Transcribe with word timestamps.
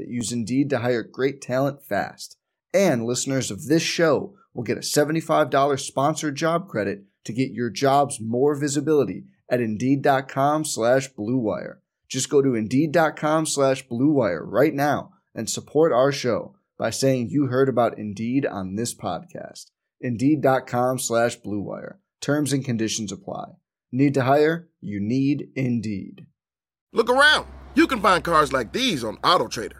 that 0.00 0.08
use 0.08 0.32
Indeed 0.32 0.70
to 0.70 0.78
hire 0.78 1.02
great 1.02 1.40
talent 1.40 1.84
fast. 1.84 2.36
And 2.72 3.04
listeners 3.04 3.50
of 3.50 3.66
this 3.66 3.82
show 3.82 4.34
will 4.54 4.64
get 4.64 4.78
a 4.78 4.80
$75 4.80 5.78
sponsored 5.78 6.36
job 6.36 6.68
credit 6.68 7.04
to 7.24 7.32
get 7.32 7.52
your 7.52 7.70
jobs 7.70 8.18
more 8.20 8.54
visibility 8.54 9.24
at 9.48 9.60
Indeed.com 9.60 10.64
slash 10.64 11.12
BlueWire. 11.12 11.76
Just 12.08 12.30
go 12.30 12.40
to 12.42 12.54
Indeed.com 12.54 13.46
slash 13.46 13.86
BlueWire 13.86 14.42
right 14.42 14.74
now 14.74 15.12
and 15.34 15.48
support 15.48 15.92
our 15.92 16.10
show 16.10 16.56
by 16.78 16.90
saying 16.90 17.28
you 17.28 17.46
heard 17.46 17.68
about 17.68 17.98
Indeed 17.98 18.46
on 18.46 18.74
this 18.74 18.94
podcast. 18.94 19.66
Indeed.com 20.00 20.98
slash 20.98 21.38
BlueWire. 21.40 21.96
Terms 22.20 22.52
and 22.52 22.64
conditions 22.64 23.12
apply. 23.12 23.52
Need 23.92 24.14
to 24.14 24.22
hire? 24.22 24.70
You 24.80 24.98
need 25.00 25.48
Indeed. 25.54 26.26
Look 26.92 27.10
around. 27.10 27.46
You 27.74 27.86
can 27.86 28.00
find 28.00 28.24
cars 28.24 28.52
like 28.52 28.72
these 28.72 29.04
on 29.04 29.18
AutoTrader 29.18 29.79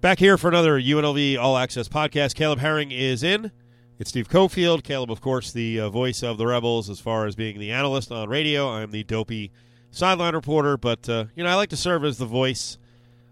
Back 0.00 0.20
here 0.20 0.38
for 0.38 0.46
another 0.46 0.80
UNLV 0.80 1.36
All 1.40 1.56
Access 1.56 1.88
podcast. 1.88 2.36
Caleb 2.36 2.60
Herring 2.60 2.92
is 2.92 3.24
in. 3.24 3.50
It's 3.98 4.10
Steve 4.10 4.28
Cofield. 4.28 4.84
Caleb, 4.84 5.10
of 5.10 5.20
course, 5.20 5.50
the 5.50 5.80
uh, 5.80 5.90
voice 5.90 6.22
of 6.22 6.38
the 6.38 6.46
Rebels 6.46 6.88
as 6.88 7.00
far 7.00 7.26
as 7.26 7.34
being 7.34 7.58
the 7.58 7.72
analyst 7.72 8.12
on 8.12 8.28
radio. 8.28 8.70
I'm 8.70 8.92
the 8.92 9.02
dopey 9.02 9.50
sideline 9.90 10.34
reporter, 10.34 10.76
but, 10.76 11.08
uh, 11.08 11.24
you 11.34 11.42
know, 11.42 11.50
I 11.50 11.56
like 11.56 11.70
to 11.70 11.76
serve 11.76 12.04
as 12.04 12.16
the 12.16 12.26
voice 12.26 12.78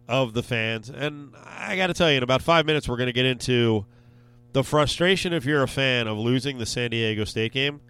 of 0.08 0.34
the 0.34 0.42
fans. 0.42 0.90
And 0.90 1.34
I 1.44 1.76
got 1.76 1.86
to 1.86 1.94
tell 1.94 2.10
you, 2.10 2.16
in 2.16 2.24
about 2.24 2.42
five 2.42 2.66
minutes, 2.66 2.88
we're 2.88 2.96
going 2.96 3.06
to 3.06 3.12
get 3.12 3.26
into 3.26 3.86
the 4.52 4.64
frustration 4.64 5.32
if 5.32 5.44
you're 5.44 5.62
a 5.62 5.68
fan 5.68 6.08
of 6.08 6.18
losing 6.18 6.58
the 6.58 6.66
San 6.66 6.90
Diego 6.90 7.22
State 7.22 7.52
game. 7.52 7.80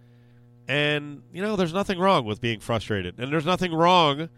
And, 0.68 1.22
you 1.32 1.40
know, 1.40 1.56
there's 1.56 1.72
nothing 1.72 1.98
wrong 1.98 2.26
with 2.26 2.42
being 2.42 2.60
frustrated. 2.60 3.18
And 3.18 3.32
there's 3.32 3.46
nothing 3.46 3.72
wrong 3.72 4.28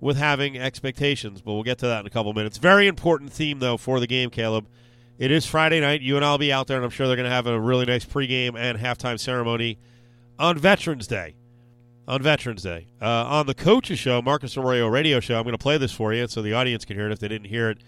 with 0.00 0.16
having 0.16 0.58
expectations, 0.58 1.42
but 1.42 1.52
we'll 1.52 1.62
get 1.62 1.78
to 1.78 1.86
that 1.86 2.00
in 2.00 2.06
a 2.06 2.10
couple 2.10 2.32
minutes. 2.32 2.58
Very 2.58 2.86
important 2.86 3.32
theme, 3.32 3.58
though, 3.58 3.76
for 3.76 4.00
the 4.00 4.06
game, 4.06 4.30
Caleb. 4.30 4.66
It 5.18 5.30
is 5.30 5.44
Friday 5.44 5.80
night. 5.80 6.00
You 6.00 6.16
and 6.16 6.24
I'll 6.24 6.38
be 6.38 6.50
out 6.50 6.66
there, 6.66 6.76
and 6.76 6.84
I'm 6.84 6.90
sure 6.90 7.06
they're 7.06 7.16
going 7.16 7.28
to 7.28 7.34
have 7.34 7.46
a 7.46 7.60
really 7.60 7.84
nice 7.84 8.06
pregame 8.06 8.58
and 8.58 8.78
halftime 8.78 9.20
ceremony 9.20 9.78
on 10.38 10.56
Veterans 10.56 11.06
Day. 11.06 11.34
On 12.08 12.22
Veterans 12.22 12.62
Day. 12.62 12.86
Uh, 13.00 13.06
on 13.26 13.46
the 13.46 13.54
Coaches 13.54 13.98
Show, 13.98 14.22
Marcus 14.22 14.56
Arroyo 14.56 14.88
radio 14.88 15.20
show, 15.20 15.36
I'm 15.36 15.42
going 15.42 15.52
to 15.52 15.58
play 15.58 15.76
this 15.76 15.92
for 15.92 16.14
you 16.14 16.26
so 16.26 16.40
the 16.40 16.54
audience 16.54 16.86
can 16.86 16.96
hear 16.96 17.06
it 17.06 17.12
if 17.12 17.18
they 17.18 17.28
didn't 17.28 17.48
hear 17.48 17.68
it 17.68 17.78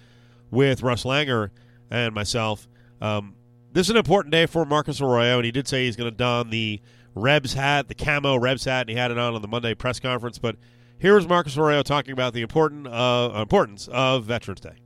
with 0.50 0.82
Russ 0.82 1.04
Langer 1.04 1.48
and 1.90 2.14
myself. 2.14 2.68
Um, 3.00 3.34
this 3.72 3.86
is 3.86 3.90
an 3.90 3.96
important 3.96 4.32
day 4.32 4.44
for 4.44 4.66
Marcus 4.66 5.00
Arroyo, 5.00 5.36
and 5.36 5.46
he 5.46 5.50
did 5.50 5.66
say 5.66 5.86
he's 5.86 5.96
going 5.96 6.10
to 6.10 6.16
don 6.16 6.50
the 6.50 6.82
Rebs 7.14 7.54
hat, 7.54 7.88
the 7.88 7.94
camo 7.94 8.36
Rebs 8.36 8.66
hat, 8.66 8.82
and 8.82 8.90
he 8.90 8.96
had 8.96 9.10
it 9.10 9.16
on 9.16 9.34
on 9.34 9.40
the 9.40 9.48
Monday 9.48 9.74
press 9.74 9.98
conference, 9.98 10.36
but– 10.36 10.56
here 11.02 11.18
is 11.18 11.26
Marcus 11.26 11.56
Arroyo 11.56 11.82
talking 11.82 12.12
about 12.12 12.32
the 12.32 12.42
important 12.42 12.86
uh, 12.86 13.32
importance 13.34 13.88
of 13.88 14.24
Veterans 14.24 14.60
Day. 14.60 14.76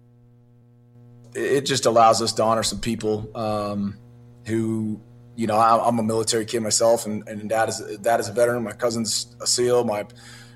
It 1.35 1.67
just 1.67 1.85
allows 1.85 2.23
us 2.23 2.33
to 2.33 2.43
honor 2.43 2.63
some 2.63 2.81
people 2.81 3.31
um, 3.35 3.99
who, 4.47 4.99
you 5.37 5.47
know, 5.47 5.59
I'm 5.59 5.99
a 5.99 6.03
military 6.03 6.47
kid 6.47 6.61
myself, 6.61 7.05
and, 7.05 7.29
and 7.29 7.51
dad 7.51 7.69
is 7.69 7.99
dad 8.01 8.19
is 8.21 8.31
a 8.31 8.33
veteran. 8.33 8.65
My 8.65 8.73
cousin's 8.73 9.37
a 9.43 9.47
SEAL. 9.47 9.85
My 9.85 10.07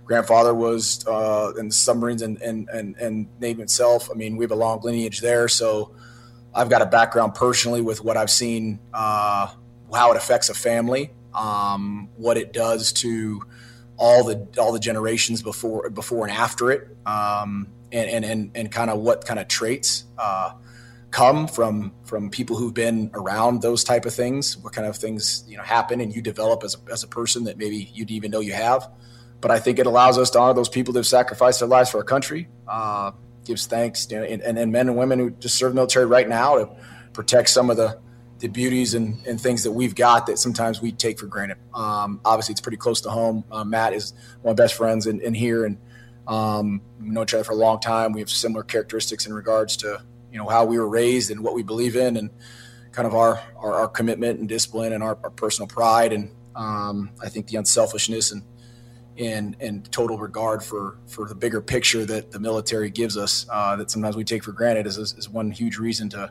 grandfather 0.07 0.55
was 0.55 1.07
uh, 1.07 1.53
in 1.59 1.69
the 1.69 1.75
submarines 1.75 2.23
and, 2.23 2.41
and, 2.41 2.67
and, 2.71 2.97
and 2.97 3.29
Navy 3.39 3.63
itself. 3.63 4.09
I 4.11 4.15
mean, 4.15 4.39
we 4.39 4.45
have 4.45 4.53
a 4.53 4.57
long 4.57 4.81
lineage 4.81 5.21
there. 5.21 5.47
So 5.47 5.95
I've 6.55 6.71
got 6.71 6.81
a 6.81 6.87
background 6.87 7.35
personally 7.35 7.83
with 7.83 8.03
what 8.03 8.17
I've 8.17 8.31
seen, 8.31 8.81
uh, 8.95 9.53
how 9.93 10.11
it 10.11 10.17
affects 10.17 10.49
a 10.49 10.55
family, 10.55 11.13
um, 11.35 12.09
what 12.17 12.39
it 12.39 12.55
does 12.55 12.95
to 12.95 13.43
all 14.01 14.25
the 14.25 14.49
all 14.59 14.73
the 14.73 14.81
generations 14.81 15.43
before 15.43 15.91
before 15.91 16.27
and 16.27 16.35
after 16.35 16.73
it, 16.73 16.89
um, 17.07 17.69
and 17.93 18.11
and 18.11 18.25
and, 18.25 18.51
and 18.55 18.73
kind 18.73 18.91
of 18.91 18.99
what 18.99 19.27
kind 19.27 19.39
of 19.39 19.47
traits 19.47 20.05
uh, 20.19 20.53
come 21.11 21.47
from 21.47 21.93
from 22.05 22.31
people 22.31 22.57
who've 22.57 22.75
been 22.75 23.11
around 23.13 23.61
those 23.61 23.85
type 23.85 24.07
of 24.07 24.15
things. 24.15 24.57
What 24.57 24.73
kind 24.73 24.89
of 24.89 24.97
things 24.97 25.45
you 25.47 25.59
know 25.59 25.63
happen, 25.63 26.01
and 26.01 26.15
you 26.17 26.23
develop 26.23 26.65
as 26.65 26.75
a, 26.75 26.93
as 26.93 27.05
a 27.05 27.09
person 27.09 27.45
that 27.45 27.59
maybe 27.59 27.91
you 27.93 28.07
didn't 28.07 28.17
even 28.17 28.31
know 28.31 28.41
you 28.41 28.55
have. 28.55 28.91
But 29.43 29.51
I 29.51 29.61
think 29.61 29.79
it 29.79 29.87
allows 29.87 30.19
us 30.19 30.31
to 30.31 30.41
honor 30.41 30.55
those 30.55 30.69
people 30.69 30.93
that 30.95 31.01
have 31.01 31.07
sacrificed 31.07 31.61
their 31.61 31.69
lives 31.69 31.91
for 31.91 31.99
our 31.99 32.05
country. 32.05 32.49
Uh, 32.67 33.13
gives 33.45 33.67
thanks, 33.67 34.07
you 34.11 34.19
know, 34.19 34.25
and, 34.25 34.43
and 34.43 34.73
men 34.73 34.89
and 34.89 34.97
women 34.97 35.19
who 35.19 35.31
just 35.31 35.57
serve 35.57 35.75
military 35.75 36.07
right 36.07 36.29
now 36.29 36.59
to 36.59 36.71
protect 37.13 37.49
some 37.49 37.71
of 37.71 37.77
the 37.77 37.99
the 38.41 38.49
beauties 38.49 38.95
and, 38.95 39.25
and 39.27 39.41
things 39.41 39.63
that 39.63 39.71
we've 39.71 39.95
got 39.95 40.27
that 40.27 40.39
sometimes 40.39 40.81
we 40.81 40.93
take 40.93 41.19
for 41.19 41.27
granted. 41.27 41.59
Um, 41.75 42.21
obviously, 42.25 42.53
it's 42.53 42.61
pretty 42.61 42.79
close 42.79 43.01
to 43.03 43.11
home. 43.11 43.45
Uh, 43.51 43.65
Matt 43.65 43.93
is 43.93 44.13
one 44.43 44.53
of 44.53 44.59
my 44.59 44.63
best 44.63 44.75
friends 44.75 45.07
in, 45.07 45.21
in 45.21 45.35
here, 45.35 45.67
and 45.67 45.79
um, 46.27 46.81
we 47.01 47.11
know 47.11 47.23
each 47.23 47.35
other 47.35 47.45
for 47.45 47.53
a 47.53 47.57
long 47.57 47.81
time. 47.81 48.13
We 48.13 48.21
have 48.21 48.31
similar 48.31 48.63
characteristics 48.63 49.27
in 49.27 49.35
regards 49.35 49.77
to 49.79 50.03
you 50.33 50.39
know 50.39 50.49
how 50.49 50.65
we 50.65 50.79
were 50.79 50.89
raised 50.89 51.31
and 51.31 51.41
what 51.41 51.55
we 51.55 51.63
believe 51.63 51.97
in, 51.97 52.17
and 52.17 52.31
kind 52.93 53.07
of 53.07 53.15
our 53.15 53.41
our, 53.57 53.75
our 53.75 53.89
commitment 53.89 54.41
and 54.41 54.49
discipline 54.49 54.95
and 54.95 55.03
our, 55.03 55.19
our 55.23 55.31
personal 55.31 55.69
pride, 55.69 56.13
and 56.13 56.35
um, 56.57 57.11
I 57.23 57.29
think 57.29 57.47
the 57.49 57.57
unselfishness 57.57 58.33
and 58.33 58.43
and 59.19 59.55
and 59.61 59.93
total 59.93 60.17
regard 60.17 60.63
for 60.63 60.97
for 61.07 61.29
the 61.29 61.35
bigger 61.35 61.61
picture 61.61 62.07
that 62.07 62.31
the 62.31 62.41
military 62.41 62.89
gives 62.89 63.19
us 63.19 63.45
uh, 63.53 63.77
that 63.77 63.91
sometimes 63.91 64.17
we 64.17 64.25
take 64.25 64.43
for 64.45 64.53
granted 64.53 64.87
is, 64.87 64.97
is 64.97 65.29
one 65.29 65.51
huge 65.51 65.77
reason 65.77 66.09
to 66.09 66.31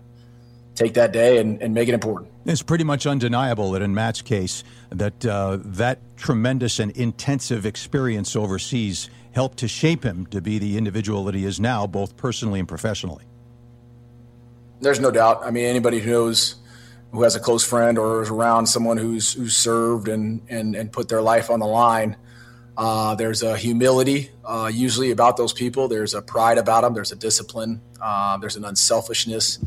take 0.76 0.94
that 0.94 1.12
day 1.12 1.38
and, 1.38 1.62
and 1.62 1.74
make 1.74 1.90
it 1.90 1.94
important. 1.94 2.32
It's 2.46 2.62
pretty 2.62 2.84
much 2.84 3.06
undeniable 3.06 3.72
that 3.72 3.82
in 3.82 3.94
Matt's 3.94 4.22
case, 4.22 4.64
that 4.90 5.26
uh, 5.26 5.60
that 5.62 6.00
tremendous 6.18 6.80
and 6.80 6.92
intensive 6.92 7.66
experience 7.66 8.36
overseas 8.36 9.10
helped 9.32 9.60
to 9.60 9.68
shape 9.68 10.04
him 10.04 10.26
to 10.28 10.42
be 10.42 10.58
the 10.58 10.78
individual 10.78 11.26
that 11.26 11.36
he 11.36 11.46
is 11.46 11.60
now, 11.60 11.86
both 11.86 12.18
personally 12.18 12.60
and 12.60 12.68
professionally. 12.68 13.24
There's 14.82 15.00
no 15.00 15.12
doubt. 15.12 15.42
I 15.44 15.52
mean, 15.52 15.66
anybody 15.66 16.00
who 16.00 16.12
knows 16.12 16.56
who 17.12 17.24
has 17.24 17.36
a 17.36 17.40
close 17.40 17.64
friend 17.64 17.98
or 17.98 18.22
is 18.22 18.30
around 18.30 18.68
someone 18.68 18.98
who's 18.98 19.34
who's 19.34 19.56
served 19.56 20.08
and 20.08 20.42
and, 20.50 20.76
and 20.76 20.92
put 20.92 21.10
their 21.10 21.22
life 21.22 21.50
on 21.50 21.60
the 21.60 21.68
line. 21.68 22.16
Uh, 22.78 23.14
there's 23.16 23.44
a 23.44 23.58
humility 23.58 24.32
uh, 24.46 24.72
usually 24.74 25.12
about 25.12 25.36
those 25.36 25.52
people. 25.52 25.90
There's 25.90 26.14
a 26.14 26.22
pride 26.22 26.58
about 26.58 26.82
them. 26.82 26.94
There's 26.94 27.12
a 27.12 27.16
discipline. 27.18 27.82
Uh, 28.02 28.38
there's 28.38 28.56
an 28.56 28.64
unselfishness 28.64 29.60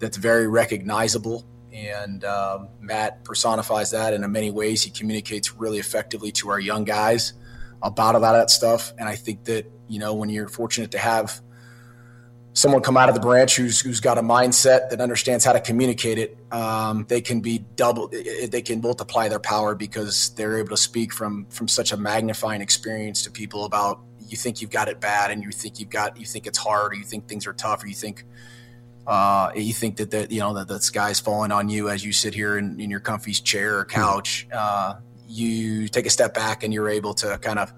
that's 0.00 0.16
very 0.16 0.48
recognizable. 0.48 1.46
And 1.72 2.24
um, 2.24 2.68
Matt 2.80 3.24
personifies 3.24 3.92
that 3.92 4.12
in 4.12 4.32
many 4.32 4.50
ways. 4.50 4.82
He 4.82 4.90
communicates 4.90 5.54
really 5.54 5.78
effectively 5.78 6.32
to 6.32 6.50
our 6.50 6.58
young 6.58 6.84
guys 6.84 7.34
about 7.82 8.14
a 8.14 8.18
lot 8.18 8.34
of 8.34 8.40
that 8.40 8.50
stuff. 8.50 8.92
And 8.98 9.08
I 9.08 9.14
think 9.14 9.44
that, 9.44 9.70
you 9.88 9.98
know, 9.98 10.14
when 10.14 10.30
you're 10.30 10.48
fortunate 10.48 10.90
to 10.92 10.98
have 10.98 11.40
someone 12.52 12.82
come 12.82 12.96
out 12.96 13.08
of 13.08 13.14
the 13.14 13.20
branch 13.20 13.56
who's 13.56 13.80
who's 13.80 14.00
got 14.00 14.18
a 14.18 14.22
mindset 14.22 14.90
that 14.90 15.00
understands 15.00 15.44
how 15.44 15.52
to 15.52 15.60
communicate 15.60 16.18
it, 16.18 16.36
um, 16.50 17.06
they 17.08 17.20
can 17.20 17.40
be 17.40 17.58
double. 17.76 18.08
They 18.08 18.62
can 18.62 18.80
multiply 18.80 19.28
their 19.28 19.38
power 19.38 19.74
because 19.74 20.30
they're 20.30 20.58
able 20.58 20.70
to 20.70 20.76
speak 20.76 21.12
from 21.12 21.46
from 21.46 21.68
such 21.68 21.92
a 21.92 21.96
magnifying 21.96 22.60
experience 22.60 23.22
to 23.24 23.30
people 23.30 23.64
about 23.64 24.00
you 24.30 24.36
think 24.36 24.60
you've 24.60 24.70
got 24.70 24.88
it 24.88 25.00
bad 25.00 25.30
and 25.30 25.42
you 25.42 25.50
think 25.50 25.80
you've 25.80 25.90
got 25.90 26.18
you 26.18 26.26
think 26.26 26.46
it's 26.46 26.58
hard 26.58 26.92
or 26.92 26.96
you 26.96 27.04
think 27.04 27.28
things 27.28 27.46
are 27.46 27.52
tough 27.52 27.82
or 27.82 27.86
you 27.86 27.94
think 27.94 28.24
uh, 29.06 29.50
you 29.54 29.72
think 29.72 29.96
that 29.96 30.10
the, 30.10 30.26
you 30.30 30.40
know 30.40 30.54
that 30.54 30.68
the 30.68 30.80
sky's 30.80 31.20
falling 31.20 31.52
on 31.52 31.68
you 31.68 31.88
as 31.88 32.04
you 32.04 32.12
sit 32.12 32.34
here 32.34 32.58
in, 32.58 32.80
in 32.80 32.90
your 32.90 33.00
comfy 33.00 33.32
chair 33.32 33.78
or 33.78 33.84
couch. 33.84 34.46
Uh, 34.52 34.94
you 35.26 35.88
take 35.88 36.06
a 36.06 36.10
step 36.10 36.34
back 36.34 36.62
and 36.64 36.74
you're 36.74 36.88
able 36.88 37.14
to 37.14 37.38
kind 37.38 37.58
of 37.58 37.72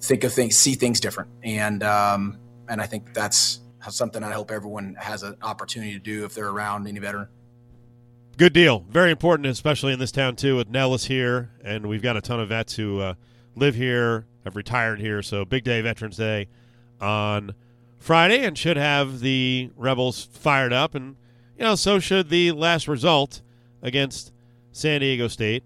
think 0.00 0.24
of 0.24 0.32
things, 0.32 0.56
see 0.56 0.74
things 0.74 1.00
different, 1.00 1.30
and 1.42 1.82
um, 1.82 2.38
and 2.68 2.80
I 2.80 2.86
think 2.86 3.12
that's 3.14 3.60
something 3.90 4.22
I 4.22 4.32
hope 4.32 4.50
everyone 4.50 4.94
has 4.98 5.22
an 5.22 5.36
opportunity 5.42 5.92
to 5.94 5.98
do 5.98 6.24
if 6.24 6.34
they're 6.34 6.48
around 6.48 6.86
any 6.86 7.00
veteran. 7.00 7.28
Good 8.38 8.52
deal. 8.52 8.86
Very 8.88 9.10
important, 9.10 9.46
especially 9.46 9.92
in 9.92 9.98
this 9.98 10.12
town 10.12 10.36
too. 10.36 10.56
With 10.56 10.68
Nellis 10.68 11.04
here, 11.04 11.50
and 11.62 11.86
we've 11.86 12.02
got 12.02 12.16
a 12.16 12.20
ton 12.20 12.40
of 12.40 12.48
vets 12.48 12.74
who 12.74 13.00
uh, 13.00 13.14
live 13.56 13.74
here, 13.74 14.26
have 14.44 14.56
retired 14.56 15.00
here. 15.00 15.22
So 15.22 15.44
big 15.44 15.64
day, 15.64 15.80
Veterans 15.80 16.16
Day, 16.16 16.48
on 17.00 17.54
Friday, 18.02 18.44
and 18.44 18.56
should 18.56 18.76
have 18.76 19.20
the 19.20 19.70
Rebels 19.76 20.24
fired 20.24 20.72
up, 20.72 20.94
and 20.94 21.16
you 21.56 21.64
know, 21.64 21.74
so 21.74 21.98
should 21.98 22.28
the 22.28 22.52
last 22.52 22.88
result 22.88 23.42
against 23.80 24.32
San 24.72 25.00
Diego 25.00 25.28
State. 25.28 25.62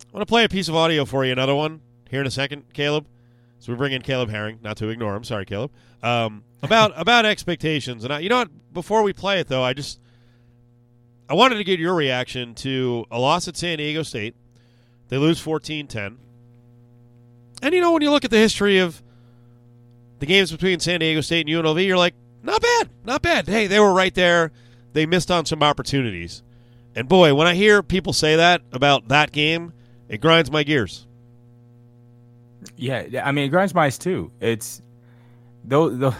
I 0.00 0.16
want 0.16 0.22
to 0.22 0.30
play 0.30 0.44
a 0.44 0.48
piece 0.48 0.68
of 0.68 0.76
audio 0.76 1.04
for 1.04 1.24
you. 1.24 1.32
Another 1.32 1.54
one 1.54 1.80
here 2.08 2.20
in 2.20 2.26
a 2.26 2.30
second, 2.30 2.72
Caleb. 2.72 3.06
So 3.58 3.72
we 3.72 3.78
bring 3.78 3.92
in 3.92 4.02
Caleb 4.02 4.28
Herring, 4.28 4.58
not 4.62 4.76
to 4.76 4.88
ignore 4.88 5.16
him. 5.16 5.24
Sorry, 5.24 5.46
Caleb. 5.46 5.72
Um, 6.02 6.44
about 6.62 6.92
about 6.96 7.24
expectations, 7.24 8.04
and 8.04 8.12
I, 8.12 8.18
you 8.20 8.28
know 8.28 8.38
what? 8.38 8.72
Before 8.72 9.02
we 9.02 9.12
play 9.12 9.40
it, 9.40 9.48
though, 9.48 9.62
I 9.62 9.72
just 9.72 9.98
I 11.28 11.34
wanted 11.34 11.56
to 11.56 11.64
get 11.64 11.78
your 11.78 11.94
reaction 11.94 12.54
to 12.56 13.06
a 13.10 13.18
loss 13.18 13.48
at 13.48 13.56
San 13.56 13.78
Diego 13.78 14.02
State. 14.02 14.34
They 15.08 15.16
lose 15.16 15.42
14-10. 15.42 16.16
And 17.62 17.74
you 17.74 17.80
know, 17.80 17.92
when 17.92 18.02
you 18.02 18.10
look 18.10 18.24
at 18.24 18.30
the 18.30 18.38
history 18.38 18.78
of 18.78 19.02
the 20.24 20.32
games 20.32 20.50
between 20.50 20.80
San 20.80 21.00
Diego 21.00 21.20
State 21.20 21.46
and 21.46 21.54
UNLV, 21.54 21.86
you're 21.86 21.98
like, 21.98 22.14
not 22.42 22.62
bad, 22.62 22.88
not 23.04 23.20
bad. 23.20 23.46
Hey, 23.46 23.66
they 23.66 23.78
were 23.78 23.92
right 23.92 24.14
there. 24.14 24.52
They 24.94 25.04
missed 25.04 25.30
on 25.30 25.44
some 25.44 25.62
opportunities. 25.62 26.42
And 26.94 27.06
boy, 27.06 27.34
when 27.34 27.46
I 27.46 27.54
hear 27.54 27.82
people 27.82 28.14
say 28.14 28.36
that 28.36 28.62
about 28.72 29.08
that 29.08 29.32
game, 29.32 29.74
it 30.08 30.22
grinds 30.22 30.50
my 30.50 30.62
gears. 30.62 31.06
Yeah, 32.76 33.22
I 33.22 33.32
mean, 33.32 33.44
it 33.44 33.48
grinds 33.48 33.74
my 33.74 33.84
eyes 33.84 33.98
too. 33.98 34.32
It's 34.40 34.80
though 35.62 35.90
the 35.90 36.14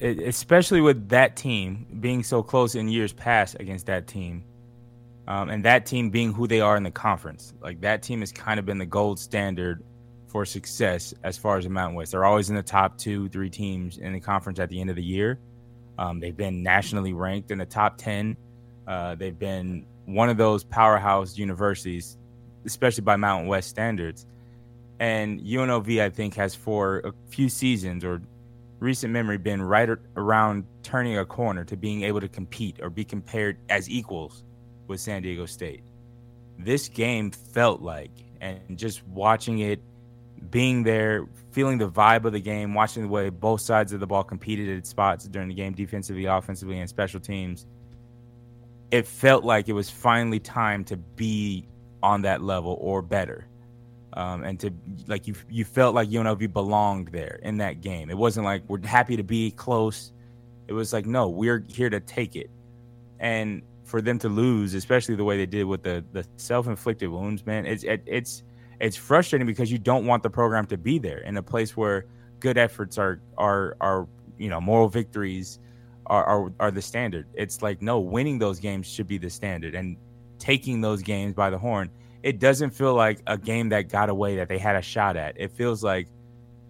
especially 0.00 0.80
with 0.80 1.08
that 1.08 1.34
team 1.34 1.86
being 1.98 2.22
so 2.22 2.40
close 2.42 2.76
in 2.76 2.88
years 2.88 3.12
past 3.12 3.56
against 3.58 3.86
that 3.86 4.06
team, 4.06 4.44
um, 5.26 5.48
and 5.48 5.64
that 5.64 5.86
team 5.86 6.10
being 6.10 6.32
who 6.32 6.46
they 6.46 6.60
are 6.60 6.76
in 6.76 6.84
the 6.84 6.90
conference. 6.92 7.52
Like 7.60 7.80
that 7.80 8.02
team 8.02 8.20
has 8.20 8.30
kind 8.30 8.60
of 8.60 8.66
been 8.66 8.78
the 8.78 8.86
gold 8.86 9.18
standard 9.18 9.82
for 10.32 10.46
success 10.46 11.12
as 11.22 11.36
far 11.36 11.58
as 11.58 11.64
the 11.64 11.70
Mountain 11.70 11.94
West. 11.94 12.12
They're 12.12 12.24
always 12.24 12.48
in 12.48 12.56
the 12.56 12.62
top 12.62 12.96
two, 12.96 13.28
three 13.28 13.50
teams 13.50 13.98
in 13.98 14.14
the 14.14 14.20
conference 14.20 14.58
at 14.58 14.70
the 14.70 14.80
end 14.80 14.88
of 14.88 14.96
the 14.96 15.02
year. 15.02 15.38
Um, 15.98 16.20
they've 16.20 16.36
been 16.36 16.62
nationally 16.62 17.12
ranked 17.12 17.50
in 17.50 17.58
the 17.58 17.66
top 17.66 17.98
ten. 17.98 18.38
Uh, 18.88 19.14
they've 19.14 19.38
been 19.38 19.84
one 20.06 20.30
of 20.30 20.38
those 20.38 20.64
powerhouse 20.64 21.36
universities, 21.36 22.16
especially 22.64 23.02
by 23.02 23.16
Mountain 23.16 23.46
West 23.46 23.68
standards. 23.68 24.24
And 24.98 25.38
UNLV, 25.40 26.00
I 26.00 26.08
think, 26.08 26.34
has 26.36 26.54
for 26.54 27.00
a 27.00 27.12
few 27.28 27.50
seasons 27.50 28.02
or 28.02 28.22
recent 28.80 29.12
memory 29.12 29.36
been 29.36 29.60
right 29.60 29.90
around 30.16 30.64
turning 30.82 31.18
a 31.18 31.26
corner 31.26 31.62
to 31.64 31.76
being 31.76 32.02
able 32.04 32.20
to 32.20 32.28
compete 32.28 32.78
or 32.82 32.88
be 32.88 33.04
compared 33.04 33.58
as 33.68 33.88
equals 33.90 34.44
with 34.88 34.98
San 34.98 35.20
Diego 35.22 35.44
State. 35.44 35.82
This 36.58 36.88
game 36.88 37.30
felt 37.30 37.82
like, 37.82 38.10
and 38.40 38.78
just 38.78 39.06
watching 39.06 39.58
it, 39.58 39.82
being 40.50 40.82
there, 40.82 41.26
feeling 41.50 41.78
the 41.78 41.88
vibe 41.88 42.24
of 42.24 42.32
the 42.32 42.40
game, 42.40 42.74
watching 42.74 43.02
the 43.02 43.08
way 43.08 43.28
both 43.28 43.60
sides 43.60 43.92
of 43.92 44.00
the 44.00 44.06
ball 44.06 44.24
competed 44.24 44.76
at 44.76 44.86
spots 44.86 45.26
during 45.26 45.48
the 45.48 45.54
game, 45.54 45.72
defensively, 45.72 46.24
offensively, 46.26 46.78
and 46.78 46.88
special 46.88 47.20
teams, 47.20 47.66
it 48.90 49.06
felt 49.06 49.44
like 49.44 49.68
it 49.68 49.72
was 49.72 49.88
finally 49.88 50.38
time 50.38 50.84
to 50.84 50.96
be 50.96 51.66
on 52.02 52.22
that 52.22 52.42
level 52.42 52.76
or 52.80 53.00
better 53.00 53.46
um, 54.14 54.42
and 54.42 54.60
to 54.60 54.72
like 55.06 55.26
you 55.26 55.34
you 55.48 55.64
felt 55.64 55.94
like 55.94 56.08
UNLV 56.08 56.52
belonged 56.52 57.08
there 57.08 57.40
in 57.42 57.58
that 57.58 57.80
game. 57.80 58.10
It 58.10 58.16
wasn't 58.16 58.44
like 58.44 58.62
we're 58.68 58.84
happy 58.84 59.16
to 59.16 59.22
be 59.22 59.50
close. 59.52 60.12
It 60.68 60.72
was 60.72 60.92
like 60.92 61.06
no, 61.06 61.28
we're 61.28 61.64
here 61.68 61.90
to 61.90 62.00
take 62.00 62.36
it. 62.36 62.50
And 63.20 63.62
for 63.84 64.02
them 64.02 64.18
to 64.20 64.28
lose, 64.28 64.74
especially 64.74 65.14
the 65.14 65.24
way 65.24 65.36
they 65.36 65.46
did 65.46 65.64
with 65.64 65.82
the 65.82 66.04
the 66.12 66.26
self 66.36 66.66
inflicted 66.66 67.08
wounds, 67.08 67.46
man, 67.46 67.64
it's 67.66 67.84
it, 67.84 68.02
it's 68.06 68.42
it's 68.80 68.96
frustrating 68.96 69.46
because 69.46 69.70
you 69.70 69.78
don't 69.78 70.06
want 70.06 70.22
the 70.22 70.30
program 70.30 70.66
to 70.66 70.76
be 70.76 70.98
there 70.98 71.18
in 71.18 71.36
a 71.36 71.42
place 71.42 71.76
where 71.76 72.06
good 72.40 72.58
efforts 72.58 72.98
are 72.98 73.20
are 73.38 73.76
are 73.80 74.08
you 74.38 74.48
know 74.48 74.60
moral 74.60 74.88
victories 74.88 75.58
are, 76.06 76.24
are 76.24 76.52
are 76.60 76.70
the 76.70 76.82
standard. 76.82 77.26
It's 77.34 77.62
like 77.62 77.82
no, 77.82 78.00
winning 78.00 78.38
those 78.38 78.58
games 78.58 78.86
should 78.86 79.06
be 79.06 79.18
the 79.18 79.30
standard, 79.30 79.74
and 79.74 79.96
taking 80.38 80.80
those 80.80 81.02
games 81.02 81.34
by 81.34 81.50
the 81.50 81.58
horn 81.58 81.90
it 82.22 82.38
doesn't 82.38 82.70
feel 82.70 82.94
like 82.94 83.20
a 83.26 83.36
game 83.36 83.68
that 83.70 83.88
got 83.88 84.08
away 84.08 84.36
that 84.36 84.48
they 84.48 84.58
had 84.58 84.76
a 84.76 84.82
shot 84.82 85.16
at. 85.16 85.38
It 85.38 85.50
feels 85.50 85.82
like 85.82 86.08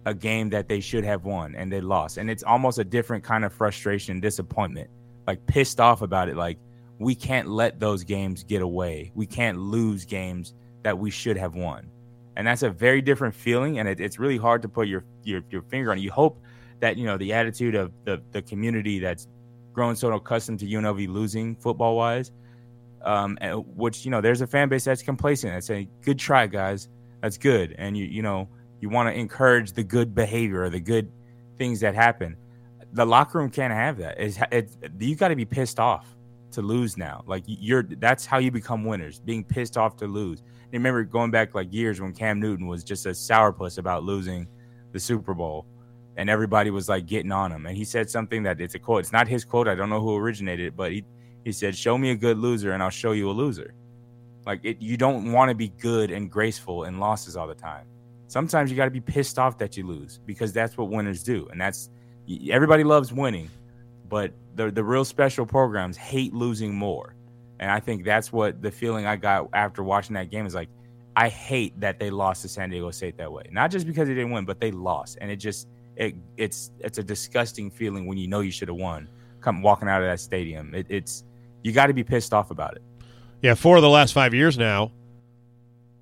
a 0.05 0.13
game 0.13 0.49
that 0.49 0.67
they 0.67 0.79
should 0.79 1.05
have 1.05 1.25
won 1.25 1.55
and 1.55 1.71
they 1.71 1.79
lost. 1.79 2.17
And 2.17 2.29
it's 2.29 2.43
almost 2.43 2.79
a 2.79 2.83
different 2.83 3.23
kind 3.23 3.45
of 3.45 3.53
frustration, 3.53 4.19
disappointment, 4.19 4.89
like 5.27 5.45
pissed 5.45 5.79
off 5.79 6.01
about 6.01 6.29
it. 6.29 6.35
Like, 6.35 6.57
we 6.99 7.15
can't 7.15 7.49
let 7.49 7.79
those 7.79 8.03
games 8.03 8.43
get 8.43 8.61
away. 8.61 9.11
We 9.15 9.25
can't 9.25 9.57
lose 9.57 10.05
games 10.05 10.53
that 10.83 10.97
we 10.97 11.11
should 11.11 11.37
have 11.37 11.55
won. 11.55 11.89
And 12.35 12.47
that's 12.47 12.63
a 12.63 12.69
very 12.69 13.01
different 13.01 13.35
feeling. 13.35 13.79
And 13.79 13.87
it, 13.87 13.99
it's 13.99 14.19
really 14.19 14.37
hard 14.37 14.61
to 14.63 14.69
put 14.69 14.87
your, 14.87 15.05
your, 15.23 15.41
your 15.49 15.61
finger 15.63 15.91
on. 15.91 15.99
You 15.99 16.11
hope 16.11 16.41
that, 16.79 16.97
you 16.97 17.05
know, 17.05 17.17
the 17.17 17.33
attitude 17.33 17.75
of 17.75 17.91
the, 18.05 18.21
the 18.31 18.41
community 18.41 18.99
that's 18.99 19.27
grown 19.71 19.95
so 19.95 20.11
accustomed 20.13 20.59
to 20.59 20.65
UNLV 20.65 21.07
losing 21.07 21.55
football 21.55 21.95
wise 21.95 22.31
um, 23.03 23.37
which 23.75 24.05
you 24.05 24.11
know 24.11 24.21
there's 24.21 24.41
a 24.41 24.47
fan 24.47 24.69
base 24.69 24.85
that's 24.85 25.03
complacent 25.03 25.53
and 25.53 25.63
saying, 25.63 25.89
"Good 26.01 26.19
try, 26.19 26.47
guys, 26.47 26.89
that's 27.21 27.37
good," 27.37 27.75
and 27.77 27.97
you 27.97 28.05
you 28.05 28.21
know 28.21 28.47
you 28.79 28.89
want 28.89 29.09
to 29.09 29.19
encourage 29.19 29.73
the 29.73 29.83
good 29.83 30.15
behavior 30.15 30.63
or 30.63 30.69
the 30.69 30.79
good 30.79 31.11
things 31.57 31.79
that 31.81 31.95
happen. 31.95 32.35
The 32.93 33.05
locker 33.05 33.39
room 33.39 33.49
can't 33.49 33.73
have 33.73 33.97
that. 33.97 34.19
It's, 34.19 34.37
it's 34.51 34.77
you 34.99 35.15
got 35.15 35.29
to 35.29 35.35
be 35.35 35.45
pissed 35.45 35.79
off 35.79 36.15
to 36.53 36.61
lose 36.61 36.97
now. 36.97 37.23
Like 37.27 37.43
you're 37.45 37.83
that's 37.83 38.25
how 38.25 38.37
you 38.37 38.51
become 38.51 38.83
winners, 38.83 39.19
being 39.19 39.43
pissed 39.43 39.77
off 39.77 39.95
to 39.97 40.07
lose. 40.07 40.39
And 40.39 40.73
remember 40.73 41.03
going 41.03 41.31
back 41.31 41.53
like 41.53 41.71
years 41.73 42.01
when 42.01 42.13
Cam 42.13 42.39
Newton 42.39 42.67
was 42.67 42.83
just 42.83 43.05
a 43.05 43.09
sourpuss 43.09 43.77
about 43.77 44.03
losing 44.03 44.47
the 44.91 44.99
Super 44.99 45.33
Bowl 45.33 45.65
and 46.15 46.29
everybody 46.29 46.69
was 46.69 46.89
like 46.89 47.05
getting 47.05 47.31
on 47.31 47.51
him. 47.51 47.65
And 47.65 47.75
he 47.75 47.83
said 47.83 48.09
something 48.09 48.43
that 48.43 48.61
it's 48.61 48.75
a 48.75 48.79
quote. 48.79 48.99
It's 48.99 49.11
not 49.11 49.27
his 49.27 49.43
quote. 49.43 49.67
I 49.67 49.75
don't 49.75 49.89
know 49.89 50.01
who 50.01 50.15
originated 50.15 50.67
it, 50.67 50.75
but 50.75 50.91
he 50.91 51.03
he 51.43 51.51
said, 51.51 51.75
"Show 51.75 51.97
me 51.97 52.11
a 52.11 52.15
good 52.15 52.37
loser, 52.37 52.71
and 52.71 52.81
I'll 52.81 52.89
show 52.89 53.11
you 53.11 53.29
a 53.29 53.33
loser." 53.33 53.73
Like 54.45 54.59
it, 54.63 54.81
you 54.81 54.97
don't 54.97 55.31
want 55.31 55.49
to 55.49 55.55
be 55.55 55.69
good 55.69 56.11
and 56.11 56.29
graceful 56.29 56.83
in 56.85 56.99
losses 56.99 57.35
all 57.35 57.47
the 57.47 57.55
time. 57.55 57.87
Sometimes 58.27 58.71
you 58.71 58.77
got 58.77 58.85
to 58.85 58.91
be 58.91 59.01
pissed 59.01 59.39
off 59.39 59.57
that 59.57 59.77
you 59.77 59.85
lose 59.85 60.19
because 60.25 60.53
that's 60.53 60.77
what 60.77 60.89
winners 60.89 61.23
do, 61.23 61.47
and 61.51 61.59
that's 61.59 61.89
everybody 62.49 62.83
loves 62.83 63.11
winning, 63.11 63.49
but 64.13 64.31
the 64.53 64.69
the 64.69 64.83
real 64.83 65.03
special 65.03 65.43
programs 65.43 65.97
hate 65.97 66.35
losing 66.35 66.75
more. 66.75 67.15
And 67.59 67.71
I 67.71 67.79
think 67.79 68.05
that's 68.05 68.31
what 68.31 68.61
the 68.61 68.69
feeling 68.69 69.07
I 69.07 69.15
got 69.15 69.49
after 69.53 69.81
watching 69.81 70.13
that 70.13 70.29
game 70.29 70.45
is 70.45 70.53
like. 70.53 70.69
I 71.15 71.29
hate 71.29 71.79
that 71.79 71.99
they 71.99 72.09
lost 72.09 72.43
to 72.43 72.47
San 72.47 72.69
Diego 72.69 72.89
State 72.91 73.17
that 73.17 73.31
way. 73.31 73.43
Not 73.51 73.71
just 73.71 73.85
because 73.87 74.07
they 74.07 74.13
didn't 74.13 74.31
win, 74.31 74.45
but 74.45 74.59
they 74.59 74.71
lost, 74.71 75.17
and 75.19 75.31
it 75.31 75.37
just 75.37 75.67
it 75.95 76.13
it's 76.37 76.69
it's 76.79 76.99
a 76.99 77.03
disgusting 77.03 77.71
feeling 77.71 78.05
when 78.05 78.19
you 78.19 78.27
know 78.27 78.41
you 78.41 78.51
should 78.51 78.67
have 78.67 78.77
won. 78.77 79.09
Come 79.41 79.63
walking 79.63 79.89
out 79.89 80.03
of 80.03 80.07
that 80.07 80.19
stadium, 80.19 80.75
it, 80.75 80.85
it's 80.89 81.23
you 81.63 81.71
got 81.71 81.87
to 81.87 81.93
be 81.93 82.03
pissed 82.03 82.35
off 82.35 82.51
about 82.51 82.75
it. 82.75 82.83
Yeah, 83.41 83.55
four 83.55 83.77
of 83.77 83.81
the 83.81 83.89
last 83.89 84.13
five 84.13 84.35
years 84.35 84.59
now. 84.59 84.91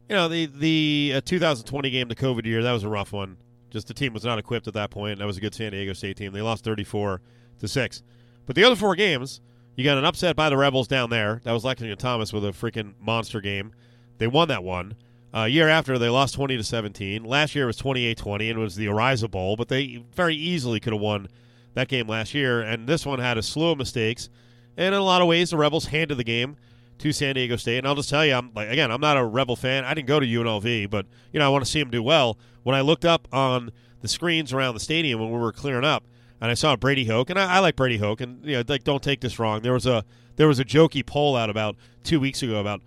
You 0.09 0.15
know 0.15 0.27
the 0.27 0.47
the 0.47 1.13
uh, 1.15 1.21
2020 1.21 1.89
game, 1.89 2.09
the 2.09 2.15
COVID 2.15 2.45
year, 2.45 2.61
that 2.63 2.73
was 2.73 2.83
a 2.83 2.89
rough 2.89 3.13
one. 3.13 3.37
Just 3.69 3.87
the 3.87 3.93
team 3.93 4.13
was 4.13 4.25
not 4.25 4.37
equipped 4.37 4.67
at 4.67 4.73
that 4.73 4.91
point. 4.91 5.19
That 5.19 5.25
was 5.25 5.37
a 5.37 5.41
good 5.41 5.55
San 5.55 5.71
Diego 5.71 5.93
State 5.93 6.17
team. 6.17 6.33
They 6.33 6.41
lost 6.41 6.65
34 6.65 7.21
to 7.61 7.67
six. 7.67 8.03
But 8.45 8.55
the 8.55 8.63
other 8.63 8.75
four 8.75 8.95
games, 8.95 9.39
you 9.75 9.83
got 9.83 9.97
an 9.97 10.05
upset 10.05 10.35
by 10.35 10.49
the 10.49 10.57
Rebels 10.57 10.87
down 10.87 11.09
there. 11.09 11.41
That 11.43 11.53
was 11.53 11.63
Lexington 11.63 11.97
Thomas 11.97 12.33
with 12.33 12.45
a 12.45 12.49
freaking 12.49 12.93
monster 12.99 13.39
game. 13.39 13.71
They 14.17 14.27
won 14.27 14.49
that 14.49 14.63
one. 14.63 14.95
Uh, 15.33 15.45
year 15.45 15.69
after, 15.69 15.97
they 15.97 16.09
lost 16.09 16.35
20 16.35 16.57
to 16.57 16.63
17. 16.63 17.23
Last 17.23 17.55
year 17.55 17.65
was 17.65 17.77
28-20 17.77 18.49
and 18.49 18.59
it 18.59 18.61
was 18.61 18.75
the 18.75 18.87
Araiza 18.87 19.31
Bowl, 19.31 19.55
but 19.55 19.69
they 19.69 20.03
very 20.13 20.35
easily 20.35 20.79
could 20.79 20.93
have 20.93 21.01
won 21.01 21.29
that 21.73 21.87
game 21.87 22.07
last 22.07 22.33
year. 22.33 22.61
And 22.61 22.87
this 22.87 23.05
one 23.05 23.19
had 23.19 23.37
a 23.37 23.41
slew 23.41 23.71
of 23.71 23.77
mistakes. 23.77 24.29
And 24.75 24.93
in 24.93 24.99
a 24.99 25.03
lot 25.03 25.21
of 25.21 25.27
ways, 25.27 25.51
the 25.51 25.57
Rebels 25.57 25.85
handed 25.85 26.17
the 26.17 26.23
game 26.23 26.57
to 26.97 27.11
San 27.11 27.35
Diego 27.35 27.55
State. 27.55 27.79
And 27.79 27.87
I'll 27.87 27.95
just 27.95 28.09
tell 28.09 28.25
you, 28.25 28.33
I'm 28.33 28.51
like 28.53 28.69
again, 28.69 28.91
I'm 28.91 29.01
not 29.01 29.17
a 29.17 29.23
Rebel 29.23 29.55
fan. 29.55 29.85
I 29.85 29.93
didn't 29.93 30.07
go 30.07 30.19
to 30.19 30.25
UNLV, 30.25 30.89
but 30.89 31.05
you 31.31 31.39
know, 31.39 31.45
I 31.45 31.49
want 31.49 31.63
to 31.63 31.69
see 31.69 31.79
them 31.79 31.89
do 31.89 32.03
well. 32.03 32.37
When 32.63 32.75
I 32.75 32.81
looked 32.81 33.05
up 33.05 33.27
on 33.31 33.71
the 34.01 34.07
screens 34.07 34.53
around 34.53 34.73
the 34.73 34.79
stadium 34.79 35.19
when 35.19 35.31
we 35.31 35.37
were 35.37 35.51
clearing 35.51 35.85
up, 35.85 36.03
and 36.41 36.49
I 36.49 36.55
saw 36.55 36.75
Brady 36.75 37.05
Hoke, 37.05 37.29
and 37.29 37.39
I, 37.39 37.55
I 37.55 37.59
like 37.59 37.75
Brady 37.75 37.97
Hoke, 37.97 38.19
and 38.19 38.43
you 38.43 38.57
know, 38.57 38.63
like 38.67 38.83
don't 38.83 39.01
take 39.01 39.21
this 39.21 39.39
wrong. 39.39 39.61
There 39.61 39.73
was 39.73 39.85
a 39.85 40.03
there 40.35 40.47
was 40.47 40.59
a 40.59 40.65
jokey 40.65 41.05
poll 41.05 41.35
out 41.35 41.49
about 41.49 41.75
two 42.03 42.19
weeks 42.19 42.41
ago 42.41 42.59
about 42.59 42.81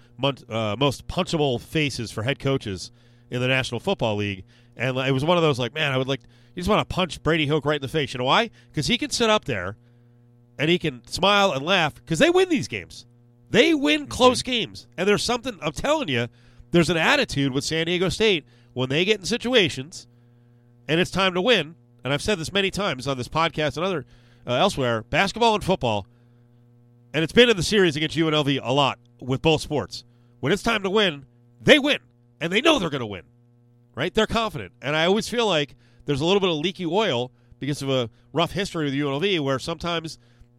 uh, 0.51 0.77
most 0.79 1.07
punchable 1.07 1.61
faces 1.61 2.11
for 2.11 2.25
head 2.25 2.39
coaches 2.39 2.91
in 3.31 3.41
the 3.41 3.49
National 3.49 3.81
Football 3.81 4.17
League, 4.17 4.45
and 4.77 4.99
it 4.99 5.13
was 5.13 5.25
one 5.25 5.37
of 5.37 5.43
those 5.43 5.59
like, 5.59 5.73
man, 5.73 5.93
I 5.93 5.97
would 5.97 6.09
like 6.09 6.21
you 6.55 6.61
just 6.61 6.69
want 6.69 6.87
to 6.87 6.93
punch 6.93 7.23
Brady 7.23 7.47
Hoke 7.47 7.65
right 7.65 7.77
in 7.77 7.83
the 7.83 7.89
face. 7.89 8.13
You 8.13 8.19
know 8.19 8.25
why? 8.25 8.51
Because 8.71 8.89
he 8.89 8.99
can 8.99 9.11
sit 9.11 9.31
up 9.31 9.45
there 9.45 9.77
and 10.59 10.69
he 10.69 10.79
can 10.79 11.07
smile 11.07 11.53
and 11.53 11.65
laugh 11.65 11.95
because 11.95 12.19
they 12.19 12.31
win 12.31 12.49
these 12.49 12.69
games. 12.69 13.07
They 13.51 13.73
win 13.73 14.03
mm-hmm. 14.03 14.09
close 14.09 14.43
games, 14.43 14.89
and 14.97 15.09
there's 15.09 15.23
something 15.23 15.59
I'm 15.63 15.73
telling 15.73 16.09
you. 16.09 16.29
There's 16.73 16.91
an 16.91 16.97
attitude 16.97 17.53
with 17.53 17.63
San 17.63 17.87
Diego 17.87 18.09
State 18.09 18.45
when 18.73 18.89
they 18.89 19.05
get 19.05 19.21
in 19.21 19.27
situations, 19.27 20.09
and 20.89 20.99
it's 20.99 21.11
time 21.13 21.35
to 21.35 21.41
win. 21.41 21.77
And 22.05 22.13
I've 22.13 22.23
said 22.23 22.39
this 22.39 22.53
many 22.53 22.71
times 22.71 23.09
on 23.09 23.17
this 23.17 23.29
podcast 23.29 23.77
and 23.77 23.85
other 23.85 24.05
uh, 24.47 24.53
elsewhere. 24.53 25.03
Basketball 25.03 25.55
and 25.55 25.65
football 25.65 26.07
and 27.15 27.23
it's 27.23 27.33
been 27.33 27.49
in 27.49 27.57
the 27.57 27.63
series 27.63 27.95
against 27.95 28.17
UNLV 28.17 28.61
a 28.63 28.73
lot 28.73 28.99
with 29.21 29.41
both 29.41 29.63
sports. 29.63 30.05
When 30.41 30.53
it's 30.53 30.65
time 30.65 30.83
to 30.83 30.91
win, 30.91 31.25
they 31.61 31.79
win, 31.79 32.01
and 32.41 32.53
they 32.53 32.61
know 32.61 32.81
they're 32.81 32.91
going 32.91 33.01
to 33.01 33.07
win, 33.07 33.23
right? 33.95 34.13
They're 34.13 34.27
confident, 34.27 34.73
and 34.83 34.97
I 34.97 35.07
always 35.07 35.29
feel 35.29 35.47
like 35.47 35.77
there's 36.05 36.21
a 36.21 36.25
little 36.27 36.41
bit 36.41 36.51
of 36.51 36.57
leaky 36.57 36.85
oil 36.85 37.31
because 37.61 37.81
of 37.83 37.89
a 37.89 38.11
rough 38.33 38.51
history 38.51 38.87
with 38.87 38.95
UNLV, 38.95 39.41
where 39.41 39.61
sometimes 39.61 40.19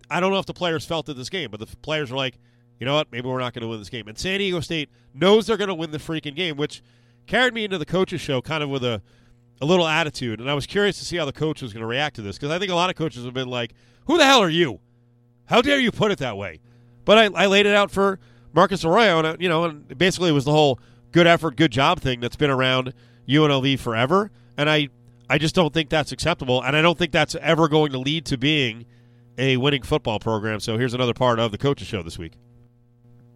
I 0.10 0.22
don't 0.22 0.32
know 0.32 0.40
if 0.40 0.46
the 0.46 0.54
players 0.54 0.86
felt 0.86 1.10
it 1.10 1.18
this 1.18 1.30
game, 1.30 1.52
but 1.52 1.60
the 1.60 1.68
players 1.82 2.10
are 2.10 2.16
like, 2.16 2.40
you 2.80 2.86
know 2.86 2.96
what, 2.96 3.12
maybe 3.12 3.28
we're 3.28 3.40
not 3.40 3.54
going 3.54 3.64
to 3.64 3.68
win 3.68 3.80
this 3.80 3.90
game. 3.90 4.08
And 4.08 4.18
San 4.18 4.40
Diego 4.40 4.62
State 4.62 4.90
knows 5.14 5.48
they're 5.48 5.58
going 5.58 5.68
to 5.68 5.76
win 5.76 5.92
the 5.92 5.98
freaking 5.98 6.36
game, 6.36 6.56
which 6.56 6.82
carried 7.28 7.54
me 7.54 7.66
into 7.66 7.78
the 7.78 7.86
coaches 7.86 8.22
show 8.22 8.42
kind 8.42 8.64
of 8.64 8.70
with 8.70 8.84
a 8.84 9.02
a 9.62 9.66
little 9.66 9.88
attitude, 9.88 10.40
and 10.40 10.50
I 10.50 10.54
was 10.54 10.66
curious 10.66 11.00
to 11.00 11.06
see 11.06 11.18
how 11.18 11.26
the 11.26 11.34
coach 11.34 11.62
was 11.62 11.74
going 11.74 11.82
to 11.82 11.88
react 11.88 12.18
to 12.18 12.22
this 12.22 12.38
because 12.38 12.52
I 12.52 12.60
think 12.60 12.72
a 12.72 12.76
lot 12.76 12.90
of 12.90 12.96
coaches 12.96 13.24
have 13.26 13.34
been 13.34 13.50
like, 13.50 13.74
"Who 14.08 14.18
the 14.18 14.26
hell 14.26 14.42
are 14.42 14.50
you? 14.50 14.80
How 15.46 15.62
dare 15.62 15.80
you 15.80 15.92
put 15.92 16.12
it 16.12 16.20
that 16.20 16.38
way? 16.38 16.60
But 17.06 17.18
I, 17.18 17.44
I 17.44 17.46
laid 17.46 17.66
it 17.66 17.76
out 17.76 17.92
for 17.92 18.20
Marcus 18.54 18.84
Arroyo, 18.84 19.20
and 19.20 19.42
you 19.42 19.50
know, 19.50 19.66
and 19.66 19.98
basically 19.98 20.30
it 20.30 20.34
was 20.34 20.46
the 20.46 20.52
whole 20.52 20.80
good 21.12 21.28
effort, 21.28 21.56
good 21.56 21.72
job 21.72 22.02
thing 22.02 22.20
that's 22.20 22.36
been 22.36 22.50
around 22.50 22.94
UNLV 23.28 23.80
forever, 23.80 24.32
and 24.58 24.70
I 24.70 24.90
I 25.30 25.38
just 25.38 25.56
don't 25.56 25.74
think 25.74 25.90
that's 25.90 26.12
acceptable, 26.12 26.62
and 26.62 26.76
I 26.76 26.82
don't 26.82 26.98
think 26.98 27.12
that's 27.12 27.36
ever 27.36 27.68
going 27.68 27.92
to 27.92 27.98
lead 27.98 28.26
to 28.28 28.38
being 28.38 28.86
a 29.38 29.58
winning 29.58 29.82
football 29.82 30.20
program. 30.20 30.60
So 30.60 30.78
here's 30.78 30.94
another 30.94 31.14
part 31.14 31.40
of 31.40 31.52
the 31.52 31.58
coaches 31.58 31.88
show 31.88 32.02
this 32.04 32.18
week 32.18 32.34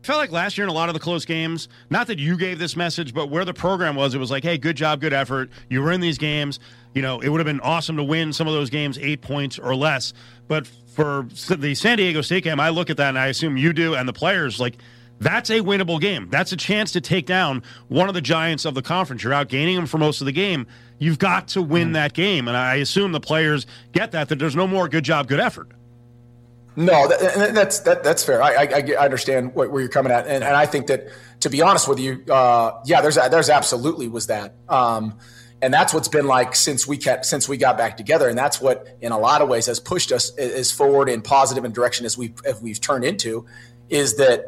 felt 0.03 0.19
like 0.19 0.31
last 0.31 0.57
year 0.57 0.65
in 0.65 0.69
a 0.69 0.73
lot 0.73 0.89
of 0.89 0.93
the 0.93 0.99
close 0.99 1.25
games, 1.25 1.67
not 1.89 2.07
that 2.07 2.19
you 2.19 2.37
gave 2.37 2.59
this 2.59 2.75
message, 2.75 3.13
but 3.13 3.29
where 3.29 3.45
the 3.45 3.53
program 3.53 3.95
was, 3.95 4.13
it 4.13 4.17
was 4.17 4.31
like, 4.31 4.43
hey, 4.43 4.57
good 4.57 4.75
job, 4.75 5.01
good 5.01 5.13
effort. 5.13 5.49
You 5.69 5.81
were 5.81 5.91
in 5.91 6.01
these 6.01 6.17
games. 6.17 6.59
You 6.93 7.01
know, 7.01 7.19
it 7.19 7.29
would 7.29 7.39
have 7.39 7.45
been 7.45 7.61
awesome 7.61 7.97
to 7.97 8.03
win 8.03 8.33
some 8.33 8.47
of 8.47 8.53
those 8.53 8.69
games 8.69 8.97
eight 8.97 9.21
points 9.21 9.59
or 9.59 9.75
less. 9.75 10.13
But 10.47 10.67
for 10.67 11.27
the 11.49 11.75
San 11.75 11.97
Diego 11.97 12.21
State 12.21 12.43
game, 12.43 12.59
I 12.59 12.69
look 12.69 12.89
at 12.89 12.97
that 12.97 13.09
and 13.09 13.19
I 13.19 13.27
assume 13.27 13.57
you 13.57 13.73
do, 13.73 13.93
and 13.95 14.07
the 14.07 14.13
players, 14.13 14.59
like, 14.59 14.77
that's 15.19 15.49
a 15.49 15.59
winnable 15.59 15.99
game. 15.99 16.29
That's 16.29 16.53
a 16.53 16.57
chance 16.57 16.93
to 16.93 17.01
take 17.01 17.25
down 17.25 17.61
one 17.89 18.07
of 18.07 18.13
the 18.13 18.21
giants 18.21 18.63
of 18.63 18.73
the 18.73 18.81
conference. 18.81 19.21
You're 19.21 19.33
out 19.33 19.49
gaining 19.49 19.75
them 19.75 19.85
for 19.85 19.97
most 19.97 20.21
of 20.21 20.25
the 20.25 20.31
game. 20.31 20.65
You've 20.97 21.19
got 21.19 21.49
to 21.49 21.61
win 21.61 21.89
mm. 21.89 21.93
that 21.93 22.13
game. 22.13 22.47
And 22.47 22.55
I 22.55 22.75
assume 22.75 23.11
the 23.11 23.19
players 23.19 23.65
get 23.91 24.11
that, 24.11 24.29
that 24.29 24.39
there's 24.39 24.55
no 24.55 24.65
more 24.65 24.87
good 24.87 25.03
job, 25.03 25.27
good 25.27 25.41
effort. 25.41 25.67
No, 26.79 27.09
that, 27.09 27.53
that's 27.53 27.79
that, 27.81 28.05
that's 28.05 28.23
fair. 28.23 28.41
I, 28.41 28.53
I, 28.53 28.83
I 28.97 29.03
understand 29.03 29.53
what, 29.53 29.69
where 29.69 29.81
you're 29.81 29.89
coming 29.89 30.13
at, 30.13 30.27
and, 30.27 30.45
and, 30.45 30.55
I 30.55 30.65
think 30.65 30.87
that 30.87 31.09
to 31.41 31.49
be 31.49 31.61
honest 31.61 31.89
with 31.89 31.99
you, 31.99 32.23
uh, 32.31 32.79
yeah, 32.85 33.01
there's 33.01 33.15
there's 33.15 33.49
absolutely 33.49 34.07
was 34.07 34.27
that, 34.27 34.55
um, 34.69 35.17
and 35.61 35.73
that's 35.73 35.93
what's 35.93 36.07
been 36.07 36.25
like 36.25 36.55
since 36.55 36.87
we 36.87 36.95
kept 36.95 37.25
since 37.25 37.49
we 37.49 37.57
got 37.57 37.77
back 37.77 37.97
together, 37.97 38.29
and 38.29 38.37
that's 38.37 38.61
what 38.61 38.87
in 39.01 39.11
a 39.11 39.19
lot 39.19 39.41
of 39.41 39.49
ways 39.49 39.65
has 39.65 39.81
pushed 39.81 40.13
us 40.13 40.33
as 40.37 40.71
forward 40.71 41.09
in 41.09 41.21
positive 41.21 41.65
and 41.65 41.73
direction 41.73 42.05
as 42.05 42.17
we 42.17 42.33
as 42.45 42.61
we've 42.61 42.79
turned 42.79 43.03
into, 43.03 43.45
is 43.89 44.15
that 44.15 44.45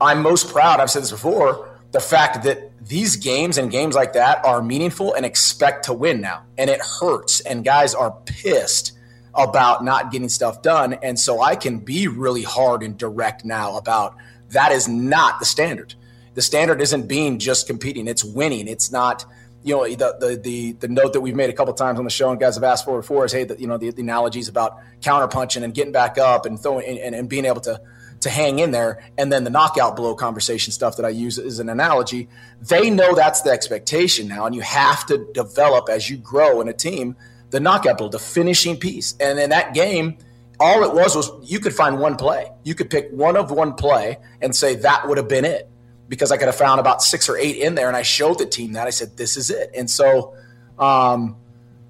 I'm 0.00 0.22
most 0.22 0.48
proud. 0.48 0.80
I've 0.80 0.90
said 0.90 1.02
this 1.02 1.10
before. 1.10 1.78
The 1.90 2.00
fact 2.00 2.44
that 2.44 2.72
these 2.80 3.16
games 3.16 3.58
and 3.58 3.70
games 3.70 3.94
like 3.94 4.14
that 4.14 4.42
are 4.46 4.62
meaningful 4.62 5.12
and 5.12 5.26
expect 5.26 5.84
to 5.86 5.92
win 5.92 6.22
now, 6.22 6.42
and 6.56 6.70
it 6.70 6.80
hurts, 6.80 7.40
and 7.40 7.62
guys 7.66 7.94
are 7.94 8.12
pissed 8.24 8.96
about 9.34 9.84
not 9.84 10.10
getting 10.10 10.28
stuff 10.28 10.62
done. 10.62 10.94
And 10.94 11.18
so 11.18 11.40
I 11.40 11.56
can 11.56 11.78
be 11.78 12.08
really 12.08 12.42
hard 12.42 12.82
and 12.82 12.96
direct 12.96 13.44
now 13.44 13.76
about 13.76 14.16
that 14.50 14.72
is 14.72 14.88
not 14.88 15.38
the 15.38 15.46
standard. 15.46 15.94
The 16.34 16.42
standard 16.42 16.80
isn't 16.80 17.06
being 17.06 17.38
just 17.38 17.66
competing, 17.66 18.08
it's 18.08 18.24
winning. 18.24 18.68
It's 18.68 18.90
not, 18.90 19.24
you 19.62 19.74
know, 19.74 19.84
the 19.88 20.16
the 20.18 20.40
the, 20.42 20.72
the 20.72 20.88
note 20.88 21.12
that 21.12 21.20
we've 21.20 21.34
made 21.34 21.50
a 21.50 21.52
couple 21.52 21.72
times 21.74 21.98
on 21.98 22.04
the 22.04 22.10
show 22.10 22.30
and 22.30 22.40
guys 22.40 22.54
have 22.54 22.64
asked 22.64 22.84
for 22.84 23.00
before 23.00 23.24
is 23.24 23.32
hey, 23.32 23.44
the, 23.44 23.58
you 23.60 23.66
know, 23.66 23.78
the, 23.78 23.90
the 23.90 24.02
analogies 24.02 24.48
about 24.48 24.78
counterpunching 25.00 25.62
and 25.62 25.74
getting 25.74 25.92
back 25.92 26.18
up 26.18 26.46
and 26.46 26.60
throwing 26.60 26.98
and, 26.98 27.14
and 27.14 27.28
being 27.28 27.44
able 27.44 27.60
to 27.62 27.80
to 28.20 28.30
hang 28.30 28.58
in 28.58 28.70
there 28.70 29.02
and 29.16 29.32
then 29.32 29.44
the 29.44 29.50
knockout 29.50 29.96
blow 29.96 30.14
conversation 30.14 30.72
stuff 30.72 30.96
that 30.96 31.06
I 31.06 31.08
use 31.08 31.38
as 31.38 31.58
an 31.58 31.70
analogy, 31.70 32.28
they 32.60 32.90
know 32.90 33.14
that's 33.14 33.40
the 33.40 33.50
expectation 33.50 34.28
now 34.28 34.44
and 34.44 34.54
you 34.54 34.60
have 34.60 35.06
to 35.06 35.26
develop 35.32 35.88
as 35.88 36.10
you 36.10 36.18
grow 36.18 36.60
in 36.60 36.68
a 36.68 36.72
team 36.72 37.16
the 37.50 37.60
knockout 37.60 37.98
blow, 37.98 38.08
the 38.08 38.18
finishing 38.18 38.76
piece. 38.76 39.14
And 39.20 39.38
in 39.38 39.50
that 39.50 39.74
game, 39.74 40.18
all 40.58 40.82
it 40.84 40.94
was 40.94 41.16
was 41.16 41.30
you 41.42 41.58
could 41.58 41.74
find 41.74 41.98
one 41.98 42.16
play. 42.16 42.50
You 42.64 42.74
could 42.74 42.90
pick 42.90 43.10
one 43.10 43.36
of 43.36 43.50
one 43.50 43.74
play 43.74 44.18
and 44.40 44.54
say 44.54 44.76
that 44.76 45.08
would 45.08 45.18
have 45.18 45.28
been 45.28 45.44
it 45.44 45.68
because 46.08 46.32
I 46.32 46.36
could 46.36 46.46
have 46.46 46.56
found 46.56 46.80
about 46.80 47.02
six 47.02 47.28
or 47.28 47.36
eight 47.36 47.56
in 47.56 47.74
there. 47.74 47.88
And 47.88 47.96
I 47.96 48.02
showed 48.02 48.38
the 48.38 48.46
team 48.46 48.74
that 48.74 48.86
I 48.86 48.90
said, 48.90 49.16
this 49.16 49.36
is 49.36 49.50
it. 49.50 49.70
And 49.76 49.88
so, 49.88 50.34
um, 50.78 51.36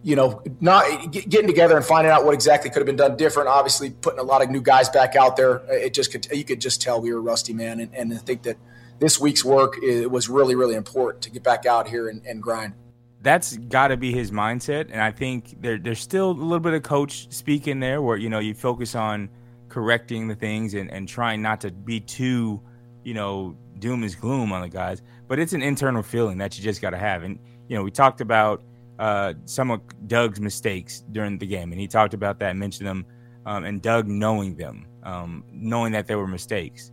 you 0.02 0.17
know, 0.17 0.43
not 0.61 1.11
getting 1.12 1.47
together 1.47 1.76
and 1.76 1.85
finding 1.85 2.11
out 2.11 2.25
what 2.25 2.33
exactly 2.33 2.71
could 2.71 2.79
have 2.79 2.87
been 2.87 2.97
done 2.97 3.17
different. 3.17 3.49
Obviously, 3.49 3.90
putting 3.90 4.19
a 4.19 4.23
lot 4.23 4.43
of 4.43 4.50
new 4.50 4.62
guys 4.62 4.88
back 4.88 5.14
out 5.14 5.37
there. 5.37 5.62
It 5.69 5.93
just 5.93 6.11
could, 6.12 6.26
you 6.33 6.45
could 6.45 6.61
just 6.61 6.81
tell 6.81 7.00
we 7.00 7.12
were 7.12 7.21
rusty, 7.21 7.52
man. 7.52 7.81
And, 7.81 7.95
and 7.95 8.14
I 8.14 8.17
think 8.17 8.45
that 8.45 8.57
this 8.99 9.21
week's 9.21 9.45
work 9.45 9.76
was 9.83 10.29
really, 10.29 10.55
really 10.55 10.75
important 10.75 11.23
to 11.25 11.31
get 11.31 11.43
back 11.43 11.67
out 11.67 11.88
here 11.88 12.09
and, 12.09 12.25
and 12.25 12.43
grind 12.43 12.75
that's 13.22 13.56
got 13.56 13.88
to 13.88 13.96
be 13.96 14.12
his 14.12 14.30
mindset. 14.30 14.90
And 14.90 15.00
I 15.00 15.10
think 15.10 15.60
there, 15.60 15.78
there's 15.78 16.00
still 16.00 16.30
a 16.30 16.32
little 16.32 16.60
bit 16.60 16.74
of 16.74 16.82
coach 16.82 17.32
speak 17.32 17.68
in 17.68 17.80
there 17.80 18.00
where, 18.00 18.16
you 18.16 18.28
know, 18.30 18.38
you 18.38 18.54
focus 18.54 18.94
on 18.94 19.28
correcting 19.68 20.28
the 20.28 20.34
things 20.34 20.74
and, 20.74 20.90
and 20.90 21.08
trying 21.08 21.42
not 21.42 21.60
to 21.60 21.70
be 21.70 22.00
too, 22.00 22.60
you 23.04 23.14
know, 23.14 23.56
doom 23.78 24.04
is 24.04 24.14
gloom 24.14 24.52
on 24.52 24.62
the 24.62 24.68
guys. 24.68 25.02
But 25.28 25.38
it's 25.38 25.52
an 25.52 25.62
internal 25.62 26.02
feeling 26.02 26.38
that 26.38 26.56
you 26.56 26.64
just 26.64 26.80
got 26.80 26.90
to 26.90 26.98
have. 26.98 27.22
And, 27.22 27.38
you 27.68 27.76
know, 27.76 27.82
we 27.82 27.90
talked 27.90 28.20
about 28.20 28.62
uh, 28.98 29.34
some 29.44 29.70
of 29.70 29.80
Doug's 30.08 30.40
mistakes 30.40 31.04
during 31.12 31.38
the 31.38 31.46
game, 31.46 31.72
and 31.72 31.80
he 31.80 31.88
talked 31.88 32.14
about 32.14 32.38
that, 32.40 32.56
mentioned 32.56 32.86
them, 32.86 33.06
um, 33.46 33.64
and 33.64 33.80
Doug 33.80 34.06
knowing 34.06 34.56
them, 34.56 34.86
um, 35.04 35.44
knowing 35.50 35.92
that 35.92 36.06
they 36.06 36.14
were 36.14 36.26
mistakes. 36.26 36.92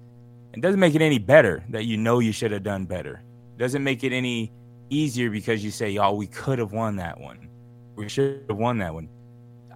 It 0.53 0.61
doesn't 0.61 0.79
make 0.79 0.95
it 0.95 1.01
any 1.01 1.19
better 1.19 1.63
that 1.69 1.83
you 1.83 1.97
know 1.97 2.19
you 2.19 2.31
should 2.31 2.51
have 2.51 2.63
done 2.63 2.85
better. 2.85 3.21
It 3.55 3.59
doesn't 3.59 3.83
make 3.83 4.03
it 4.03 4.13
any 4.13 4.53
easier 4.89 5.29
because 5.29 5.63
you 5.63 5.71
say, 5.71 5.89
"Y'all, 5.89 6.17
we 6.17 6.27
could 6.27 6.59
have 6.59 6.71
won 6.71 6.95
that 6.97 7.19
one. 7.19 7.47
We 7.95 8.09
should 8.09 8.45
have 8.49 8.57
won 8.57 8.77
that 8.79 8.93
one." 8.93 9.09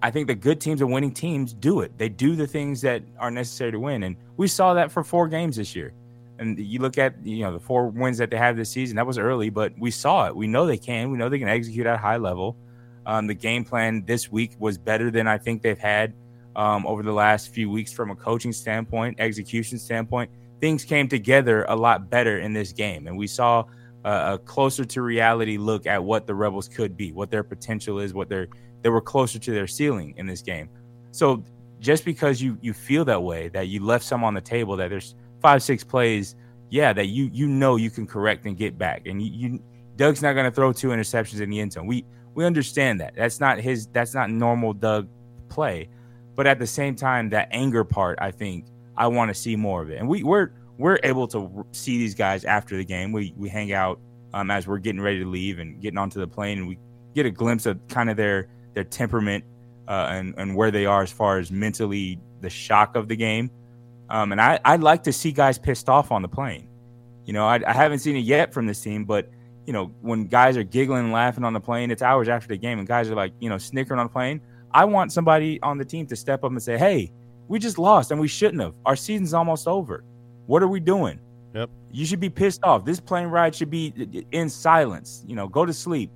I 0.02 0.10
think 0.10 0.26
the 0.26 0.34
good 0.34 0.60
teams 0.60 0.80
and 0.80 0.92
winning 0.92 1.12
teams 1.12 1.52
do 1.54 1.80
it. 1.80 1.96
They 1.96 2.08
do 2.08 2.34
the 2.34 2.46
things 2.46 2.80
that 2.80 3.02
are 3.18 3.30
necessary 3.30 3.70
to 3.70 3.78
win, 3.78 4.02
and 4.02 4.16
we 4.36 4.48
saw 4.48 4.74
that 4.74 4.90
for 4.90 5.04
four 5.04 5.28
games 5.28 5.56
this 5.56 5.76
year. 5.76 5.92
And 6.38 6.58
you 6.58 6.80
look 6.80 6.98
at 6.98 7.14
you 7.24 7.44
know 7.44 7.52
the 7.52 7.60
four 7.60 7.88
wins 7.88 8.18
that 8.18 8.30
they 8.30 8.36
have 8.36 8.56
this 8.56 8.70
season. 8.70 8.96
That 8.96 9.06
was 9.06 9.18
early, 9.18 9.48
but 9.48 9.72
we 9.78 9.90
saw 9.90 10.26
it. 10.26 10.34
We 10.34 10.48
know 10.48 10.66
they 10.66 10.78
can. 10.78 11.10
We 11.10 11.18
know 11.18 11.28
they 11.28 11.38
can 11.38 11.48
execute 11.48 11.86
at 11.86 11.94
a 11.94 11.98
high 11.98 12.16
level. 12.16 12.56
Um, 13.06 13.26
the 13.26 13.34
game 13.34 13.64
plan 13.64 14.04
this 14.04 14.30
week 14.30 14.52
was 14.58 14.78
better 14.78 15.10
than 15.10 15.26
I 15.26 15.38
think 15.38 15.62
they've 15.62 15.78
had 15.78 16.14
um, 16.56 16.86
over 16.86 17.02
the 17.02 17.12
last 17.12 17.48
few 17.48 17.70
weeks 17.70 17.92
from 17.92 18.10
a 18.10 18.16
coaching 18.16 18.52
standpoint, 18.52 19.16
execution 19.18 19.78
standpoint. 19.78 20.30
Things 20.60 20.84
came 20.84 21.08
together 21.08 21.64
a 21.68 21.74
lot 21.74 22.10
better 22.10 22.38
in 22.38 22.52
this 22.52 22.72
game, 22.72 23.06
and 23.06 23.16
we 23.16 23.26
saw 23.26 23.64
a 24.04 24.38
closer 24.38 24.84
to 24.84 25.02
reality 25.02 25.56
look 25.56 25.86
at 25.86 26.02
what 26.02 26.26
the 26.26 26.34
Rebels 26.34 26.68
could 26.68 26.96
be, 26.96 27.12
what 27.12 27.30
their 27.30 27.42
potential 27.42 27.98
is, 27.98 28.14
what 28.14 28.28
they're 28.28 28.48
they 28.82 28.88
were 28.88 29.00
closer 29.00 29.38
to 29.38 29.52
their 29.52 29.66
ceiling 29.66 30.14
in 30.16 30.26
this 30.26 30.42
game. 30.42 30.68
So 31.12 31.44
just 31.80 32.04
because 32.04 32.40
you 32.42 32.58
you 32.60 32.72
feel 32.72 33.04
that 33.04 33.22
way, 33.22 33.48
that 33.48 33.68
you 33.68 33.84
left 33.84 34.04
some 34.04 34.24
on 34.24 34.34
the 34.34 34.40
table, 34.40 34.76
that 34.76 34.90
there's 34.90 35.14
five 35.40 35.62
six 35.62 35.84
plays, 35.84 36.36
yeah, 36.70 36.92
that 36.92 37.06
you 37.06 37.30
you 37.32 37.46
know 37.46 37.76
you 37.76 37.90
can 37.90 38.06
correct 38.06 38.44
and 38.46 38.56
get 38.56 38.78
back, 38.78 39.06
and 39.06 39.22
you, 39.22 39.50
you 39.50 39.62
Doug's 39.96 40.22
not 40.22 40.32
going 40.32 40.46
to 40.46 40.54
throw 40.54 40.72
two 40.72 40.88
interceptions 40.88 41.40
in 41.40 41.50
the 41.50 41.60
end 41.60 41.72
zone. 41.72 41.86
We 41.86 42.04
we 42.34 42.44
understand 42.44 43.00
that. 43.00 43.14
That's 43.14 43.40
not 43.40 43.58
his. 43.60 43.86
That's 43.88 44.14
not 44.14 44.30
normal 44.30 44.72
Doug 44.72 45.08
play. 45.48 45.88
But 46.34 46.46
at 46.46 46.58
the 46.58 46.66
same 46.66 46.94
time, 46.94 47.28
that 47.30 47.48
anger 47.50 47.84
part, 47.84 48.18
I 48.20 48.30
think 48.30 48.66
I 48.96 49.06
want 49.06 49.28
to 49.28 49.34
see 49.34 49.54
more 49.54 49.82
of 49.82 49.90
it. 49.90 49.98
And 49.98 50.08
we 50.08 50.22
we're 50.22 50.50
we're 50.78 50.98
able 51.02 51.28
to 51.28 51.66
see 51.72 51.98
these 51.98 52.14
guys 52.14 52.44
after 52.44 52.76
the 52.76 52.84
game. 52.84 53.12
We 53.12 53.34
we 53.36 53.48
hang 53.48 53.72
out 53.72 54.00
um, 54.34 54.50
as 54.50 54.66
we're 54.66 54.78
getting 54.78 55.00
ready 55.00 55.18
to 55.20 55.28
leave 55.28 55.58
and 55.58 55.80
getting 55.80 55.98
onto 55.98 56.20
the 56.20 56.26
plane, 56.26 56.58
and 56.58 56.68
we 56.68 56.78
get 57.14 57.26
a 57.26 57.30
glimpse 57.30 57.66
of 57.66 57.78
kind 57.88 58.10
of 58.10 58.16
their 58.16 58.48
their 58.74 58.84
temperament 58.84 59.44
uh, 59.88 60.08
and 60.10 60.34
and 60.38 60.56
where 60.56 60.70
they 60.70 60.86
are 60.86 61.02
as 61.02 61.12
far 61.12 61.38
as 61.38 61.50
mentally 61.50 62.18
the 62.40 62.50
shock 62.50 62.96
of 62.96 63.08
the 63.08 63.16
game. 63.16 63.50
Um, 64.08 64.32
and 64.32 64.40
I 64.40 64.58
I 64.64 64.76
like 64.76 65.02
to 65.04 65.12
see 65.12 65.32
guys 65.32 65.58
pissed 65.58 65.88
off 65.88 66.10
on 66.10 66.22
the 66.22 66.28
plane. 66.28 66.68
You 67.24 67.32
know, 67.32 67.46
I, 67.46 67.60
I 67.66 67.72
haven't 67.72 68.00
seen 68.00 68.16
it 68.16 68.20
yet 68.20 68.52
from 68.52 68.66
this 68.66 68.80
team, 68.80 69.04
but 69.04 69.30
you 69.66 69.72
know, 69.72 69.92
when 70.00 70.24
guys 70.26 70.56
are 70.56 70.64
giggling 70.64 71.04
and 71.04 71.12
laughing 71.12 71.44
on 71.44 71.52
the 71.52 71.60
plane, 71.60 71.90
it's 71.90 72.02
hours 72.02 72.28
after 72.28 72.48
the 72.48 72.56
game, 72.56 72.78
and 72.78 72.88
guys 72.88 73.10
are 73.10 73.14
like, 73.14 73.32
you 73.38 73.48
know, 73.48 73.58
snickering 73.58 74.00
on 74.00 74.06
the 74.06 74.12
plane. 74.12 74.40
I 74.72 74.86
want 74.86 75.12
somebody 75.12 75.60
on 75.62 75.78
the 75.78 75.84
team 75.84 76.06
to 76.06 76.16
step 76.16 76.42
up 76.42 76.50
and 76.50 76.62
say, 76.62 76.78
"Hey, 76.78 77.12
we 77.48 77.58
just 77.58 77.78
lost 77.78 78.10
and 78.10 78.20
we 78.20 78.28
shouldn't 78.28 78.62
have. 78.62 78.74
Our 78.86 78.96
season's 78.96 79.34
almost 79.34 79.68
over. 79.68 80.04
What 80.46 80.62
are 80.62 80.68
we 80.68 80.80
doing?" 80.80 81.18
Yep. 81.54 81.70
You 81.90 82.06
should 82.06 82.20
be 82.20 82.30
pissed 82.30 82.64
off. 82.64 82.84
This 82.84 83.00
plane 83.00 83.26
ride 83.26 83.54
should 83.54 83.70
be 83.70 84.24
in 84.32 84.48
silence. 84.48 85.24
You 85.26 85.36
know, 85.36 85.48
go 85.48 85.66
to 85.66 85.72
sleep. 85.72 86.10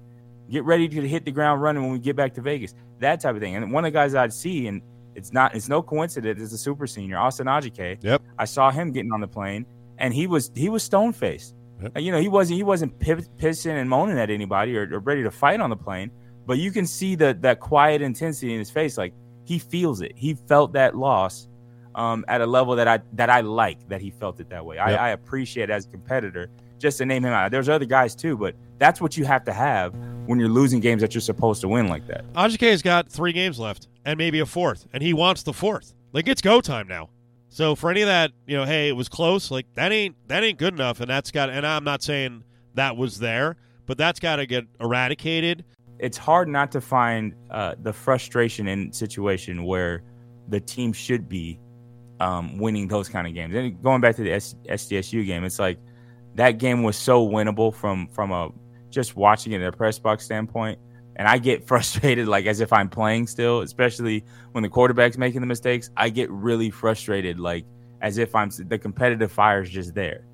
Get 0.51 0.65
ready 0.65 0.89
to 0.89 1.07
hit 1.07 1.25
the 1.25 1.33
ground 1.33 1.61
running 1.61 1.83
when 1.83 1.93
we 1.93 1.99
get 1.99 2.17
back 2.17 2.33
to 2.35 2.41
Vegas. 2.41 2.75
That 3.01 3.21
type 3.21 3.35
of 3.35 3.41
thing. 3.41 3.57
And 3.57 3.73
one 3.73 3.85
of 3.85 3.93
the 3.93 3.97
guys 3.97 4.15
I'd 4.15 4.33
see, 4.33 4.69
and 4.69 4.81
it's 5.15 5.33
not, 5.33 5.55
it's 5.55 5.69
no 5.69 5.83
coincidence, 5.83 6.41
is 6.41 6.53
a 6.53 6.59
super 6.59 6.87
senior, 6.87 7.19
Austin 7.19 7.47
Ajiake. 7.47 8.03
Yep. 8.03 8.23
I 8.39 8.45
saw 8.45 8.71
him 8.71 8.93
getting 8.93 9.13
on 9.13 9.21
the 9.21 9.29
plane, 9.29 9.67
and 9.99 10.15
he 10.15 10.27
was 10.27 10.51
he 10.55 10.69
was 10.69 10.83
stone 10.83 11.13
faced. 11.13 11.55
Yep. 11.83 11.99
You 11.99 12.13
know, 12.13 12.21
he 12.21 12.29
wasn't 12.29 12.57
he 12.57 12.63
wasn't 12.63 12.99
pissing 12.99 13.79
and 13.79 13.91
moaning 13.91 14.19
at 14.19 14.31
anybody 14.31 14.77
or, 14.77 14.89
or 14.91 15.01
ready 15.01 15.23
to 15.23 15.31
fight 15.31 15.61
on 15.61 15.69
the 15.69 15.77
plane, 15.77 16.11
but 16.47 16.59
you 16.59 16.71
can 16.71 16.87
see 16.87 17.15
the 17.17 17.37
that 17.41 17.61
quiet 17.61 18.01
intensity 18.01 18.53
in 18.53 18.59
his 18.59 18.71
face. 18.71 18.97
Like 18.97 19.13
he 19.45 19.59
feels 19.59 20.01
it. 20.01 20.13
He 20.15 20.35
felt 20.35 20.73
that 20.73 20.97
loss 20.97 21.49
um, 21.97 22.25
at 22.29 22.41
a 22.41 22.47
level 22.47 22.77
that 22.77 22.87
I 22.87 23.01
that 23.15 23.31
I 23.31 23.41
like 23.41 23.89
that 23.89 24.01
he 24.01 24.11
felt 24.11 24.39
it 24.39 24.49
that 24.51 24.65
way. 24.65 24.77
Yep. 24.77 24.87
I, 24.87 24.95
I 24.95 25.09
appreciate 25.11 25.71
it 25.71 25.73
as 25.73 25.87
a 25.87 25.89
competitor. 25.89 26.49
Just 26.79 26.99
to 26.99 27.07
name 27.07 27.25
him 27.25 27.33
out, 27.33 27.51
there's 27.51 27.71
other 27.71 27.87
guys 27.87 28.15
too, 28.15 28.37
but 28.37 28.55
that's 28.79 29.01
what 29.01 29.17
you 29.17 29.25
have 29.25 29.45
to 29.45 29.53
have 29.53 29.97
when 30.27 30.39
you're 30.39 30.51
losing 30.51 30.79
games 30.79 31.01
that 31.01 31.15
you're 31.15 31.23
supposed 31.23 31.63
to 31.63 31.69
win 31.69 31.89
like 31.89 32.07
that. 32.07 32.31
Ajiake's 32.35 32.83
got 32.83 33.09
three 33.11 33.33
games 33.33 33.59
left 33.59 33.89
and 34.05 34.19
maybe 34.19 34.41
a 34.41 34.47
fourth, 34.47 34.87
and 34.93 35.03
he 35.03 35.15
wants 35.15 35.43
the 35.43 35.55
fourth. 35.55 35.95
Like 36.13 36.29
it's 36.29 36.43
go 36.43 36.61
time 36.61 36.87
now. 36.87 37.09
So 37.49 37.75
for 37.75 37.91
any 37.91 38.03
of 38.03 38.09
that, 38.09 38.33
you 38.47 38.57
know, 38.57 38.67
hey, 38.67 38.89
it 38.91 38.93
was 38.93 39.09
close. 39.09 39.51
Like 39.51 39.67
that 39.75 39.91
ain't 39.91 40.17
that 40.29 40.45
ain't 40.45 40.59
good 40.59 40.75
enough, 40.75 41.01
and 41.01 41.09
that's 41.09 41.31
got. 41.31 41.49
And 41.49 41.67
I'm 41.67 41.85
not 41.85 42.03
saying 42.03 42.45
that 42.75 42.99
was 42.99 43.19
there, 43.19 43.57
but 43.87 43.97
that's 43.97 44.21
got 44.21 44.37
to 44.37 44.47
get 44.47 44.65
eradicated. 44.79 45.65
It's 45.99 46.19
hard 46.19 46.47
not 46.49 46.71
to 46.73 46.83
find 46.83 47.35
uh, 47.51 47.77
the 47.81 47.95
frustration 47.95 48.69
in 48.69 48.93
situation 48.93 49.65
where 49.65 50.03
the 50.49 50.61
team 50.61 50.93
should 50.93 51.27
be 51.27 51.59
um, 52.21 52.59
winning 52.59 52.89
those 52.89 53.09
kind 53.09 53.27
of 53.27 53.35
games. 53.35 53.55
And 53.55 53.81
going 53.83 54.01
back 54.01 54.17
to 54.17 54.23
the 54.23 54.33
S- 54.33 54.55
SDSU 54.69 55.27
game, 55.27 55.45
it's 55.45 55.59
like 55.59 55.79
that 56.35 56.53
game 56.53 56.83
was 56.83 56.97
so 56.97 57.27
winnable 57.27 57.75
from 57.75 58.09
from 58.09 58.33
a 58.33 58.51
just 58.91 59.17
watching 59.17 59.53
it 59.53 59.61
in 59.61 59.67
a 59.67 59.73
press 59.73 59.99
box 59.99 60.25
standpoint. 60.25 60.79
And 61.17 61.27
I 61.27 61.39
get 61.39 61.67
frustrated, 61.69 62.29
like 62.29 62.47
as 62.47 62.61
if 62.61 62.73
I'm 62.73 62.89
playing 62.89 63.27
still, 63.27 63.61
especially 63.61 64.25
when 64.53 64.63
the 64.63 64.69
quarterback's 64.69 65.19
making 65.19 65.41
the 65.41 65.47
mistakes. 65.47 65.91
I 65.97 66.09
get 66.09 66.31
really 66.31 66.71
frustrated, 66.71 67.39
like 67.39 67.65
as 68.01 68.19
if 68.19 68.35
I'm 68.35 68.51
the 68.69 68.79
competitive 68.79 69.33
fire 69.33 69.63
is 69.63 69.71
just 69.71 69.95
there. 69.95 70.25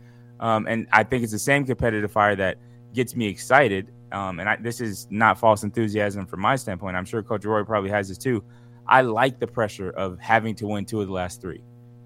Um, 0.40 0.66
and 0.66 0.88
I 0.92 1.04
think 1.04 1.22
it's 1.22 1.32
the 1.32 1.38
same 1.38 1.64
competitive 1.64 2.10
fire 2.10 2.34
that 2.36 2.58
gets 2.92 3.14
me 3.14 3.26
excited. 3.26 3.92
Um, 4.10 4.40
and 4.40 4.48
I, 4.48 4.56
this 4.56 4.80
is 4.80 5.06
not 5.10 5.38
false 5.38 5.62
enthusiasm 5.62 6.26
from 6.26 6.40
my 6.40 6.56
standpoint. 6.56 6.96
I'm 6.96 7.04
sure 7.04 7.22
Coach 7.22 7.44
Roy 7.44 7.62
probably 7.62 7.90
has 7.90 8.08
this 8.08 8.18
too. 8.18 8.44
I 8.86 9.02
like 9.02 9.38
the 9.38 9.46
pressure 9.46 9.90
of 9.90 10.18
having 10.18 10.54
to 10.56 10.66
win 10.66 10.84
two 10.84 11.00
of 11.00 11.06
the 11.06 11.12
last 11.12 11.40
three. 11.40 11.62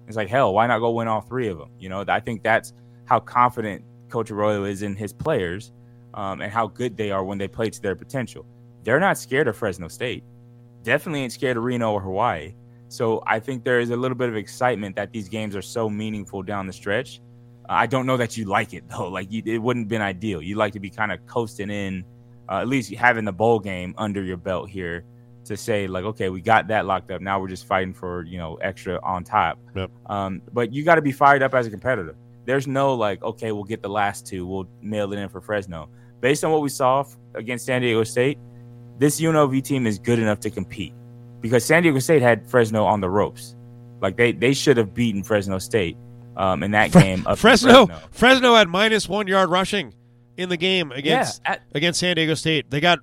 It's 0.07 0.15
like 0.15 0.29
hell, 0.29 0.53
why 0.53 0.67
not 0.67 0.79
go 0.79 0.91
win 0.91 1.07
all 1.07 1.21
three 1.21 1.47
of 1.49 1.57
them? 1.57 1.69
You 1.79 1.89
know, 1.89 2.03
I 2.07 2.19
think 2.19 2.41
that's 2.41 2.73
how 3.05 3.19
confident 3.19 3.83
Coach 4.09 4.31
Arroyo 4.31 4.63
is 4.63 4.81
in 4.81 4.95
his 4.95 5.11
players 5.13 5.71
um, 6.13 6.41
and 6.41 6.51
how 6.51 6.67
good 6.67 6.95
they 6.95 7.11
are 7.11 7.23
when 7.23 7.37
they 7.37 7.47
play 7.47 7.69
to 7.69 7.81
their 7.81 7.95
potential. 7.95 8.45
They're 8.83 8.99
not 8.99 9.17
scared 9.17 9.47
of 9.47 9.57
Fresno 9.57 9.89
State. 9.89 10.23
Definitely 10.83 11.23
ain't 11.23 11.33
scared 11.33 11.57
of 11.57 11.63
Reno 11.63 11.91
or 11.91 12.01
Hawaii. 12.01 12.53
So 12.87 13.21
I 13.27 13.39
think 13.39 13.65
there 13.65 13.81
is 13.81 13.89
a 13.89 13.97
little 13.97 14.15
bit 14.15 14.29
of 14.29 14.37
excitement 14.37 14.95
that 14.95 15.11
these 15.11 15.27
games 15.27 15.55
are 15.55 15.61
so 15.61 15.89
meaningful 15.89 16.41
down 16.41 16.67
the 16.67 16.73
stretch. 16.73 17.19
I 17.67 17.85
don't 17.85 18.05
know 18.05 18.15
that 18.15 18.37
you 18.37 18.45
like 18.45 18.73
it 18.73 18.87
though. 18.87 19.09
Like 19.09 19.29
you, 19.29 19.43
it 19.45 19.57
wouldn't 19.57 19.85
have 19.85 19.89
been 19.89 20.01
ideal. 20.01 20.41
You 20.41 20.55
like 20.55 20.73
to 20.73 20.79
be 20.79 20.89
kind 20.89 21.11
of 21.11 21.25
coasting 21.25 21.69
in, 21.69 22.05
uh, 22.49 22.59
at 22.59 22.69
least 22.69 22.93
having 22.93 23.25
the 23.25 23.33
bowl 23.33 23.59
game 23.59 23.93
under 23.97 24.23
your 24.23 24.37
belt 24.37 24.69
here 24.69 25.03
to 25.47 25.57
say 25.57 25.87
like, 25.87 26.03
okay, 26.05 26.29
we 26.29 26.41
got 26.41 26.67
that 26.67 26.85
locked 26.85 27.11
up. 27.11 27.21
Now 27.21 27.39
we're 27.39 27.47
just 27.47 27.65
fighting 27.65 27.93
for 27.93 28.23
you 28.23 28.37
know 28.37 28.55
extra 28.55 28.99
on 29.03 29.23
top. 29.23 29.59
Yep. 29.75 29.91
Um, 30.07 30.41
but 30.53 30.73
you 30.73 30.83
got 30.83 30.95
to 30.95 31.01
be 31.01 31.11
fired 31.11 31.43
up 31.43 31.53
as 31.53 31.67
a 31.67 31.69
competitor. 31.69 32.15
There's 32.45 32.67
no 32.67 32.93
like, 32.93 33.21
okay, 33.23 33.51
we'll 33.51 33.63
get 33.65 33.81
the 33.81 33.89
last 33.89 34.25
two. 34.25 34.45
We'll 34.47 34.67
mail 34.81 35.11
it 35.11 35.19
in 35.19 35.27
for 35.29 35.41
Fresno. 35.41 35.89
Based 36.21 36.43
on 36.43 36.51
what 36.51 36.61
we 36.61 36.69
saw 36.69 37.03
against 37.35 37.65
San 37.65 37.81
Diego 37.81 38.03
State, 38.03 38.37
this 38.97 39.19
UNLV 39.21 39.61
team 39.63 39.85
is 39.85 39.99
good 39.99 40.17
enough 40.19 40.39
to 40.41 40.49
compete 40.49 40.93
because 41.41 41.63
San 41.65 41.83
Diego 41.83 41.99
State 41.99 42.21
had 42.21 42.49
Fresno 42.49 42.83
on 42.85 43.01
the 43.01 43.09
ropes. 43.09 43.55
Like 44.01 44.15
they 44.17 44.31
they 44.31 44.53
should 44.53 44.77
have 44.77 44.93
beaten 44.93 45.23
Fresno 45.23 45.57
State 45.59 45.97
um, 46.37 46.63
in 46.63 46.71
that 46.71 46.91
Fre- 46.91 46.99
game. 46.99 47.21
Fresno, 47.35 47.85
Fresno. 47.87 48.07
Fresno 48.11 48.55
had 48.55 48.67
minus 48.69 49.07
one 49.09 49.27
yard 49.27 49.49
rushing 49.49 49.93
in 50.37 50.49
the 50.49 50.57
game 50.57 50.91
against 50.91 51.41
Yeah, 51.45 51.51
at- 51.53 51.63
against 51.73 51.99
San 51.99 52.15
Diego 52.15 52.33
State. 52.35 52.69
They 52.69 52.79
got 52.79 52.99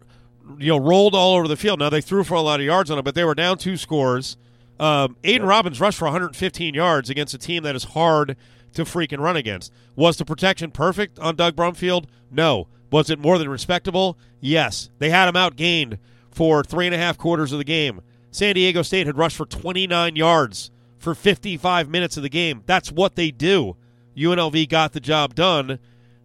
you 0.58 0.68
know 0.68 0.78
rolled 0.78 1.14
all 1.14 1.36
over 1.36 1.48
the 1.48 1.56
field. 1.56 1.78
Now 1.78 1.90
they 1.90 2.00
threw 2.00 2.24
for 2.24 2.34
a 2.34 2.40
lot 2.40 2.60
of 2.60 2.66
yards 2.66 2.90
on 2.90 2.98
it, 2.98 3.02
but 3.02 3.14
they 3.14 3.24
were 3.24 3.34
down 3.34 3.58
two 3.58 3.76
scores. 3.76 4.36
Um, 4.78 5.16
Aidan 5.22 5.46
Robbins 5.46 5.80
rushed 5.80 5.98
for 5.98 6.06
115 6.06 6.74
yards 6.74 7.10
against 7.10 7.34
a 7.34 7.38
team 7.38 7.62
that 7.62 7.76
is 7.76 7.84
hard 7.84 8.36
to 8.74 8.84
freaking 8.84 9.20
run 9.20 9.36
against. 9.36 9.72
Was 9.96 10.16
the 10.16 10.24
protection 10.24 10.70
perfect 10.70 11.18
on 11.18 11.36
Doug 11.36 11.54
Brumfield? 11.54 12.06
No. 12.30 12.68
Was 12.90 13.10
it 13.10 13.18
more 13.18 13.38
than 13.38 13.48
respectable? 13.48 14.18
Yes. 14.40 14.90
They 14.98 15.10
had 15.10 15.28
him 15.28 15.34
outgained 15.34 15.98
for 16.30 16.62
three 16.62 16.86
and 16.86 16.94
a 16.94 16.98
half 16.98 17.16
quarters 17.16 17.52
of 17.52 17.58
the 17.58 17.64
game. 17.64 18.00
San 18.30 18.54
Diego 18.54 18.82
State 18.82 19.06
had 19.06 19.16
rushed 19.16 19.36
for 19.36 19.46
29 19.46 20.16
yards 20.16 20.70
for 20.98 21.14
55 21.14 21.88
minutes 21.88 22.16
of 22.16 22.22
the 22.24 22.28
game. 22.28 22.62
That's 22.66 22.90
what 22.90 23.14
they 23.14 23.30
do. 23.30 23.76
UNLV 24.16 24.68
got 24.68 24.92
the 24.92 25.00
job 25.00 25.34
done, 25.34 25.78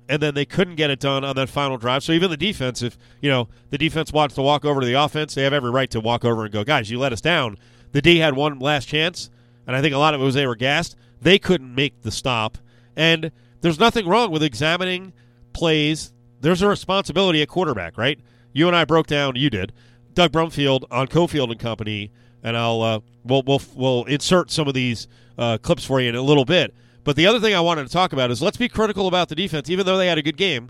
and 0.10 0.22
then 0.22 0.34
they 0.34 0.43
couldn't 0.43 0.76
get 0.76 0.89
it 0.89 1.00
done 1.00 1.24
on 1.24 1.36
that 1.36 1.48
final 1.50 1.78
drive. 1.78 2.04
So 2.04 2.12
even 2.12 2.32
the 2.32 2.38
defense, 2.38 2.82
if 2.82 2.98
you 3.22 3.30
know 3.30 3.48
the 3.69 3.78
defense 3.78 4.12
wants 4.12 4.36
to 4.36 4.41
walk 4.41 4.65
over 4.65 4.82
to 4.82 4.86
the 4.88 4.95
offense, 4.95 5.36
they 5.36 5.43
have 5.43 5.54
every 5.54 5.69
right 5.69 5.89
to 5.91 6.00
walk 6.02 6.26
over 6.26 6.43
and 6.43 6.52
go, 6.52 6.63
guys, 6.63 6.89
you 6.89 7.00
let 7.00 7.13
us 7.13 7.22
down. 7.22 7.58
The 7.91 8.02
D 8.02 8.17
had 8.17 8.36
one 8.36 8.60
last 8.60 8.88
chance, 8.88 9.30
and 9.67 9.76
I 9.76 9.82
think 9.82 9.93
a 9.93 10.00
lot 10.00 10.15
of 10.15 10.22
it 10.22 10.24
was 10.24 10.34
they 10.34 10.48
were 10.48 10.56
gassed. 10.56 10.95
They 11.22 11.38
couldn't 11.38 11.74
make 11.74 12.02
the 12.02 12.12
stop, 12.12 12.58
and 12.95 13.32
there's 13.62 13.80
nothing 13.80 14.08
wrong 14.08 14.32
with 14.32 14.43
examining 14.43 15.13
plays. 15.54 16.12
There's 16.41 16.62
a 16.62 16.67
responsibility 16.67 17.41
at 17.41 17.48
quarterback, 17.48 17.98
right? 17.98 18.19
You 18.52 18.67
and 18.67 18.76
I 18.76 18.86
broke 18.86 19.08
down. 19.08 19.36
You 19.36 19.50
did, 19.50 19.74
Doug 20.15 20.32
Brumfield 20.32 20.86
on 20.89 21.08
Cofield 21.08 21.52
and 21.52 21.60
Company, 21.60 22.12
and 22.41 22.58
I'll 22.58 22.82
uh, 22.82 23.00
we'll 23.24 23.43
we'll 23.45 23.62
we'll 23.76 24.04
insert 24.06 24.50
some 24.50 24.67
of 24.67 24.74
these 24.74 25.08
uh, 25.38 25.60
clips 25.60 25.86
for 25.86 26.02
you 26.02 26.10
in 26.10 26.15
a 26.15 26.22
little 26.22 26.45
bit. 26.45 26.74
But 27.03 27.15
the 27.15 27.25
other 27.25 27.39
thing 27.39 27.53
I 27.55 27.62
wanted 27.62 27.88
to 27.88 27.93
talk 27.93 28.13
about 28.13 28.29
is 28.31 28.41
let's 28.41 28.57
be 28.57 28.69
critical 28.69 29.07
about 29.07 29.29
the 29.29 29.35
defense, 29.35 29.69
even 29.69 29.85
though 29.85 29.97
they 29.97 30.07
had 30.07 30.17
a 30.17 30.21
good 30.21 30.38
game 30.38 30.69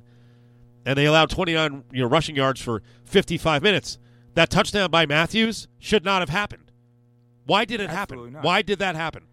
and 0.86 0.98
they 0.98 1.06
allowed 1.06 1.30
29 1.30 1.84
you 1.92 2.02
know 2.02 2.08
rushing 2.08 2.36
yards 2.36 2.62
for 2.62 2.82
55 3.06 3.62
minutes. 3.62 4.00
That 4.36 4.50
touchdown 4.50 4.92
by 4.92 5.06
Matthews 5.06 5.68
should 5.80 6.06
not 6.06 6.22
have 6.22 6.30
happened. 6.30 6.72
Why 7.46 7.66
did 7.66 7.80
it 7.82 7.90
Absolutely 7.90 8.28
happen? 8.28 8.34
not. 8.34 8.44
Why 8.44 8.62
did 8.62 8.80
that 8.80 8.96
happen? 8.96 9.24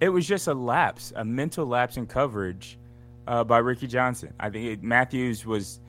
It 0.00 0.10
was 0.10 0.26
just 0.26 0.46
a 0.46 0.54
lapse, 0.54 1.12
a 1.16 1.24
mental 1.24 1.66
lapse 1.66 1.96
in 1.96 2.06
coverage 2.06 2.78
uh, 3.26 3.42
by 3.42 3.58
Ricky 3.58 3.86
Johnson. 3.86 4.32
I 4.38 4.50
think 4.50 4.66
it, 4.66 4.82
Matthews 4.82 5.46
was 5.46 5.80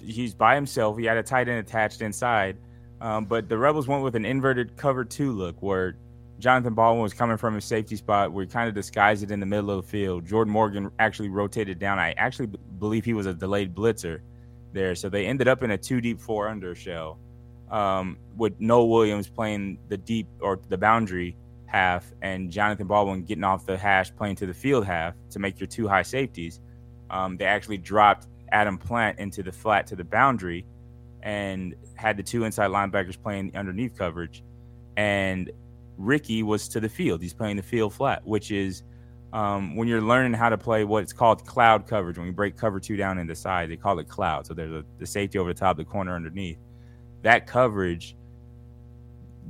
he's 0.00 0.34
by 0.34 0.54
himself. 0.54 0.96
He 0.96 1.04
had 1.04 1.16
a 1.16 1.22
tight 1.22 1.48
end 1.48 1.58
attached 1.58 2.00
inside, 2.00 2.56
um, 3.00 3.24
but 3.24 3.48
the 3.48 3.58
Rebels 3.58 3.88
went 3.88 4.02
with 4.02 4.14
an 4.14 4.24
inverted 4.24 4.76
cover 4.76 5.04
two 5.04 5.32
look 5.32 5.60
where 5.60 5.96
Jonathan 6.38 6.74
Baldwin 6.74 7.02
was 7.02 7.14
coming 7.14 7.36
from 7.36 7.54
his 7.54 7.64
safety 7.64 7.96
spot. 7.96 8.32
he 8.32 8.46
kind 8.46 8.68
of 8.68 8.74
disguised 8.74 9.22
it 9.22 9.30
in 9.30 9.40
the 9.40 9.46
middle 9.46 9.70
of 9.70 9.84
the 9.84 9.90
field. 9.90 10.24
Jordan 10.24 10.52
Morgan 10.52 10.90
actually 10.98 11.28
rotated 11.28 11.78
down. 11.78 11.98
I 11.98 12.12
actually 12.12 12.46
b- 12.46 12.58
believe 12.78 13.04
he 13.04 13.14
was 13.14 13.26
a 13.26 13.34
delayed 13.34 13.74
blitzer 13.74 14.20
there, 14.72 14.94
so 14.94 15.08
they 15.08 15.26
ended 15.26 15.48
up 15.48 15.62
in 15.62 15.72
a 15.72 15.78
two 15.78 16.00
deep 16.00 16.20
four 16.20 16.48
under 16.48 16.74
shell 16.74 17.18
um, 17.70 18.18
with 18.36 18.54
Noel 18.60 18.88
Williams 18.88 19.28
playing 19.28 19.78
the 19.88 19.96
deep 19.96 20.28
or 20.40 20.60
the 20.68 20.78
boundary 20.78 21.36
half 21.66 22.12
and 22.22 22.50
Jonathan 22.50 22.86
Baldwin 22.86 23.24
getting 23.24 23.44
off 23.44 23.66
the 23.66 23.76
hash 23.76 24.14
playing 24.14 24.36
to 24.36 24.46
the 24.46 24.54
field 24.54 24.86
half 24.86 25.14
to 25.30 25.38
make 25.38 25.60
your 25.60 25.66
two 25.66 25.86
high 25.86 26.02
safeties. 26.02 26.60
Um, 27.10 27.36
they 27.36 27.44
actually 27.44 27.78
dropped 27.78 28.26
Adam 28.52 28.78
Plant 28.78 29.18
into 29.18 29.42
the 29.42 29.52
flat 29.52 29.86
to 29.88 29.96
the 29.96 30.04
boundary 30.04 30.64
and 31.22 31.74
had 31.94 32.16
the 32.16 32.22
two 32.22 32.44
inside 32.44 32.70
linebackers 32.70 33.20
playing 33.20 33.54
underneath 33.56 33.96
coverage. 33.96 34.42
And 34.96 35.50
Ricky 35.98 36.42
was 36.42 36.68
to 36.68 36.80
the 36.80 36.88
field. 36.88 37.20
He's 37.20 37.34
playing 37.34 37.56
the 37.56 37.62
field 37.62 37.92
flat, 37.92 38.24
which 38.24 38.50
is 38.50 38.82
um, 39.32 39.76
when 39.76 39.88
you're 39.88 40.00
learning 40.00 40.32
how 40.32 40.48
to 40.48 40.56
play 40.56 40.84
what's 40.84 41.12
called 41.12 41.44
cloud 41.44 41.86
coverage. 41.86 42.16
When 42.16 42.28
you 42.28 42.32
break 42.32 42.56
cover 42.56 42.80
two 42.80 42.96
down 42.96 43.18
into 43.18 43.34
side, 43.34 43.70
they 43.70 43.76
call 43.76 43.98
it 43.98 44.08
cloud. 44.08 44.46
So 44.46 44.54
there's 44.54 44.72
a, 44.72 44.84
the 44.98 45.06
safety 45.06 45.38
over 45.38 45.52
the 45.52 45.58
top, 45.58 45.76
the 45.76 45.84
corner 45.84 46.14
underneath. 46.14 46.58
That 47.22 47.46
coverage, 47.46 48.16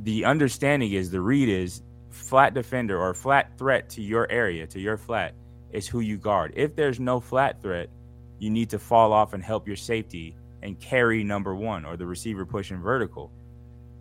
the 0.03 0.25
understanding 0.25 0.93
is 0.93 1.11
the 1.11 1.21
read 1.21 1.49
is 1.49 1.83
flat 2.11 2.55
defender 2.55 2.99
or 2.99 3.15
flat 3.15 3.57
threat 3.59 3.91
to 3.91 4.03
your 4.03 4.31
area, 4.31 4.67
to 4.69 4.81
your 4.81 4.97
flat, 4.97 5.35
is 5.71 5.87
who 5.87 6.01
you 6.01 6.17
guard. 6.17 6.55
If 6.57 6.75
there's 6.75 6.99
no 6.99 7.21
flat 7.21 7.63
threat, 7.63 7.91
you 8.39 8.51
need 8.51 8.71
to 8.71 8.79
fall 8.79 9.13
off 9.13 9.35
and 9.35 9.43
help 9.43 9.67
your 9.67 9.77
safety 9.77 10.35
and 10.63 10.81
carry 10.81 11.23
number 11.23 11.55
one 11.55 11.85
or 11.85 11.97
the 11.97 12.07
receiver 12.07 12.47
pushing 12.47 12.81
vertical. 12.81 13.31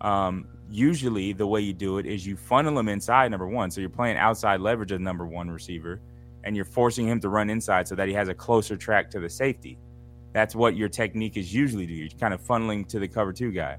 Um, 0.00 0.46
usually, 0.70 1.32
the 1.32 1.46
way 1.46 1.60
you 1.60 1.72
do 1.72 1.98
it 1.98 2.06
is 2.06 2.26
you 2.26 2.36
funnel 2.36 2.78
him 2.78 2.88
inside 2.88 3.30
number 3.30 3.48
one. 3.48 3.70
So 3.70 3.80
you're 3.80 3.90
playing 3.90 4.16
outside 4.16 4.60
leverage 4.60 4.92
of 4.92 5.00
number 5.00 5.26
one 5.26 5.50
receiver 5.50 6.00
and 6.44 6.56
you're 6.56 6.64
forcing 6.64 7.06
him 7.06 7.20
to 7.20 7.28
run 7.28 7.50
inside 7.50 7.88
so 7.88 7.94
that 7.94 8.08
he 8.08 8.14
has 8.14 8.28
a 8.28 8.34
closer 8.34 8.76
track 8.76 9.10
to 9.10 9.20
the 9.20 9.28
safety. 9.28 9.78
That's 10.32 10.54
what 10.54 10.76
your 10.76 10.88
technique 10.88 11.36
is 11.36 11.52
usually 11.52 11.86
do. 11.86 11.94
You're 11.94 12.08
kind 12.10 12.34
of 12.34 12.40
funneling 12.40 12.86
to 12.88 12.98
the 12.98 13.08
cover 13.08 13.32
two 13.32 13.50
guy. 13.50 13.78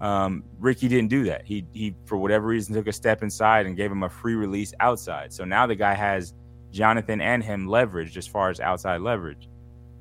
Um, 0.00 0.44
Ricky 0.58 0.88
didn't 0.88 1.08
do 1.08 1.24
that. 1.24 1.46
He 1.46 1.64
he 1.72 1.94
for 2.04 2.18
whatever 2.18 2.46
reason 2.46 2.74
took 2.74 2.86
a 2.86 2.92
step 2.92 3.22
inside 3.22 3.66
and 3.66 3.76
gave 3.76 3.90
him 3.90 4.02
a 4.02 4.08
free 4.10 4.34
release 4.34 4.74
outside. 4.80 5.32
So 5.32 5.44
now 5.44 5.66
the 5.66 5.74
guy 5.74 5.94
has 5.94 6.34
Jonathan 6.70 7.20
and 7.20 7.42
him 7.42 7.66
leveraged 7.66 8.16
as 8.16 8.26
far 8.26 8.50
as 8.50 8.60
outside 8.60 9.00
leverage. 9.00 9.48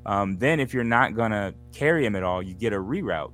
Um, 0.06 0.38
then 0.38 0.60
if 0.60 0.74
you're 0.74 0.84
not 0.84 1.16
gonna 1.16 1.54
carry 1.72 2.06
him 2.06 2.16
at 2.16 2.24
all, 2.24 2.42
you 2.42 2.54
get 2.54 2.74
a 2.74 2.78
reroute, 2.78 3.32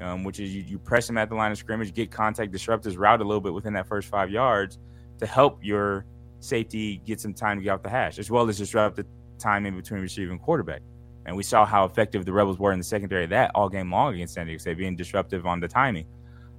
um, 0.00 0.24
which 0.24 0.40
is 0.40 0.54
you, 0.54 0.62
you 0.62 0.78
press 0.78 1.08
him 1.08 1.18
at 1.18 1.28
the 1.28 1.34
line 1.34 1.52
of 1.52 1.58
scrimmage, 1.58 1.92
get 1.92 2.10
contact, 2.10 2.52
disrupt 2.52 2.84
his 2.84 2.96
route 2.96 3.20
a 3.20 3.24
little 3.24 3.40
bit 3.40 3.52
within 3.52 3.72
that 3.74 3.86
first 3.86 4.08
five 4.08 4.30
yards 4.30 4.78
to 5.18 5.26
help 5.26 5.62
your 5.62 6.06
safety 6.40 7.02
get 7.04 7.20
some 7.20 7.34
time 7.34 7.58
to 7.58 7.64
get 7.64 7.70
off 7.70 7.82
the 7.82 7.90
hash, 7.90 8.18
as 8.18 8.30
well 8.30 8.48
as 8.48 8.58
disrupt 8.58 8.96
the 8.96 9.06
time 9.38 9.66
in 9.66 9.76
between 9.76 10.00
receiver 10.00 10.32
and 10.32 10.40
quarterback. 10.40 10.82
And 11.26 11.36
we 11.36 11.42
saw 11.42 11.66
how 11.66 11.84
effective 11.84 12.24
the 12.24 12.32
Rebels 12.32 12.58
were 12.58 12.72
in 12.72 12.78
the 12.78 12.84
secondary 12.84 13.26
that 13.26 13.50
all 13.54 13.68
game 13.68 13.90
long 13.92 14.14
against 14.14 14.34
San 14.34 14.46
Diego 14.46 14.58
State, 14.58 14.78
being 14.78 14.96
disruptive 14.96 15.46
on 15.46 15.60
the 15.60 15.68
timing. 15.68 16.06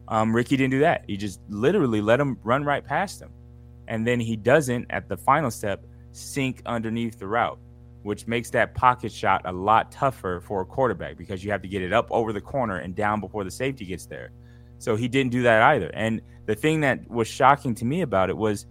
Um, 0.08 0.36
Ricky 0.36 0.58
didn't 0.58 0.71
do 0.71 0.80
that. 0.80 1.06
He 1.08 1.17
just 1.17 1.39
literally 1.49 2.01
let 2.01 2.19
him 2.19 2.38
run 2.43 2.63
right 2.63 2.86
past 2.86 3.21
him. 3.21 3.32
And 3.88 4.06
then 4.06 4.19
he 4.19 4.36
doesn't, 4.36 4.86
at 4.89 5.10
the 5.10 5.17
final 5.17 5.49
step, 5.49 5.86
sink 6.12 6.62
underneath 6.65 7.17
the 7.17 7.27
route, 7.27 7.60
which 8.03 8.27
makes 8.27 8.49
that 8.51 8.73
pocket 8.73 9.11
shot 9.11 9.41
a 9.45 9.51
lot 9.51 9.91
tougher 9.91 10.41
for 10.45 10.61
a 10.61 10.65
quarterback 10.65 11.17
because 11.17 11.43
you 11.43 11.51
have 11.51 11.61
to 11.61 11.67
get 11.67 11.81
it 11.81 11.93
up 11.93 12.07
over 12.11 12.33
the 12.33 12.41
corner 12.41 12.77
and 12.77 12.95
down 12.95 13.19
before 13.19 13.43
the 13.43 13.51
safety 13.51 13.85
gets 13.85 14.05
there. 14.05 14.31
So 14.79 14.95
he 14.95 15.07
didn't 15.07 15.31
do 15.31 15.43
that 15.43 15.61
either. 15.61 15.91
And 15.93 16.21
the 16.47 16.55
thing 16.55 16.81
that 16.81 17.09
was 17.09 17.27
shocking 17.27 17.75
to 17.75 17.85
me 17.85 18.01
about 18.01 18.29
it 18.29 18.37
was 18.37 18.65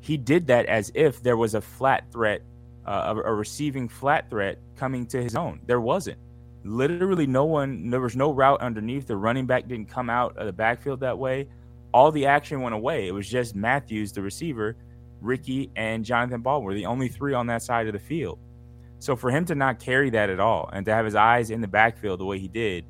he 0.00 0.16
did 0.16 0.46
that 0.46 0.66
as 0.66 0.92
if 0.94 1.22
there 1.22 1.36
was 1.36 1.54
a 1.54 1.60
flat 1.60 2.04
threat 2.12 2.42
uh, 2.88 3.14
a, 3.14 3.30
a 3.30 3.34
receiving 3.34 3.86
flat 3.86 4.30
threat 4.30 4.58
coming 4.74 5.06
to 5.06 5.22
his 5.22 5.36
own. 5.36 5.60
There 5.66 5.80
wasn't. 5.80 6.18
Literally, 6.64 7.26
no 7.26 7.44
one. 7.44 7.90
There 7.90 8.00
was 8.00 8.16
no 8.16 8.32
route 8.32 8.62
underneath. 8.62 9.06
The 9.06 9.16
running 9.16 9.46
back 9.46 9.68
didn't 9.68 9.90
come 9.90 10.08
out 10.08 10.36
of 10.38 10.46
the 10.46 10.52
backfield 10.54 11.00
that 11.00 11.18
way. 11.18 11.48
All 11.92 12.10
the 12.10 12.24
action 12.24 12.62
went 12.62 12.74
away. 12.74 13.06
It 13.06 13.12
was 13.12 13.28
just 13.28 13.54
Matthews, 13.54 14.12
the 14.12 14.22
receiver, 14.22 14.76
Ricky, 15.20 15.70
and 15.76 16.04
Jonathan 16.04 16.40
Ball 16.40 16.62
were 16.62 16.74
the 16.74 16.86
only 16.86 17.08
three 17.08 17.34
on 17.34 17.46
that 17.48 17.62
side 17.62 17.86
of 17.86 17.92
the 17.92 17.98
field. 17.98 18.38
So 19.00 19.14
for 19.14 19.30
him 19.30 19.44
to 19.46 19.54
not 19.54 19.78
carry 19.78 20.10
that 20.10 20.30
at 20.30 20.40
all 20.40 20.68
and 20.72 20.84
to 20.86 20.92
have 20.92 21.04
his 21.04 21.14
eyes 21.14 21.50
in 21.50 21.60
the 21.60 21.68
backfield 21.68 22.20
the 22.20 22.24
way 22.24 22.38
he 22.38 22.48
did, 22.48 22.84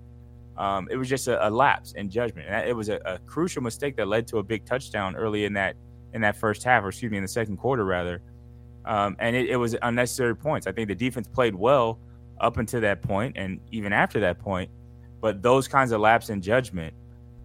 um, 0.56 0.88
it 0.90 0.96
was 0.96 1.08
just 1.08 1.28
a, 1.28 1.46
a, 1.46 1.50
lapse 1.50 1.92
in 1.92 2.10
judgment. 2.10 2.48
And 2.48 2.68
it 2.68 2.72
was 2.72 2.88
a, 2.88 3.00
a, 3.04 3.18
crucial 3.20 3.62
mistake 3.62 3.96
that 3.96 4.08
led 4.08 4.26
to 4.28 4.38
a 4.38 4.42
big 4.42 4.64
touchdown 4.64 5.14
early 5.14 5.44
in 5.44 5.52
that 5.52 5.76
in 6.14 6.20
that 6.22 6.34
first 6.36 6.64
half, 6.64 6.82
or 6.82 6.88
excuse 6.88 7.12
me, 7.12 7.18
in 7.18 7.22
the 7.22 7.28
second 7.28 7.58
quarter 7.58 7.84
rather. 7.84 8.22
Um, 8.84 9.16
and 9.20 9.36
it, 9.36 9.50
it, 9.50 9.56
was 9.56 9.76
unnecessary 9.82 10.34
points. 10.34 10.66
I 10.66 10.72
think 10.72 10.88
the 10.88 10.94
defense 10.94 11.28
played 11.28 11.54
well 11.54 12.00
up 12.40 12.56
until 12.56 12.80
that 12.80 13.02
point 13.02 13.36
and 13.36 13.60
even 13.70 13.92
after 13.92 14.18
that 14.20 14.38
point, 14.38 14.70
but 15.20 15.42
those 15.42 15.68
kinds 15.68 15.92
of 15.92 16.00
laps 16.00 16.30
in 16.30 16.40
judgment 16.40 16.94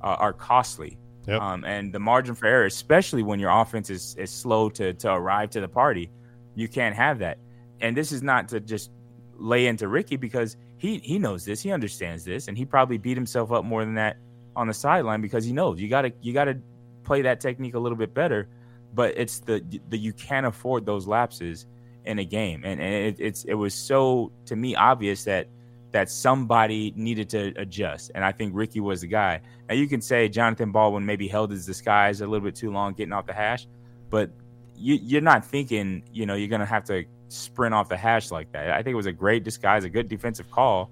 uh, 0.02 0.16
are 0.20 0.34
costly. 0.34 0.98
Yep. 1.28 1.42
Um, 1.42 1.64
and 1.64 1.94
the 1.94 2.00
margin 2.00 2.36
for 2.36 2.46
error, 2.48 2.66
especially 2.66 3.24
when 3.24 3.40
your 3.40 3.50
offense 3.50 3.90
is, 3.90 4.16
is 4.18 4.30
slow 4.30 4.70
to, 4.72 4.94
to 4.94 5.14
arrive 5.14 5.52
to 5.52 5.62
the 5.62 5.68
party, 5.68 6.10
you 6.56 6.68
can't 6.68 6.96
have 6.96 7.20
that. 7.20 7.38
And 7.82 7.96
this 7.96 8.12
is 8.12 8.22
not 8.22 8.50
to 8.50 8.60
just 8.60 8.92
lay 9.38 9.68
into 9.68 9.88
Ricky 9.88 10.18
because 10.18 10.58
he 10.78 11.00
he 11.00 11.18
knows 11.18 11.46
this, 11.46 11.62
he 11.62 11.72
understands 11.72 12.24
this, 12.24 12.48
and 12.48 12.58
he 12.58 12.66
probably 12.66 12.98
beat 12.98 13.18
himself 13.18 13.52
up 13.52 13.64
more 13.64 13.84
than 13.86 13.96
that 13.96 14.18
on 14.56 14.68
the 14.68 14.74
sideline 14.74 15.22
because 15.22 15.44
he 15.44 15.52
knows 15.52 15.80
you 15.80 15.90
gotta 15.90 16.14
you 16.22 16.32
gotta 16.32 16.60
play 17.04 17.24
that 17.24 17.40
technique 17.40 17.74
a 17.74 17.80
little 17.80 17.98
bit 17.98 18.14
better 18.14 18.48
but 18.94 19.14
it's 19.18 19.40
the 19.40 19.64
the 19.90 19.98
you 19.98 20.14
can't 20.14 20.46
afford 20.46 20.86
those 20.86 21.08
lapses 21.08 21.66
in 22.06 22.20
a 22.20 22.26
game, 22.26 22.64
and, 22.64 22.82
and 22.82 22.94
it, 22.94 23.16
it's 23.20 23.44
it 23.46 23.56
was 23.56 23.74
so 23.74 24.32
to 24.46 24.56
me 24.56 24.76
obvious 24.76 25.24
that 25.24 25.48
that 25.94 26.10
somebody 26.10 26.94
needed 26.96 27.30
to 27.30 27.54
adjust, 27.56 28.12
and 28.14 28.26
I 28.26 28.32
think 28.32 28.54
Ricky 28.54 28.82
was 28.82 29.02
the 29.02 29.08
guy. 29.08 29.40
Now 29.70 29.76
you 29.76 29.88
can 29.88 30.02
say 30.02 30.28
Jonathan 30.28 30.72
Baldwin 30.72 31.06
maybe 31.06 31.28
held 31.28 31.52
his 31.52 31.66
disguise 31.66 32.20
a 32.22 32.28
little 32.28 32.46
bit 32.46 32.56
too 32.56 32.72
long 32.72 32.94
getting 32.94 33.14
off 33.14 33.26
the 33.26 33.34
hash, 33.34 33.68
but 34.10 34.30
you, 34.76 34.96
you're 35.02 35.22
not 35.22 35.46
thinking 35.46 36.04
you 36.12 36.26
know 36.26 36.36
you're 36.36 36.50
gonna 36.50 36.66
have 36.66 36.84
to 36.86 37.06
sprint 37.30 37.74
off 37.74 37.88
the 37.88 37.98
hash 37.98 38.30
like 38.32 38.52
that. 38.52 38.72
I 38.72 38.84
think 38.84 38.94
it 38.94 38.98
was 38.98 39.06
a 39.06 39.14
great 39.14 39.44
disguise, 39.44 39.86
a 39.86 39.90
good 39.90 40.10
defensive 40.10 40.52
call. 40.52 40.92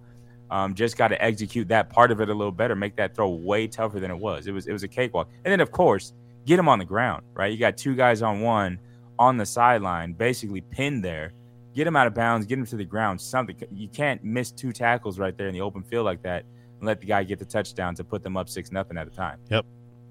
Um, 0.49 0.75
just 0.75 0.97
got 0.97 1.09
to 1.09 1.23
execute 1.23 1.69
that 1.69 1.89
part 1.89 2.11
of 2.11 2.19
it 2.19 2.27
a 2.27 2.33
little 2.33 2.51
better, 2.51 2.75
make 2.75 2.97
that 2.97 3.15
throw 3.15 3.29
way 3.29 3.67
tougher 3.67 4.01
than 4.01 4.11
it 4.11 4.17
was. 4.17 4.47
It 4.47 4.51
was 4.51 4.67
it 4.67 4.73
was 4.73 4.83
a 4.83 4.87
cakewalk. 4.87 5.29
And 5.43 5.51
then 5.51 5.59
of 5.59 5.71
course 5.71 6.13
get 6.45 6.59
him 6.59 6.67
on 6.67 6.79
the 6.79 6.85
ground, 6.85 7.23
right? 7.33 7.51
You 7.51 7.57
got 7.57 7.77
two 7.77 7.95
guys 7.95 8.21
on 8.21 8.41
one 8.41 8.79
on 9.19 9.37
the 9.37 9.45
sideline, 9.45 10.13
basically 10.13 10.61
pinned 10.61 11.03
there. 11.03 11.31
Get 11.73 11.87
him 11.87 11.95
out 11.95 12.07
of 12.07 12.13
bounds, 12.13 12.45
get 12.45 12.59
him 12.59 12.65
to 12.65 12.75
the 12.75 12.85
ground. 12.85 13.19
Something 13.21 13.55
you 13.71 13.87
can't 13.87 14.23
miss 14.23 14.51
two 14.51 14.71
tackles 14.71 15.19
right 15.19 15.37
there 15.37 15.47
in 15.47 15.53
the 15.53 15.61
open 15.61 15.83
field 15.83 16.05
like 16.05 16.21
that 16.23 16.45
and 16.79 16.87
let 16.87 16.99
the 16.99 17.05
guy 17.05 17.23
get 17.23 17.39
the 17.39 17.45
touchdown 17.45 17.95
to 17.95 18.03
put 18.03 18.23
them 18.23 18.35
up 18.35 18.49
six 18.49 18.71
nothing 18.71 18.97
at 18.97 19.07
a 19.07 19.11
time. 19.11 19.39
Yep. 19.49 19.65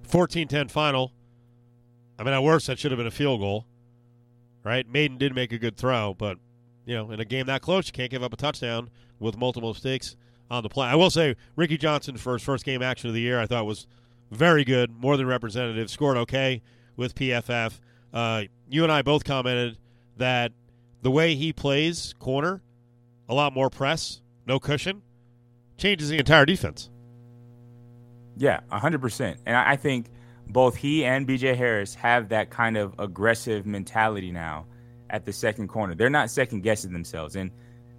14-10 0.08 0.70
final. 0.70 1.12
I 2.18 2.22
mean, 2.22 2.34
at 2.34 2.42
worst, 2.42 2.66
that 2.66 2.78
should 2.78 2.90
have 2.90 2.98
been 2.98 3.06
a 3.06 3.10
field 3.10 3.40
goal, 3.40 3.66
right? 4.64 4.86
Mayden 4.88 5.18
did 5.18 5.34
make 5.34 5.52
a 5.52 5.58
good 5.58 5.76
throw, 5.76 6.14
but 6.14 6.38
you 6.84 6.94
know, 6.94 7.10
in 7.10 7.20
a 7.20 7.24
game 7.24 7.46
that 7.46 7.62
close, 7.62 7.86
you 7.86 7.92
can't 7.92 8.10
give 8.10 8.22
up 8.22 8.32
a 8.32 8.36
touchdown 8.36 8.90
with 9.18 9.36
multiple 9.36 9.72
mistakes 9.72 10.16
on 10.50 10.62
the 10.62 10.68
play. 10.68 10.88
I 10.88 10.94
will 10.96 11.10
say, 11.10 11.36
Ricky 11.56 11.78
Johnson 11.78 12.16
for 12.16 12.34
his 12.34 12.42
first 12.42 12.64
game 12.64 12.82
action 12.82 13.08
of 13.08 13.14
the 13.14 13.20
year, 13.20 13.40
I 13.40 13.46
thought 13.46 13.66
was 13.66 13.86
very 14.30 14.64
good, 14.64 14.90
more 14.90 15.16
than 15.16 15.26
representative. 15.26 15.90
Scored 15.90 16.16
okay 16.16 16.62
with 16.96 17.14
PFF. 17.14 17.80
Uh, 18.12 18.42
you 18.68 18.82
and 18.82 18.92
I 18.92 19.02
both 19.02 19.24
commented 19.24 19.78
that 20.16 20.52
the 21.02 21.10
way 21.10 21.34
he 21.34 21.52
plays 21.52 22.14
corner, 22.18 22.62
a 23.28 23.34
lot 23.34 23.52
more 23.52 23.70
press, 23.70 24.20
no 24.46 24.58
cushion, 24.58 25.02
changes 25.76 26.08
the 26.08 26.18
entire 26.18 26.44
defense. 26.44 26.90
Yeah, 28.36 28.60
100%. 28.72 29.36
And 29.46 29.56
I 29.56 29.76
think 29.76 30.06
both 30.48 30.76
he 30.76 31.04
and 31.04 31.26
BJ 31.26 31.56
Harris 31.56 31.94
have 31.94 32.30
that 32.30 32.50
kind 32.50 32.76
of 32.76 32.94
aggressive 32.98 33.66
mentality 33.66 34.32
now 34.32 34.66
at 35.08 35.24
the 35.24 35.32
second 35.32 35.68
corner. 35.68 35.94
They're 35.94 36.10
not 36.10 36.30
second 36.30 36.62
guessing 36.62 36.92
themselves. 36.92 37.36
And 37.36 37.50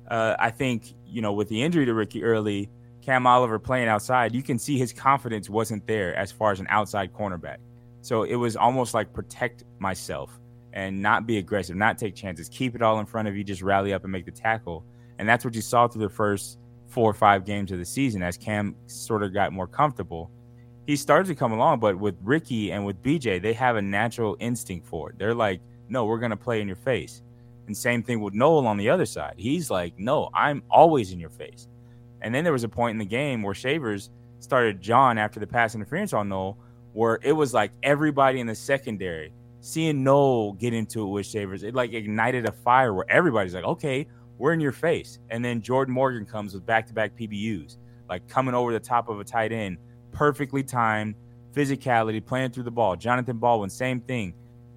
uh, 0.09 0.35
I 0.39 0.51
think, 0.51 0.93
you 1.05 1.21
know, 1.21 1.33
with 1.33 1.49
the 1.49 1.61
injury 1.61 1.85
to 1.85 1.93
Ricky 1.93 2.23
Early, 2.23 2.69
Cam 3.01 3.25
Oliver 3.25 3.59
playing 3.59 3.87
outside, 3.87 4.35
you 4.35 4.43
can 4.43 4.59
see 4.59 4.77
his 4.77 4.93
confidence 4.93 5.49
wasn't 5.49 5.87
there 5.87 6.15
as 6.15 6.31
far 6.31 6.51
as 6.51 6.59
an 6.59 6.67
outside 6.69 7.13
cornerback. 7.13 7.57
So 8.01 8.23
it 8.23 8.35
was 8.35 8.55
almost 8.55 8.93
like 8.93 9.13
protect 9.13 9.63
myself 9.79 10.40
and 10.73 11.01
not 11.01 11.27
be 11.27 11.38
aggressive, 11.38 11.75
not 11.75 11.97
take 11.97 12.15
chances, 12.15 12.49
keep 12.49 12.75
it 12.75 12.81
all 12.81 12.99
in 12.99 13.05
front 13.05 13.27
of 13.27 13.36
you, 13.36 13.43
just 13.43 13.62
rally 13.62 13.93
up 13.93 14.03
and 14.03 14.12
make 14.12 14.25
the 14.25 14.31
tackle. 14.31 14.86
And 15.19 15.27
that's 15.27 15.45
what 15.45 15.53
you 15.53 15.62
saw 15.62 15.88
through 15.88 16.03
the 16.03 16.10
first 16.10 16.57
four 16.88 17.10
or 17.10 17.13
five 17.13 17.45
games 17.45 17.71
of 17.71 17.79
the 17.79 17.86
season 17.86 18.21
as 18.21 18.38
Cam 18.38 18.75
sort 18.88 19.23
of 19.23 19.34
got 19.34 19.53
more 19.53 19.67
comfortable. 19.67 20.29
He 20.88 20.95
started 20.95 21.27
to 21.27 21.36
come 21.36 21.51
along, 21.51 21.79
but 21.79 21.97
with 21.97 22.15
Ricky 22.21 22.71
and 22.71 22.86
with 22.86 23.01
BJ, 23.01 23.41
they 23.41 23.53
have 23.53 23.75
a 23.75 23.81
natural 23.81 24.36
instinct 24.39 24.88
for 24.88 25.10
it. 25.10 25.17
They're 25.17 25.36
like, 25.36 25.62
no, 25.89 26.05
we're 26.05 26.19
going 26.19 26.31
to 26.31 26.38
play 26.38 26.62
in 26.62 26.67
your 26.67 26.75
face. 26.75 27.21
And 27.67 27.77
same 27.77 28.03
thing 28.03 28.19
with 28.19 28.34
Noel 28.34 28.67
on 28.67 28.77
the 28.77 28.89
other 28.89 29.05
side. 29.05 29.36
He's 29.38 29.69
like, 29.69 29.97
no, 29.97 30.29
I'm 30.34 30.63
always 30.69 31.12
in 31.12 31.19
your 31.19 31.29
face. 31.29 31.67
And 32.21 32.34
then 32.34 32.43
there 32.43 32.53
was 32.53 32.63
a 32.63 32.69
point 32.69 32.95
in 32.95 32.97
the 32.97 33.05
game 33.05 33.41
where 33.41 33.53
Shavers 33.53 34.10
started 34.39 34.81
John 34.81 35.17
after 35.17 35.39
the 35.39 35.47
pass 35.47 35.75
interference 35.75 36.13
on 36.13 36.29
Noel, 36.29 36.57
where 36.93 37.19
it 37.23 37.31
was 37.31 37.53
like 37.53 37.71
everybody 37.84 38.39
in 38.39 38.47
the 38.47 38.55
secondary 38.55 39.31
seeing 39.62 40.04
Noel 40.04 40.54
get 40.54 40.74
into 40.74 41.04
it 41.04 41.08
with 41.08 41.26
Shavers, 41.26 41.63
it 41.63 41.74
like 41.74 41.93
ignited 41.93 42.45
a 42.45 42.52
fire 42.52 42.93
where 42.93 43.10
everybody's 43.10 43.54
like, 43.54 43.63
okay, 43.63 44.08
we're 44.38 44.54
in 44.54 44.60
your 44.60 44.71
face. 44.71 45.19
And 45.30 45.45
then 45.45 45.62
Jordan 45.62 45.93
Morgan 45.93 46.26
comes 46.26 46.54
with 46.54 46.65
back 46.65 46.88
to 46.88 46.93
back 46.93 47.15
PBUs, 47.15 47.78
like 48.10 48.28
coming 48.28 48.56
over 48.56 48.74
the 48.74 48.80
top 48.80 49.08
of 49.08 49.19
a 49.19 49.24
tight 49.24 49.52
end, 49.52 49.78
perfectly 50.12 50.63
timed, 50.63 51.15
physicality, 51.54 52.26
playing 52.26 52.52
through 52.52 52.63
the 52.63 52.71
ball. 52.71 52.95
Jonathan 52.95 53.38
Baldwin, 53.38 53.69
same 53.69 54.02
thing, 54.02 54.34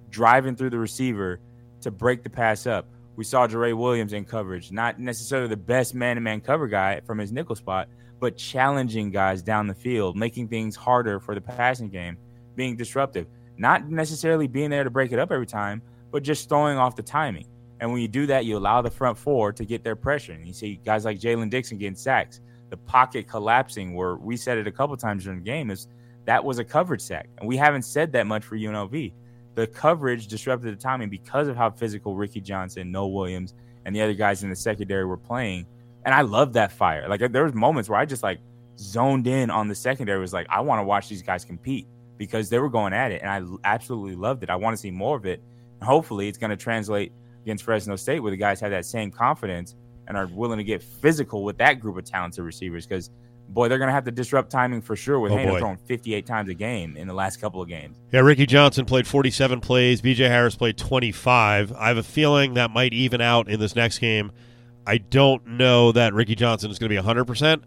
driving 0.09 0.55
through 0.55 0.69
the 0.69 0.77
receiver 0.79 1.39
to 1.81 1.89
break 1.91 2.23
the 2.23 2.29
pass 2.29 2.67
up. 2.67 2.87
We 3.15 3.23
saw 3.23 3.47
Jerrae 3.47 3.75
Williams 3.75 4.13
in 4.13 4.25
coverage, 4.25 4.71
not 4.71 4.99
necessarily 4.99 5.47
the 5.47 5.57
best 5.57 5.95
man 5.95 6.15
to 6.15 6.21
man 6.21 6.41
cover 6.41 6.67
guy 6.67 6.99
from 7.05 7.17
his 7.17 7.31
nickel 7.31 7.55
spot, 7.55 7.87
but 8.19 8.37
challenging 8.37 9.09
guys 9.09 9.41
down 9.41 9.67
the 9.67 9.73
field, 9.73 10.15
making 10.15 10.47
things 10.47 10.75
harder 10.75 11.19
for 11.19 11.33
the 11.33 11.41
passing 11.41 11.89
game, 11.89 12.17
being 12.55 12.75
disruptive. 12.75 13.25
Not 13.57 13.89
necessarily 13.89 14.47
being 14.47 14.69
there 14.69 14.83
to 14.83 14.89
break 14.89 15.11
it 15.11 15.19
up 15.19 15.31
every 15.31 15.45
time, 15.45 15.81
but 16.11 16.23
just 16.23 16.49
throwing 16.49 16.77
off 16.77 16.95
the 16.95 17.03
timing. 17.03 17.47
And 17.79 17.91
when 17.91 18.01
you 18.01 18.07
do 18.07 18.25
that, 18.27 18.45
you 18.45 18.57
allow 18.57 18.81
the 18.81 18.89
front 18.89 19.17
four 19.17 19.51
to 19.51 19.65
get 19.65 19.83
their 19.83 19.95
pressure. 19.95 20.33
And 20.33 20.47
you 20.47 20.53
see 20.53 20.79
guys 20.85 21.05
like 21.05 21.19
Jalen 21.19 21.49
Dixon 21.49 21.77
getting 21.77 21.95
sacks, 21.95 22.41
the 22.69 22.77
pocket 22.77 23.27
collapsing, 23.27 23.93
where 23.93 24.15
we 24.15 24.37
said 24.37 24.57
it 24.57 24.67
a 24.67 24.71
couple 24.71 24.95
times 24.97 25.23
during 25.23 25.39
the 25.39 25.45
game, 25.45 25.69
is 25.71 25.87
that 26.25 26.43
was 26.43 26.59
a 26.59 26.63
coverage 26.63 27.01
sack. 27.01 27.27
And 27.37 27.47
we 27.47 27.57
haven't 27.57 27.83
said 27.83 28.11
that 28.13 28.27
much 28.27 28.43
for 28.43 28.57
UNLV 28.57 29.13
the 29.55 29.65
coverage 29.65 30.27
disrupted 30.27 30.77
the 30.77 30.81
timing 30.81 31.09
because 31.09 31.47
of 31.47 31.55
how 31.55 31.71
physical 31.71 32.15
Ricky 32.15 32.41
Johnson, 32.41 32.91
Noel 32.91 33.13
Williams, 33.13 33.53
and 33.85 33.95
the 33.95 34.01
other 34.01 34.13
guys 34.13 34.43
in 34.43 34.49
the 34.49 34.55
secondary 34.55 35.05
were 35.05 35.17
playing. 35.17 35.65
And 36.05 36.13
I 36.13 36.21
love 36.21 36.53
that 36.53 36.71
fire. 36.71 37.07
Like 37.07 37.21
there 37.31 37.45
was 37.45 37.53
moments 37.53 37.89
where 37.89 37.97
I 37.97 38.05
just 38.05 38.21
like 38.21 38.39
zoned 38.77 39.27
in 39.27 39.49
on 39.49 39.67
the 39.67 39.75
secondary. 39.75 40.19
Was 40.19 40.33
like, 40.33 40.47
I 40.49 40.59
want 40.61 40.79
to 40.79 40.83
watch 40.83 41.09
these 41.09 41.23
guys 41.23 41.45
compete 41.45 41.87
because 42.17 42.49
they 42.49 42.59
were 42.59 42.69
going 42.69 42.93
at 42.93 43.11
it, 43.11 43.21
and 43.21 43.29
I 43.29 43.41
absolutely 43.69 44.15
loved 44.15 44.43
it. 44.43 44.49
I 44.49 44.55
want 44.55 44.75
to 44.75 44.81
see 44.81 44.91
more 44.91 45.17
of 45.17 45.25
it. 45.25 45.41
And 45.79 45.87
hopefully, 45.87 46.27
it's 46.27 46.37
going 46.37 46.51
to 46.51 46.57
translate 46.57 47.11
against 47.43 47.63
Fresno 47.63 47.95
State, 47.95 48.19
where 48.21 48.31
the 48.31 48.37
guys 48.37 48.59
have 48.61 48.71
that 48.71 48.85
same 48.85 49.11
confidence 49.11 49.75
and 50.07 50.17
are 50.17 50.27
willing 50.27 50.57
to 50.57 50.63
get 50.63 50.81
physical 50.83 51.43
with 51.43 51.57
that 51.57 51.79
group 51.79 51.97
of 51.97 52.05
talented 52.05 52.43
receivers. 52.43 52.85
Because 52.85 53.09
boy, 53.49 53.69
they're 53.69 53.77
going 53.77 53.89
to 53.89 53.93
have 53.93 54.05
to 54.05 54.11
disrupt 54.11 54.51
timing 54.51 54.81
for 54.81 54.95
sure 54.95 55.19
with 55.19 55.31
Oh, 55.31 55.57
throwing 55.59 55.77
58 55.77 56.25
times 56.25 56.49
a 56.49 56.53
game 56.53 56.97
in 56.97 57.07
the 57.07 57.13
last 57.13 57.37
couple 57.41 57.61
of 57.61 57.67
games. 57.67 57.97
Yeah, 58.11 58.21
Ricky 58.21 58.45
Johnson 58.45 58.85
played 58.85 59.07
47 59.07 59.61
plays. 59.61 60.01
BJ 60.01 60.27
Harris 60.27 60.55
played 60.55 60.77
25. 60.77 61.71
I 61.73 61.87
have 61.89 61.97
a 61.97 62.03
feeling 62.03 62.55
that 62.55 62.71
might 62.71 62.93
even 62.93 63.21
out 63.21 63.47
in 63.49 63.59
this 63.59 63.75
next 63.75 63.99
game. 63.99 64.31
I 64.87 64.97
don't 64.97 65.45
know 65.47 65.91
that 65.91 66.13
Ricky 66.13 66.35
Johnson 66.35 66.69
is 66.71 66.79
going 66.79 66.91
to 66.91 67.01
be 67.01 67.07
100%. 67.07 67.63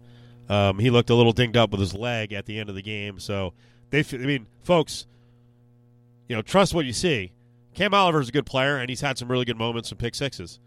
Um, 0.49 0.79
he 0.79 0.89
looked 0.89 1.09
a 1.09 1.15
little 1.15 1.33
dinged 1.33 1.57
up 1.57 1.69
with 1.71 1.79
his 1.79 1.93
leg 1.93 2.33
at 2.33 2.45
the 2.45 2.59
end 2.59 2.69
of 2.69 2.75
the 2.75 2.81
game. 2.81 3.19
So, 3.19 3.53
they, 3.89 4.03
I 4.13 4.17
mean, 4.17 4.47
folks, 4.63 5.05
you 6.27 6.35
know, 6.35 6.41
trust 6.41 6.73
what 6.73 6.85
you 6.85 6.93
see. 6.93 7.31
Cam 7.73 7.93
Oliver 7.93 8.21
is 8.21 8.29
a 8.29 8.31
good 8.31 8.45
player, 8.45 8.77
and 8.77 8.89
he's 8.89 9.01
had 9.01 9.17
some 9.17 9.29
really 9.29 9.45
good 9.45 9.57
moments, 9.57 9.89
some 9.89 9.97
pick 9.97 10.15
sixes. 10.15 10.59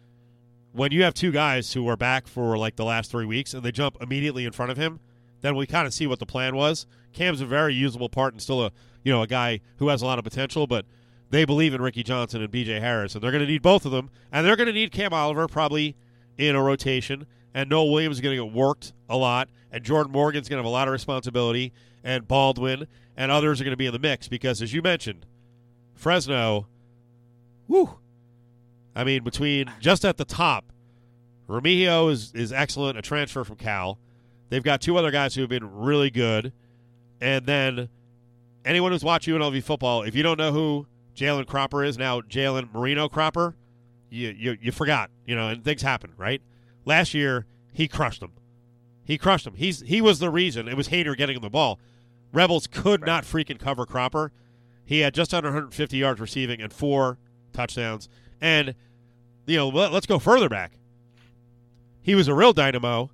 When 0.73 0.93
you 0.93 1.03
have 1.03 1.15
two 1.15 1.33
guys 1.33 1.73
who 1.73 1.87
are 1.89 1.97
back 1.97 2.27
for 2.27 2.57
like 2.57 2.77
the 2.77 2.85
last 2.85 3.11
three 3.11 3.27
weeks 3.27 3.53
and 3.53 3.63
they 3.63 3.73
jump 3.73 3.99
immediately 4.01 4.47
in 4.47 4.53
front 4.53 4.71
of 4.71 4.79
him, 4.79 5.01
then 5.43 5.55
we 5.55 5.67
kind 5.67 5.87
of 5.87 5.93
see 5.93 6.07
what 6.07 6.19
the 6.19 6.27
plan 6.27 6.57
was. 6.57 6.87
Cam's 7.13 7.43
a 7.43 7.47
very 7.47 7.75
usable 7.75 8.09
part 8.09 8.33
and 8.33 8.41
still 8.41 8.65
a 8.65 8.73
you 9.05 9.13
know 9.13 9.23
a 9.23 9.27
guy 9.27 9.61
who 9.77 9.89
has 9.89 10.01
a 10.01 10.07
lot 10.07 10.19
of 10.19 10.25
potential, 10.25 10.67
but 10.67 10.87
they 11.31 11.45
believe 11.45 11.75
in 11.75 11.83
Ricky 11.83 12.03
Johnson 12.03 12.43
and 12.43 12.51
B.J. 12.51 12.81
Harris, 12.81 13.15
and 13.15 13.23
they're 13.23 13.31
going 13.31 13.45
to 13.45 13.51
need 13.51 13.63
both 13.63 13.85
of 13.85 13.93
them, 13.93 14.11
and 14.31 14.47
they're 14.47 14.57
going 14.57 14.67
to 14.67 14.73
need 14.73 14.93
Cam 14.93 15.13
Oliver 15.13 15.49
probably 15.49 15.97
in 16.39 16.55
a 16.55 16.63
rotation, 16.63 17.27
and 17.55 17.69
Noel 17.69 17.91
Williams 17.91 18.17
is 18.17 18.21
going 18.21 18.37
to 18.37 18.45
get 18.45 18.55
worked 18.55 18.93
a 19.09 19.17
lot, 19.17 19.49
and 19.71 19.83
Jordan 19.83 20.13
Morgan's 20.13 20.49
going 20.49 20.59
to 20.59 20.63
have 20.63 20.71
a 20.71 20.73
lot 20.73 20.89
of 20.89 20.93
responsibility, 20.93 21.73
and 22.05 22.27
Baldwin 22.27 22.87
and 23.17 23.31
others 23.31 23.61
are 23.61 23.65
going 23.65 23.73
to 23.73 23.77
be 23.77 23.87
in 23.87 23.93
the 23.93 23.99
mix 23.99 24.29
because, 24.29 24.62
as 24.62 24.73
you 24.73 24.83
mentioned, 24.83 25.27
Fresno, 25.95 26.67
whew, 27.67 27.99
I 28.95 29.05
mean, 29.05 29.25
between 29.25 29.71
just 29.81 30.05
at 30.05 30.17
the 30.17 30.25
top, 30.25 30.73
Remigio 31.49 32.11
is 32.11 32.33
is 32.35 32.53
excellent, 32.53 32.99
a 32.99 33.03
transfer 33.03 33.45
from 33.45 33.57
Cal. 33.57 33.99
They've 34.49 34.62
got 34.62 34.81
two 34.81 34.97
other 34.97 35.11
guys 35.11 35.35
who 35.35 35.41
have 35.43 35.51
been 35.51 35.79
really 35.79 36.11
good. 36.11 36.53
And 37.21 37.47
then 37.47 37.88
anyone 38.65 38.93
who's 38.93 39.05
watched 39.05 39.29
UNLV 39.29 39.62
football, 39.62 40.03
if 40.03 40.15
you 40.15 40.23
don't 40.23 40.38
know 40.38 40.53
who 40.53 40.87
Jalen 41.17 41.47
Cropper 41.47 41.85
is, 41.85 41.97
now 41.97 42.21
Jalen 42.21 42.73
Moreno 42.73 43.09
Cropper, 43.09 43.55
you, 44.11 44.31
you 44.31 44.59
you 44.61 44.73
forgot, 44.73 45.11
you 45.27 45.35
know, 45.35 45.49
and 45.49 45.65
things 45.65 45.83
happen, 45.83 46.12
right? 46.17 46.43
Last 46.85 47.15
year 47.15 47.47
he 47.73 47.88
crushed 47.88 48.21
them. 48.21 48.33
He 49.05 49.19
crushed 49.19 49.45
them. 49.45 49.55
He's 49.55 49.81
he 49.81 50.01
was 50.01 50.19
the 50.19 50.31
reason. 50.31 50.69
It 50.69 50.77
was 50.77 50.88
Haener 50.88 51.17
getting 51.17 51.37
him 51.37 51.43
the 51.43 51.51
ball. 51.51 51.79
Rebels 52.33 52.66
could 52.66 53.05
not 53.05 53.25
freaking 53.25 53.59
cover 53.59 53.85
Cropper. 53.87 54.33
He 54.85 55.01
had 55.01 55.14
just 55.14 55.33
under 55.35 55.49
150 55.49 55.97
yards 55.97 56.21
receiving 56.21 56.61
and 56.61 56.73
four 56.73 57.18
touchdowns. 57.53 58.09
And 58.40 58.75
you 59.47 59.57
know, 59.57 59.68
let, 59.68 59.92
let's 59.92 60.07
go 60.07 60.18
further 60.18 60.49
back. 60.49 60.73
He 62.01 62.14
was 62.14 62.29
a 62.29 62.35
real 62.35 62.53
dynamo, 62.53 63.11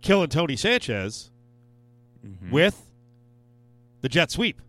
killing 0.00 0.28
Tony 0.28 0.56
Sanchez 0.56 1.30
Mm-hmm. 2.26 2.52
with 2.52 2.82
the 4.00 4.08
jet 4.08 4.30
sweep. 4.30 4.62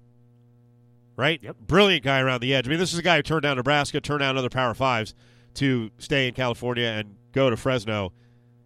Right? 1.15 1.41
Yep. 1.41 1.55
Brilliant 1.61 2.03
guy 2.03 2.19
around 2.19 2.41
the 2.41 2.53
edge. 2.53 2.67
I 2.67 2.69
mean, 2.69 2.79
this 2.79 2.91
is 2.91 2.99
a 2.99 3.01
guy 3.01 3.15
who 3.15 3.21
turned 3.21 3.43
down 3.43 3.55
Nebraska, 3.55 4.01
turned 4.01 4.19
down 4.19 4.37
other 4.37 4.49
Power 4.49 4.73
Fives 4.73 5.15
to 5.53 5.89
stay 5.97 6.27
in 6.27 6.33
California 6.33 6.87
and 6.87 7.15
go 7.31 7.49
to 7.49 7.55
Fresno. 7.55 8.11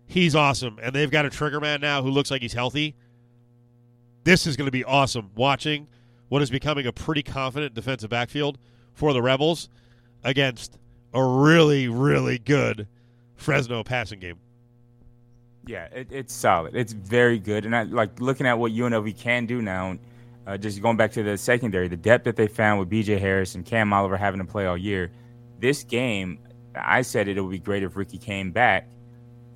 He's 0.07 0.33
awesome. 0.35 0.79
And 0.81 0.95
they've 0.95 1.11
got 1.11 1.25
a 1.27 1.29
trigger 1.29 1.59
man 1.59 1.81
now 1.81 2.01
who 2.01 2.09
looks 2.09 2.31
like 2.31 2.41
he's 2.41 2.53
healthy. 2.53 2.95
This 4.23 4.45
is 4.45 4.57
going 4.57 4.67
to 4.67 4.71
be 4.71 4.83
awesome 4.83 5.31
watching 5.35 5.87
what 6.27 6.41
is 6.41 6.49
becoming 6.49 6.85
a 6.85 6.93
pretty 6.93 7.23
confident 7.23 7.73
defensive 7.73 8.09
backfield 8.09 8.57
for 8.93 9.13
the 9.13 9.21
Rebels 9.21 9.69
against 10.23 10.77
a 11.13 11.23
really, 11.23 11.87
really 11.87 12.37
good 12.37 12.87
Fresno 13.35 13.83
passing 13.83 14.19
game. 14.19 14.39
Yeah, 15.65 15.85
it, 15.85 16.07
it's 16.11 16.33
solid. 16.33 16.75
It's 16.75 16.93
very 16.93 17.39
good, 17.39 17.65
and 17.65 17.75
I 17.75 17.83
like 17.83 18.19
looking 18.19 18.47
at 18.47 18.57
what 18.57 18.71
UNLV 18.71 19.17
can 19.17 19.45
do 19.45 19.61
now. 19.61 19.97
Uh, 20.47 20.57
just 20.57 20.81
going 20.81 20.97
back 20.97 21.11
to 21.11 21.21
the 21.21 21.37
secondary, 21.37 21.87
the 21.87 21.97
depth 21.97 22.23
that 22.23 22.35
they 22.35 22.47
found 22.47 22.79
with 22.79 22.89
B.J. 22.89 23.19
Harris 23.19 23.53
and 23.53 23.63
Cam 23.63 23.93
Oliver 23.93 24.17
having 24.17 24.39
to 24.39 24.45
play 24.45 24.65
all 24.65 24.77
year. 24.77 25.11
This 25.59 25.83
game, 25.83 26.39
I 26.73 27.03
said 27.03 27.27
it, 27.27 27.39
would 27.39 27.51
be 27.51 27.59
great 27.59 27.83
if 27.83 27.95
Ricky 27.95 28.17
came 28.17 28.51
back 28.51 28.89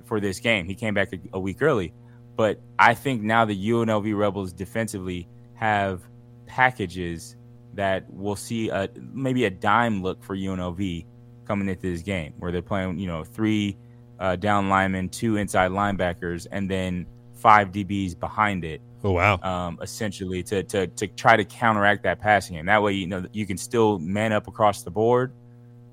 for 0.04 0.20
this 0.20 0.38
game. 0.38 0.66
He 0.66 0.74
came 0.74 0.94
back 0.94 1.12
a, 1.12 1.18
a 1.32 1.40
week 1.40 1.62
early, 1.62 1.92
but 2.36 2.60
I 2.78 2.94
think 2.94 3.22
now 3.22 3.44
the 3.44 3.68
UNLV 3.70 4.16
Rebels 4.16 4.52
defensively 4.52 5.28
have 5.54 6.02
packages 6.46 7.36
that 7.74 8.12
will 8.12 8.36
see 8.36 8.68
a 8.68 8.88
maybe 9.12 9.44
a 9.44 9.50
dime 9.50 10.02
look 10.02 10.22
for 10.22 10.36
UNLV 10.36 11.06
coming 11.46 11.68
into 11.68 11.82
this 11.92 12.02
game, 12.02 12.32
where 12.38 12.52
they're 12.52 12.62
playing, 12.62 12.98
you 12.98 13.06
know, 13.06 13.24
three 13.24 13.76
uh, 14.18 14.36
down 14.36 14.68
linemen, 14.68 15.08
two 15.08 15.36
inside 15.36 15.70
linebackers, 15.72 16.46
and 16.50 16.70
then 16.70 17.06
five 17.34 17.70
DBs 17.72 18.18
behind 18.18 18.64
it, 18.64 18.80
Oh, 19.02 19.10
wow. 19.10 19.38
um, 19.42 19.78
essentially 19.82 20.42
to, 20.44 20.62
to 20.62 20.86
to 20.86 21.06
try 21.08 21.36
to 21.36 21.44
counteract 21.44 22.04
that 22.04 22.20
passing 22.20 22.56
game. 22.56 22.66
That 22.66 22.82
way, 22.82 22.92
you 22.92 23.06
know, 23.06 23.26
you 23.32 23.46
can 23.46 23.58
still 23.58 23.98
man 23.98 24.32
up 24.32 24.46
across 24.48 24.82
the 24.82 24.90
board, 24.90 25.32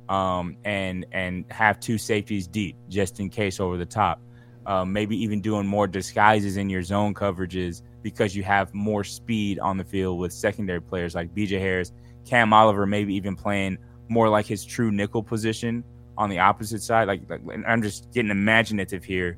um, 0.07 0.55
and 0.63 1.05
and 1.11 1.45
have 1.49 1.79
two 1.79 1.97
safeties 1.97 2.47
deep 2.47 2.75
just 2.89 3.19
in 3.19 3.29
case 3.29 3.59
over 3.59 3.77
the 3.77 3.85
top. 3.85 4.21
Um, 4.65 4.93
maybe 4.93 5.17
even 5.21 5.41
doing 5.41 5.65
more 5.65 5.87
disguises 5.87 6.57
in 6.57 6.69
your 6.69 6.83
zone 6.83 7.15
coverages 7.15 7.81
because 8.03 8.35
you 8.35 8.43
have 8.43 8.73
more 8.73 9.03
speed 9.03 9.57
on 9.59 9.77
the 9.77 9.83
field 9.83 10.19
with 10.19 10.31
secondary 10.31 10.81
players 10.81 11.15
like 11.15 11.33
BJ 11.33 11.59
Harris, 11.59 11.91
Cam 12.25 12.53
Oliver, 12.53 12.85
maybe 12.85 13.13
even 13.15 13.35
playing 13.35 13.77
more 14.07 14.29
like 14.29 14.45
his 14.45 14.63
true 14.63 14.91
nickel 14.91 15.23
position 15.23 15.83
on 16.17 16.29
the 16.29 16.39
opposite 16.39 16.83
side. 16.83 17.07
Like, 17.07 17.21
like 17.29 17.41
I'm 17.67 17.81
just 17.81 18.11
getting 18.13 18.29
imaginative 18.29 19.03
here. 19.03 19.37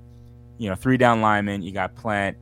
You 0.58 0.70
know, 0.70 0.76
three 0.76 0.98
down 0.98 1.22
linemen. 1.22 1.62
You 1.62 1.72
got 1.72 1.96
Plant. 1.96 2.38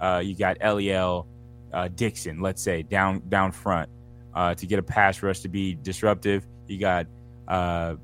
Uh, 0.00 0.20
you 0.22 0.36
got 0.36 0.58
Lel, 0.60 1.26
uh, 1.72 1.88
Dixon. 1.88 2.40
Let's 2.40 2.62
say 2.62 2.82
down 2.82 3.22
down 3.28 3.52
front 3.52 3.88
uh, 4.34 4.54
to 4.54 4.66
get 4.66 4.78
a 4.78 4.82
pass 4.82 5.22
rush 5.22 5.40
to 5.40 5.48
be 5.48 5.74
disruptive. 5.74 6.46
You 6.66 6.78
got 6.78 7.06
uh, 7.48 7.96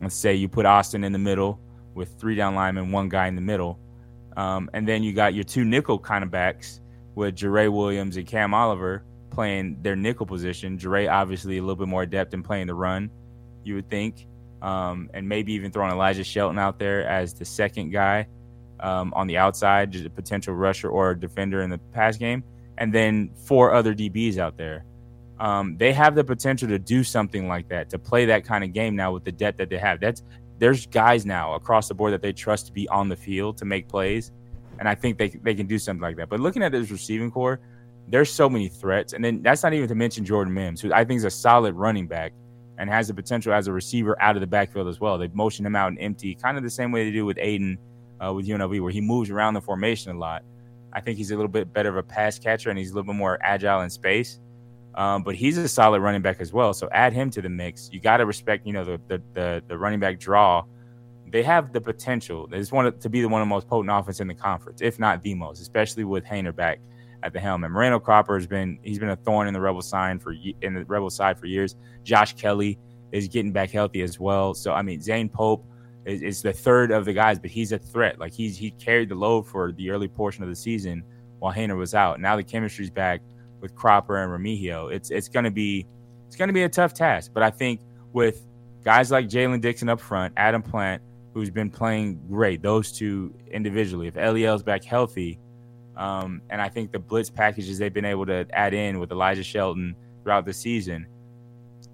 let's 0.00 0.14
say 0.14 0.34
you 0.34 0.48
put 0.48 0.66
Austin 0.66 1.04
in 1.04 1.12
the 1.12 1.18
middle 1.18 1.58
with 1.94 2.18
three 2.18 2.34
down 2.34 2.54
linemen, 2.54 2.92
one 2.92 3.08
guy 3.08 3.26
in 3.26 3.34
the 3.34 3.40
middle, 3.40 3.78
um, 4.36 4.70
and 4.72 4.86
then 4.86 5.02
you 5.02 5.12
got 5.12 5.34
your 5.34 5.44
two 5.44 5.64
nickel 5.64 5.98
kind 5.98 6.24
of 6.24 6.30
backs 6.30 6.80
with 7.14 7.36
Jerrae 7.36 7.70
Williams 7.70 8.16
and 8.16 8.26
Cam 8.26 8.54
Oliver 8.54 9.04
playing 9.30 9.78
their 9.82 9.96
nickel 9.96 10.26
position. 10.26 10.78
Jerrae 10.78 11.10
obviously 11.10 11.58
a 11.58 11.60
little 11.60 11.76
bit 11.76 11.88
more 11.88 12.02
adept 12.02 12.34
in 12.34 12.42
playing 12.42 12.66
the 12.66 12.74
run, 12.74 13.10
you 13.64 13.74
would 13.74 13.88
think, 13.88 14.26
um, 14.62 15.10
and 15.14 15.28
maybe 15.28 15.52
even 15.52 15.70
throwing 15.70 15.90
Elijah 15.90 16.24
Shelton 16.24 16.58
out 16.58 16.78
there 16.78 17.06
as 17.06 17.34
the 17.34 17.44
second 17.44 17.90
guy 17.90 18.26
um, 18.80 19.12
on 19.14 19.26
the 19.26 19.36
outside, 19.36 19.90
just 19.90 20.06
a 20.06 20.10
potential 20.10 20.54
rusher 20.54 20.88
or 20.88 21.14
defender 21.14 21.62
in 21.62 21.70
the 21.70 21.78
pass 21.92 22.16
game, 22.16 22.42
and 22.78 22.92
then 22.92 23.30
four 23.46 23.72
other 23.72 23.94
DBs 23.94 24.38
out 24.38 24.56
there. 24.56 24.84
Um, 25.38 25.76
they 25.78 25.92
have 25.92 26.14
the 26.14 26.24
potential 26.24 26.68
to 26.68 26.78
do 26.78 27.02
something 27.02 27.48
like 27.48 27.68
that, 27.68 27.88
to 27.90 27.98
play 27.98 28.26
that 28.26 28.44
kind 28.44 28.62
of 28.62 28.72
game 28.72 28.94
now 28.94 29.12
with 29.12 29.24
the 29.24 29.32
depth 29.32 29.58
that 29.58 29.70
they 29.70 29.78
have. 29.78 30.00
That's 30.00 30.22
there's 30.60 30.86
guys 30.86 31.26
now 31.26 31.54
across 31.54 31.88
the 31.88 31.94
board 31.94 32.12
that 32.12 32.22
they 32.22 32.32
trust 32.32 32.66
to 32.66 32.72
be 32.72 32.86
on 32.88 33.08
the 33.08 33.16
field 33.16 33.56
to 33.58 33.64
make 33.64 33.88
plays, 33.88 34.30
and 34.78 34.88
I 34.88 34.94
think 34.94 35.18
they 35.18 35.28
they 35.28 35.54
can 35.54 35.66
do 35.66 35.78
something 35.78 36.02
like 36.02 36.16
that. 36.16 36.28
But 36.28 36.38
looking 36.38 36.62
at 36.62 36.70
this 36.70 36.90
receiving 36.90 37.30
corps, 37.30 37.58
there's 38.06 38.30
so 38.30 38.48
many 38.48 38.68
threats, 38.68 39.14
and 39.14 39.24
then 39.24 39.42
that's 39.42 39.62
not 39.62 39.72
even 39.72 39.88
to 39.88 39.94
mention 39.94 40.24
Jordan 40.24 40.54
Mims, 40.54 40.80
who 40.80 40.92
I 40.92 41.04
think 41.04 41.18
is 41.18 41.24
a 41.24 41.30
solid 41.30 41.74
running 41.74 42.06
back 42.06 42.32
and 42.78 42.88
has 42.88 43.08
the 43.08 43.14
potential 43.14 43.52
as 43.52 43.66
a 43.66 43.72
receiver 43.72 44.20
out 44.22 44.36
of 44.36 44.40
the 44.40 44.46
backfield 44.46 44.88
as 44.88 45.00
well. 45.00 45.18
They 45.18 45.28
motion 45.28 45.66
him 45.66 45.76
out 45.76 45.88
and 45.88 45.98
empty, 46.00 46.34
kind 46.34 46.56
of 46.56 46.62
the 46.62 46.70
same 46.70 46.92
way 46.92 47.04
they 47.04 47.10
do 47.10 47.26
with 47.26 47.38
Aidan 47.40 47.78
uh, 48.24 48.32
with 48.32 48.46
UNLV, 48.46 48.80
where 48.80 48.92
he 48.92 49.00
moves 49.00 49.30
around 49.30 49.54
the 49.54 49.60
formation 49.60 50.14
a 50.14 50.18
lot. 50.18 50.44
I 50.92 51.00
think 51.00 51.18
he's 51.18 51.30
a 51.30 51.36
little 51.36 51.50
bit 51.50 51.72
better 51.72 51.88
of 51.88 51.96
a 51.96 52.02
pass 52.02 52.38
catcher 52.38 52.70
and 52.70 52.78
he's 52.78 52.90
a 52.90 52.94
little 52.94 53.12
bit 53.12 53.16
more 53.16 53.38
agile 53.42 53.82
in 53.82 53.90
space. 53.90 54.40
Um, 54.94 55.22
but 55.22 55.34
he's 55.34 55.56
a 55.56 55.68
solid 55.68 56.00
running 56.00 56.22
back 56.22 56.40
as 56.40 56.52
well. 56.52 56.74
So 56.74 56.88
add 56.92 57.12
him 57.12 57.30
to 57.30 57.42
the 57.42 57.48
mix. 57.48 57.88
You 57.92 58.00
got 58.00 58.18
to 58.18 58.26
respect, 58.26 58.66
you 58.66 58.72
know, 58.72 58.84
the, 58.84 59.00
the 59.08 59.22
the 59.32 59.62
the 59.68 59.78
running 59.78 60.00
back 60.00 60.18
draw. 60.18 60.64
They 61.28 61.44
have 61.44 61.72
the 61.72 61.80
potential. 61.80 62.48
They 62.48 62.58
just 62.58 62.72
want 62.72 63.00
to 63.00 63.08
be 63.08 63.20
the 63.20 63.28
one 63.28 63.40
of 63.40 63.46
the 63.46 63.50
most 63.50 63.68
potent 63.68 63.90
offense 63.96 64.20
in 64.20 64.26
the 64.26 64.34
conference, 64.34 64.82
if 64.82 64.98
not 64.98 65.22
the 65.22 65.34
most, 65.34 65.60
especially 65.60 66.02
with 66.02 66.24
Haener 66.24 66.54
back 66.54 66.80
at 67.22 67.32
the 67.32 67.40
helm. 67.40 67.62
And 67.64 67.72
Moreno 67.72 68.00
Cropper 68.00 68.36
has 68.36 68.46
been 68.46 68.78
he's 68.82 68.98
been 68.98 69.10
a 69.10 69.16
thorn 69.16 69.46
in 69.46 69.54
the 69.54 69.60
Rebel 69.60 69.82
side 69.82 70.20
for 70.20 70.34
in 70.62 70.74
the 70.74 70.84
Rebel 70.84 71.10
side 71.10 71.38
for 71.38 71.46
years. 71.46 71.76
Josh 72.02 72.34
Kelly 72.34 72.78
is 73.12 73.28
getting 73.28 73.52
back 73.52 73.70
healthy 73.70 74.02
as 74.02 74.18
well. 74.18 74.54
So 74.54 74.72
I 74.72 74.82
mean, 74.82 75.00
Zane 75.00 75.28
Pope 75.28 75.64
is, 76.04 76.22
is 76.22 76.42
the 76.42 76.52
third 76.52 76.90
of 76.90 77.04
the 77.04 77.12
guys, 77.12 77.38
but 77.38 77.50
he's 77.50 77.72
a 77.72 77.78
threat. 77.78 78.18
Like 78.18 78.32
he's 78.32 78.56
he 78.56 78.72
carried 78.72 79.08
the 79.08 79.14
load 79.14 79.46
for 79.46 79.72
the 79.72 79.90
early 79.90 80.08
portion 80.08 80.42
of 80.42 80.48
the 80.48 80.56
season 80.56 81.04
while 81.38 81.52
Haener 81.54 81.76
was 81.76 81.94
out. 81.94 82.20
Now 82.20 82.36
the 82.36 82.44
chemistry's 82.44 82.90
back 82.90 83.20
with 83.60 83.74
Cropper 83.74 84.16
and 84.16 84.32
Remigio. 84.32 84.92
It's 84.92 85.10
it's 85.10 85.28
gonna 85.28 85.50
be 85.50 85.86
it's 86.26 86.36
gonna 86.36 86.52
be 86.52 86.62
a 86.62 86.68
tough 86.68 86.94
task. 86.94 87.32
But 87.32 87.42
I 87.42 87.50
think 87.50 87.80
with 88.12 88.46
guys 88.84 89.10
like 89.10 89.28
Jalen 89.28 89.60
Dixon 89.60 89.88
up 89.88 90.00
front, 90.00 90.32
Adam 90.36 90.62
Plant, 90.62 91.02
who's 91.34 91.50
been 91.50 91.70
playing 91.70 92.20
great, 92.28 92.62
those 92.62 92.92
two 92.92 93.34
individually. 93.50 94.08
If 94.08 94.16
Eliel's 94.16 94.62
back 94.62 94.84
healthy, 94.84 95.38
um, 95.96 96.40
and 96.50 96.60
I 96.60 96.68
think 96.68 96.92
the 96.92 96.98
blitz 96.98 97.30
packages 97.30 97.78
they've 97.78 97.92
been 97.92 98.04
able 98.04 98.26
to 98.26 98.46
add 98.52 98.74
in 98.74 98.98
with 98.98 99.12
Elijah 99.12 99.42
Shelton 99.42 99.94
throughout 100.22 100.44
the 100.44 100.52
season, 100.52 101.06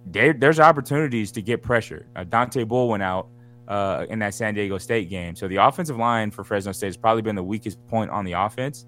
there's 0.07 0.61
opportunities 0.61 1.33
to 1.33 1.42
get 1.42 1.62
pressure. 1.62 2.07
Uh, 2.14 2.24
Dontae 2.24 2.66
Bull 2.66 2.88
went 2.88 3.02
out 3.02 3.29
uh, 3.68 4.07
in 4.09 4.20
that 4.20 4.35
San 4.35 4.55
Diego 4.55 4.79
State 4.79 5.11
game, 5.11 5.35
so 5.35 5.48
the 5.48 5.57
offensive 5.57 5.96
line 5.96 6.31
for 6.31 6.44
Fresno 6.44 6.72
State 6.72 6.88
has 6.88 6.96
probably 6.96 7.22
been 7.22 7.35
the 7.35 7.42
weakest 7.42 7.85
point 7.88 8.11
on 8.11 8.24
the 8.24 8.33
offense. 8.33 8.87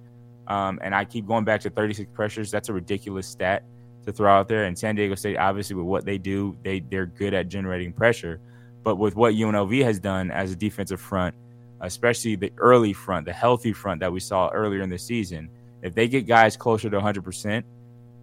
Um, 0.48 0.80
and 0.82 0.94
I 0.94 1.04
keep 1.04 1.26
going 1.26 1.44
back 1.44 1.60
to 1.60 1.70
36 1.70 2.10
pressures. 2.14 2.50
That's 2.50 2.70
a 2.70 2.72
ridiculous 2.72 3.26
stat 3.26 3.64
to 4.06 4.12
throw 4.12 4.32
out 4.32 4.48
there. 4.48 4.64
And 4.64 4.76
San 4.76 4.96
Diego 4.96 5.14
State, 5.14 5.36
obviously, 5.36 5.76
with 5.76 5.84
what 5.84 6.04
they 6.04 6.18
do, 6.18 6.56
they 6.64 6.80
they're 6.80 7.06
good 7.06 7.34
at 7.34 7.48
generating 7.48 7.92
pressure. 7.92 8.40
But 8.82 8.96
with 8.96 9.14
what 9.14 9.34
UNLV 9.34 9.84
has 9.84 10.00
done 10.00 10.30
as 10.30 10.50
a 10.50 10.56
defensive 10.56 11.00
front, 11.00 11.34
especially 11.82 12.34
the 12.34 12.50
early 12.56 12.94
front, 12.94 13.26
the 13.26 13.32
healthy 13.32 13.72
front 13.72 14.00
that 14.00 14.10
we 14.10 14.20
saw 14.20 14.48
earlier 14.48 14.80
in 14.80 14.88
the 14.88 14.98
season, 14.98 15.50
if 15.82 15.94
they 15.94 16.08
get 16.08 16.26
guys 16.26 16.56
closer 16.56 16.88
to 16.88 16.96
100 16.96 17.22
percent 17.22 17.66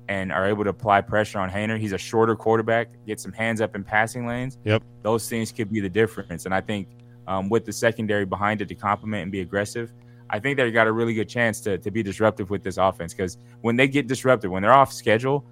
and 0.08 0.32
are 0.32 0.48
able 0.48 0.64
to 0.64 0.72
apply 0.72 1.02
pressure 1.02 1.40
on 1.40 1.50
Haener, 1.50 1.80
he's 1.80 1.94
a 1.94 1.98
shorter 1.98 2.36
quarterback, 2.36 2.90
get 3.06 3.20
some 3.20 3.32
hands 3.32 3.62
up 3.62 3.76
in 3.76 3.84
passing 3.84 4.26
lanes. 4.26 4.58
Yep, 4.64 4.82
those 5.04 5.30
things 5.30 5.52
could 5.52 5.72
be 5.72 5.80
the 5.80 5.90
difference. 5.90 6.46
And 6.46 6.56
I 6.56 6.62
think 6.62 6.88
um, 7.28 7.50
with 7.50 7.66
the 7.66 7.74
secondary 7.74 8.26
behind 8.26 8.62
it 8.62 8.68
to 8.70 8.76
complement 8.76 9.22
and 9.24 9.32
be 9.32 9.42
aggressive, 9.42 9.92
I 10.36 10.40
think 10.40 10.58
they 10.58 10.70
got 10.70 10.86
a 10.86 10.92
really 10.92 11.14
good 11.14 11.30
chance 11.30 11.62
to, 11.62 11.78
to 11.78 11.90
be 11.90 12.04
disruptive 12.04 12.50
with 12.50 12.62
this 12.62 12.76
offense 12.76 13.14
because 13.14 13.38
when 13.62 13.78
they 13.78 13.88
get 13.88 14.08
disrupted, 14.08 14.52
when 14.52 14.62
they're 14.62 14.74
off 14.74 14.92
schedule, 14.92 15.46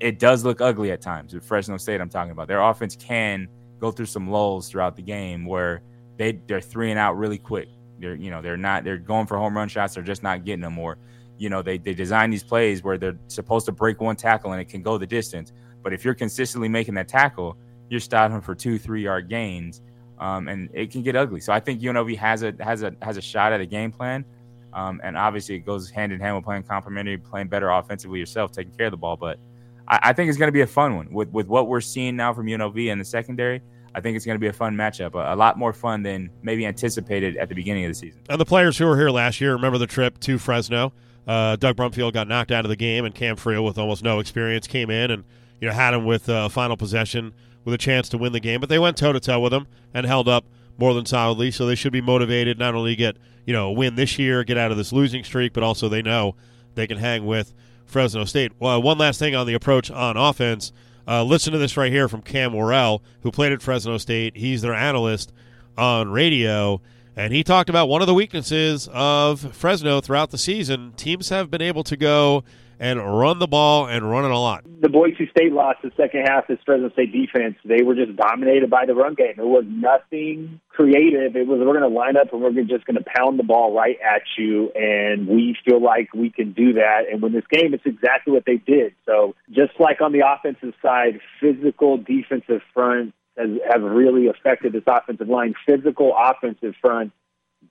it 0.00 0.18
does 0.18 0.42
look 0.42 0.62
ugly 0.62 0.90
at 0.90 1.02
times. 1.02 1.34
With 1.34 1.44
Fresno 1.44 1.76
State, 1.76 2.00
I'm 2.00 2.08
talking 2.08 2.32
about 2.32 2.48
their 2.48 2.62
offense 2.62 2.96
can 2.96 3.46
go 3.78 3.90
through 3.90 4.06
some 4.06 4.30
lulls 4.30 4.70
throughout 4.70 4.96
the 4.96 5.02
game 5.02 5.44
where 5.44 5.82
they 6.16 6.32
they're 6.46 6.62
three 6.62 6.90
and 6.90 6.98
out 6.98 7.18
really 7.18 7.36
quick. 7.36 7.68
They're 7.98 8.14
you 8.14 8.30
know 8.30 8.40
they're 8.40 8.56
not 8.56 8.84
they're 8.84 8.96
going 8.96 9.26
for 9.26 9.36
home 9.36 9.54
run 9.54 9.68
shots. 9.68 9.94
They're 9.94 10.02
just 10.02 10.22
not 10.22 10.46
getting 10.46 10.62
them. 10.62 10.78
Or 10.78 10.96
you 11.36 11.50
know 11.50 11.60
they 11.60 11.76
they 11.76 11.92
design 11.92 12.30
these 12.30 12.42
plays 12.42 12.82
where 12.82 12.96
they're 12.96 13.18
supposed 13.28 13.66
to 13.66 13.72
break 13.72 14.00
one 14.00 14.16
tackle 14.16 14.52
and 14.52 14.62
it 14.62 14.70
can 14.70 14.80
go 14.80 14.96
the 14.96 15.06
distance. 15.06 15.52
But 15.82 15.92
if 15.92 16.06
you're 16.06 16.14
consistently 16.14 16.70
making 16.70 16.94
that 16.94 17.08
tackle, 17.08 17.58
you're 17.90 18.00
stopping 18.00 18.40
for 18.40 18.54
two 18.54 18.78
three 18.78 19.02
yard 19.02 19.28
gains 19.28 19.82
um, 20.22 20.46
and 20.46 20.70
it 20.72 20.92
can 20.92 21.02
get 21.02 21.16
ugly. 21.16 21.40
So 21.40 21.52
I 21.52 21.58
think 21.58 21.80
UNLV 21.80 22.16
has 22.16 22.44
a 22.44 22.54
has 22.60 22.84
a 22.84 22.94
has 23.02 23.16
a 23.16 23.20
shot 23.20 23.52
at 23.52 23.60
a 23.60 23.66
game 23.66 23.90
plan, 23.90 24.24
um, 24.72 25.00
and 25.02 25.16
obviously 25.16 25.56
it 25.56 25.66
goes 25.66 25.90
hand 25.90 26.12
in 26.12 26.20
hand 26.20 26.36
with 26.36 26.44
playing 26.44 26.62
complementary, 26.62 27.18
playing 27.18 27.48
better 27.48 27.70
offensively 27.70 28.20
yourself, 28.20 28.52
taking 28.52 28.72
care 28.72 28.86
of 28.86 28.92
the 28.92 28.96
ball. 28.96 29.16
But 29.16 29.40
I, 29.88 29.98
I 30.04 30.12
think 30.12 30.28
it's 30.28 30.38
going 30.38 30.46
to 30.48 30.52
be 30.52 30.60
a 30.60 30.66
fun 30.66 30.94
one 30.94 31.12
with 31.12 31.28
with 31.30 31.48
what 31.48 31.66
we're 31.66 31.80
seeing 31.80 32.14
now 32.14 32.32
from 32.32 32.46
UNLV 32.46 32.86
in 32.86 33.00
the 33.00 33.04
secondary. 33.04 33.60
I 33.96 34.00
think 34.00 34.16
it's 34.16 34.24
going 34.24 34.36
to 34.36 34.40
be 34.40 34.46
a 34.46 34.52
fun 34.52 34.76
matchup, 34.76 35.14
a, 35.14 35.34
a, 35.34 35.36
lot 35.36 35.58
more 35.58 35.74
fun 35.74 36.02
than 36.02 36.30
maybe 36.42 36.64
anticipated 36.64 37.36
at 37.36 37.50
the 37.50 37.54
beginning 37.54 37.84
of 37.84 37.90
the 37.90 37.94
season. 37.94 38.22
And 38.30 38.40
the 38.40 38.46
players 38.46 38.78
who 38.78 38.86
were 38.86 38.96
here 38.96 39.10
last 39.10 39.38
year 39.38 39.52
remember 39.52 39.76
the 39.76 39.86
trip 39.86 40.18
to 40.20 40.38
Fresno. 40.38 40.94
Uh, 41.26 41.56
Doug 41.56 41.76
Brumfield 41.76 42.14
got 42.14 42.26
knocked 42.26 42.52
out 42.52 42.64
of 42.64 42.70
the 42.70 42.76
game, 42.76 43.04
and 43.04 43.14
Cam 43.14 43.36
Friel, 43.36 43.64
with 43.64 43.76
almost 43.76 44.02
no 44.02 44.18
experience, 44.18 44.66
came 44.66 44.88
in 44.88 45.10
and 45.10 45.24
you 45.60 45.68
know 45.68 45.74
had 45.74 45.94
him 45.94 46.04
with 46.04 46.28
a 46.28 46.34
uh, 46.34 46.48
final 46.48 46.76
possession 46.76 47.34
with 47.64 47.74
a 47.74 47.78
chance 47.78 48.08
to 48.10 48.18
win 48.18 48.32
the 48.32 48.40
game. 48.40 48.60
But 48.60 48.68
they 48.68 48.78
went 48.78 48.96
toe 48.96 49.12
to 49.12 49.20
toe 49.20 49.40
with 49.40 49.52
him 49.52 49.66
and 49.94 50.06
held 50.06 50.28
up 50.28 50.44
more 50.78 50.94
than 50.94 51.06
solidly. 51.06 51.50
So 51.50 51.66
they 51.66 51.74
should 51.74 51.92
be 51.92 52.00
motivated 52.00 52.58
not 52.58 52.74
only 52.74 52.96
get 52.96 53.16
you 53.46 53.52
know 53.52 53.68
a 53.68 53.72
win 53.72 53.94
this 53.94 54.18
year, 54.18 54.44
get 54.44 54.58
out 54.58 54.70
of 54.70 54.76
this 54.76 54.92
losing 54.92 55.24
streak, 55.24 55.52
but 55.52 55.62
also 55.62 55.88
they 55.88 56.02
know 56.02 56.34
they 56.74 56.86
can 56.86 56.98
hang 56.98 57.26
with 57.26 57.52
Fresno 57.86 58.24
State. 58.24 58.52
Well, 58.58 58.80
one 58.80 58.98
last 58.98 59.18
thing 59.18 59.34
on 59.34 59.46
the 59.46 59.54
approach 59.54 59.90
on 59.90 60.16
offense. 60.16 60.72
Uh, 61.06 61.24
listen 61.24 61.52
to 61.52 61.58
this 61.58 61.76
right 61.76 61.90
here 61.90 62.08
from 62.08 62.22
Cam 62.22 62.52
Worrell, 62.52 63.02
who 63.22 63.30
played 63.30 63.52
at 63.52 63.60
Fresno 63.60 63.98
State. 63.98 64.36
He's 64.36 64.62
their 64.62 64.74
analyst 64.74 65.32
on 65.76 66.10
radio. 66.10 66.80
And 67.14 67.32
he 67.32 67.44
talked 67.44 67.68
about 67.68 67.88
one 67.88 68.00
of 68.00 68.06
the 68.06 68.14
weaknesses 68.14 68.88
of 68.92 69.54
Fresno 69.54 70.00
throughout 70.00 70.30
the 70.30 70.38
season. 70.38 70.92
Teams 70.96 71.28
have 71.28 71.50
been 71.50 71.60
able 71.60 71.84
to 71.84 71.96
go 71.96 72.44
and 72.78 72.98
run 73.18 73.38
the 73.38 73.46
ball 73.46 73.86
and 73.86 74.08
run 74.08 74.24
it 74.24 74.30
a 74.30 74.38
lot. 74.38 74.64
The 74.80 74.88
Boise 74.88 75.28
State 75.30 75.52
lost 75.52 75.78
the 75.82 75.92
second 75.96 76.22
half 76.26 76.48
of 76.50 76.58
Fresno 76.64 76.90
State 76.90 77.12
defense. 77.12 77.56
They 77.64 77.82
were 77.82 77.94
just 77.94 78.16
dominated 78.16 78.68
by 78.68 78.86
the 78.86 78.94
run 78.94 79.14
game. 79.14 79.34
It 79.38 79.46
was 79.46 79.64
nothing 79.68 80.60
creative. 80.68 81.36
It 81.36 81.46
was 81.46 81.60
we're 81.60 81.78
going 81.78 81.88
to 81.88 81.88
line 81.88 82.16
up 82.16 82.32
and 82.32 82.42
we're 82.42 82.50
just 82.64 82.84
going 82.84 82.96
to 82.96 83.04
pound 83.16 83.38
the 83.38 83.44
ball 83.44 83.74
right 83.74 83.96
at 84.02 84.22
you, 84.36 84.70
and 84.74 85.28
we 85.28 85.56
feel 85.64 85.82
like 85.82 86.12
we 86.14 86.30
can 86.30 86.52
do 86.52 86.72
that. 86.74 87.02
And 87.10 87.22
when 87.22 87.32
this 87.32 87.44
game, 87.50 87.74
it's 87.74 87.86
exactly 87.86 88.32
what 88.32 88.44
they 88.46 88.56
did. 88.56 88.94
So 89.06 89.34
just 89.50 89.72
like 89.78 90.00
on 90.00 90.12
the 90.12 90.22
offensive 90.26 90.74
side, 90.82 91.20
physical 91.40 91.98
defensive 91.98 92.62
front 92.74 93.14
has 93.36 93.48
have 93.70 93.82
really 93.82 94.28
affected 94.28 94.72
this 94.72 94.82
offensive 94.86 95.28
line. 95.28 95.54
Physical 95.66 96.14
offensive 96.18 96.74
front 96.80 97.12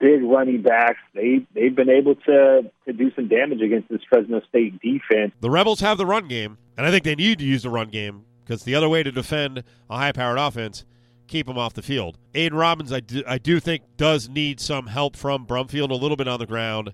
big 0.02 0.24
running 0.24 0.62
backs. 0.64 1.00
They 1.14 1.46
they've 1.54 1.76
been 1.76 1.90
able 1.90 2.16
to 2.16 2.72
to 2.86 2.94
do 2.94 3.12
some 3.16 3.28
damage 3.28 3.62
against 3.62 3.90
this 3.90 4.02
Fresno 4.10 4.42
State 4.50 4.82
defense. 4.82 5.32
The 5.40 5.50
Rebels 5.50 5.80
have 5.80 5.98
the 5.98 6.06
run 6.06 6.28
game, 6.28 6.58
and 6.76 6.86
I 6.86 6.92
think 6.92 7.06
they 7.06 7.16
need 7.16 7.40
to 7.40 7.46
use 7.46 7.64
the 7.64 7.70
run 7.70 7.90
game 7.90 8.26
because 8.44 8.64
the 8.64 8.76
other 8.76 8.90
way 8.90 9.04
to 9.04 9.12
defend 9.12 9.64
a 9.90 9.98
high-powered 9.98 10.38
offense, 10.38 10.84
keep 11.28 11.46
them 11.48 11.58
off 11.58 11.74
the 11.74 11.82
field. 11.82 12.18
Aidan 12.34 12.58
Robbins, 12.58 12.92
I 12.92 13.00
do, 13.00 13.24
I 13.26 13.38
do 13.38 13.60
think 13.60 13.84
does 13.96 14.28
need 14.28 14.60
some 14.60 14.88
help 14.88 15.16
from 15.16 15.46
Brumfield 15.46 15.92
a 15.92 15.96
little 15.96 16.18
bit 16.18 16.28
on 16.28 16.40
the 16.40 16.48
ground. 16.48 16.92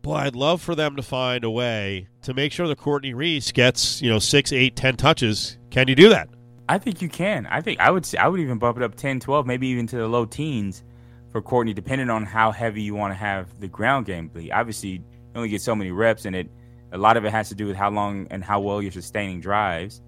Boy, 0.00 0.14
I'd 0.14 0.36
love 0.36 0.62
for 0.62 0.74
them 0.74 0.96
to 0.96 1.02
find 1.02 1.44
a 1.44 1.50
way 1.50 2.08
to 2.22 2.32
make 2.32 2.52
sure 2.52 2.68
that 2.68 2.78
Courtney 2.78 3.12
Reese 3.12 3.52
gets 3.52 4.00
you 4.00 4.08
know 4.08 4.20
six, 4.20 4.52
eight, 4.52 4.76
ten 4.76 4.96
touches. 4.96 5.58
Can 5.70 5.88
you 5.88 5.96
do 5.96 6.08
that? 6.08 6.28
I 6.70 6.78
think 6.78 7.02
you 7.02 7.08
can. 7.08 7.46
I 7.46 7.60
think 7.60 7.80
I 7.80 7.90
would. 7.90 8.06
Say 8.06 8.16
I 8.16 8.28
would 8.28 8.40
even 8.40 8.58
bump 8.58 8.76
it 8.76 8.82
up 8.82 8.94
10, 8.94 9.20
12, 9.20 9.46
maybe 9.46 9.66
even 9.68 9.86
to 9.88 9.96
the 9.96 10.06
low 10.06 10.24
teens 10.24 10.84
for 11.32 11.42
Courtney, 11.42 11.74
depending 11.74 12.10
on 12.10 12.24
how 12.24 12.50
heavy 12.50 12.82
you 12.82 12.94
want 12.94 13.12
to 13.12 13.16
have 13.16 13.58
the 13.60 13.68
ground 13.68 14.06
game 14.06 14.28
be. 14.28 14.50
Obviously, 14.52 14.90
you 14.90 15.02
only 15.34 15.48
get 15.48 15.60
so 15.60 15.74
many 15.74 15.90
reps, 15.90 16.24
and 16.24 16.34
it 16.34 16.50
a 16.92 16.98
lot 16.98 17.16
of 17.16 17.24
it 17.24 17.32
has 17.32 17.48
to 17.50 17.54
do 17.54 17.66
with 17.66 17.76
how 17.76 17.90
long 17.90 18.26
and 18.30 18.42
how 18.42 18.60
well 18.60 18.80
you're 18.80 18.92
sustaining 18.92 19.40
drives. 19.40 20.00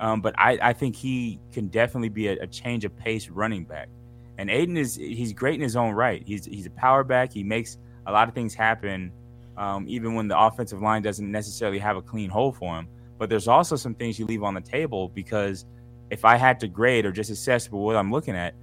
Um, 0.00 0.20
but 0.20 0.34
I, 0.38 0.58
I, 0.60 0.72
think 0.74 0.94
he 0.94 1.40
can 1.52 1.68
definitely 1.68 2.10
be 2.10 2.28
a, 2.28 2.32
a, 2.42 2.46
change 2.46 2.84
of 2.84 2.94
pace 2.98 3.30
running 3.30 3.64
back. 3.64 3.88
And 4.36 4.50
Aidan 4.50 4.76
is 4.76 4.94
he's 4.94 5.32
great 5.32 5.54
in 5.54 5.62
his 5.62 5.74
own 5.74 5.94
right. 5.94 6.22
He's 6.26 6.44
he's 6.44 6.66
a 6.66 6.70
power 6.70 7.02
back. 7.02 7.32
He 7.32 7.42
makes 7.42 7.78
a 8.06 8.12
lot 8.12 8.28
of 8.28 8.34
things 8.34 8.54
happen, 8.54 9.10
um, 9.56 9.86
even 9.88 10.14
when 10.14 10.28
the 10.28 10.38
offensive 10.38 10.82
line 10.82 11.00
doesn't 11.00 11.30
necessarily 11.32 11.78
have 11.78 11.96
a 11.96 12.02
clean 12.02 12.28
hole 12.28 12.52
for 12.52 12.76
him. 12.76 12.88
But 13.16 13.30
there's 13.30 13.48
also 13.48 13.76
some 13.76 13.94
things 13.94 14.18
you 14.18 14.26
leave 14.26 14.42
on 14.42 14.52
the 14.52 14.60
table 14.60 15.08
because 15.08 15.64
if 16.10 16.26
I 16.26 16.36
had 16.36 16.60
to 16.60 16.68
grade 16.68 17.06
or 17.06 17.12
just 17.12 17.30
assess 17.30 17.70
what 17.70 17.96
I'm 17.96 18.12
looking 18.12 18.36
at, 18.36 18.54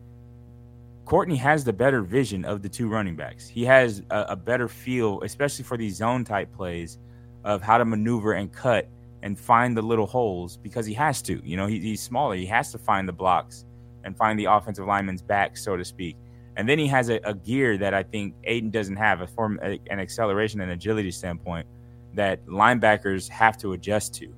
Courtney 1.06 1.36
has 1.36 1.64
the 1.64 1.74
better 1.74 2.02
vision 2.02 2.46
of 2.46 2.62
the 2.62 2.70
two 2.70 2.88
running 2.88 3.16
backs. 3.16 3.48
He 3.48 3.66
has 3.66 4.02
a, 4.10 4.26
a, 4.30 4.36
better 4.36 4.68
feel, 4.70 5.22
especially 5.22 5.66
for 5.66 5.76
these 5.76 5.96
zone 5.96 6.24
type 6.24 6.52
plays, 6.54 6.98
of 7.44 7.62
how 7.62 7.78
to 7.78 7.86
maneuver 7.86 8.34
and 8.34 8.52
cut 8.52 8.88
and 9.22 9.38
find 9.38 9.76
the 9.76 9.82
little 9.82 10.06
holes 10.06 10.58
because 10.58 10.86
he 10.86 10.94
has 10.94 11.22
to. 11.24 11.42
You 11.46 11.58
know, 11.58 11.66
he, 11.66 11.80
he's 11.80 12.02
smaller. 12.02 12.36
He 12.36 12.46
has 12.46 12.72
to 12.72 12.78
find 12.78 13.08
the 13.08 13.14
blocks 13.14 13.66
and 14.06 14.16
find 14.16 14.40
the 14.40 14.46
offensive 14.46 14.86
lineman's 14.86 15.22
back, 15.22 15.58
so 15.58 15.76
to 15.76 15.84
speak. 15.84 16.16
And 16.56 16.70
then 16.70 16.80
he 16.80 16.88
has 16.88 17.10
a, 17.10 17.20
a 17.24 17.34
gear 17.34 17.78
that 17.78 17.94
I 17.94 18.04
think 18.04 18.36
Aidan 18.46 18.70
doesn't 18.70 18.96
have, 18.96 19.22
a 19.22 19.28
form, 19.28 19.60
a, 19.62 19.80
an 19.90 20.00
acceleration 20.00 20.62
and 20.62 20.72
agility 20.72 21.12
standpoint 21.12 21.68
that 22.14 22.46
linebackers 22.46 23.28
have 23.30 23.58
to 23.58 23.74
adjust 23.74 24.14
to. 24.16 24.34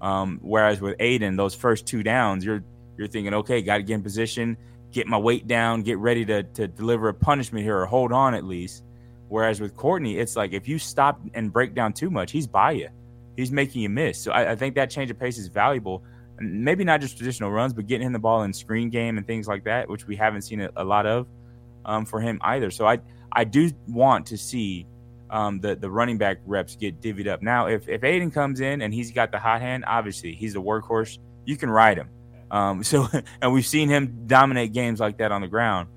Um, 0.00 0.38
whereas 0.42 0.80
with 0.80 0.94
Aidan, 1.00 1.36
those 1.36 1.54
first 1.54 1.86
two 1.86 2.02
downs, 2.02 2.44
you're 2.44 2.62
you're 2.96 3.08
thinking, 3.08 3.34
okay, 3.34 3.62
got 3.62 3.78
to 3.78 3.82
get 3.82 3.94
in 3.94 4.02
position 4.02 4.56
get 4.94 5.06
my 5.08 5.18
weight 5.18 5.46
down, 5.46 5.82
get 5.82 5.98
ready 5.98 6.24
to, 6.24 6.44
to 6.44 6.68
deliver 6.68 7.08
a 7.08 7.14
punishment 7.14 7.64
here 7.64 7.76
or 7.76 7.84
hold 7.84 8.12
on 8.12 8.32
at 8.34 8.44
least. 8.44 8.84
Whereas 9.28 9.60
with 9.60 9.76
Courtney, 9.76 10.18
it's 10.18 10.36
like 10.36 10.52
if 10.52 10.68
you 10.68 10.78
stop 10.78 11.20
and 11.34 11.52
break 11.52 11.74
down 11.74 11.92
too 11.92 12.10
much, 12.10 12.30
he's 12.30 12.46
by 12.46 12.70
you. 12.70 12.88
He's 13.36 13.50
making 13.50 13.82
you 13.82 13.88
miss. 13.88 14.18
So 14.18 14.30
I, 14.30 14.52
I 14.52 14.56
think 14.56 14.76
that 14.76 14.90
change 14.90 15.10
of 15.10 15.18
pace 15.18 15.36
is 15.36 15.48
valuable. 15.48 16.04
Maybe 16.38 16.84
not 16.84 17.00
just 17.00 17.16
traditional 17.16 17.50
runs, 17.50 17.72
but 17.72 17.86
getting 17.86 18.06
him 18.06 18.12
the 18.12 18.18
ball 18.20 18.44
in 18.44 18.52
screen 18.52 18.90
game 18.90 19.18
and 19.18 19.26
things 19.26 19.48
like 19.48 19.64
that, 19.64 19.88
which 19.88 20.06
we 20.06 20.14
haven't 20.14 20.42
seen 20.42 20.60
a, 20.60 20.70
a 20.76 20.84
lot 20.84 21.06
of 21.06 21.26
um, 21.84 22.04
for 22.04 22.20
him 22.20 22.38
either. 22.42 22.70
So 22.70 22.86
I 22.86 23.00
I 23.32 23.42
do 23.44 23.70
want 23.88 24.26
to 24.26 24.38
see 24.38 24.86
um, 25.30 25.58
the 25.58 25.74
the 25.74 25.90
running 25.90 26.18
back 26.18 26.38
reps 26.46 26.76
get 26.76 27.00
divvied 27.00 27.26
up. 27.26 27.42
Now, 27.42 27.66
if 27.66 27.88
if 27.88 28.04
Aidan 28.04 28.30
comes 28.30 28.60
in 28.60 28.82
and 28.82 28.94
he's 28.94 29.10
got 29.10 29.32
the 29.32 29.38
hot 29.38 29.60
hand, 29.60 29.84
obviously 29.86 30.34
he's 30.34 30.54
a 30.54 30.60
workhorse. 30.60 31.18
You 31.44 31.56
can 31.56 31.70
ride 31.70 31.98
him. 31.98 32.08
Um, 32.54 32.84
so, 32.84 33.08
and 33.42 33.52
we've 33.52 33.66
seen 33.66 33.88
him 33.88 34.26
dominate 34.26 34.72
games 34.72 35.00
like 35.00 35.18
that 35.18 35.32
on 35.32 35.40
the 35.40 35.48
ground. 35.48 35.88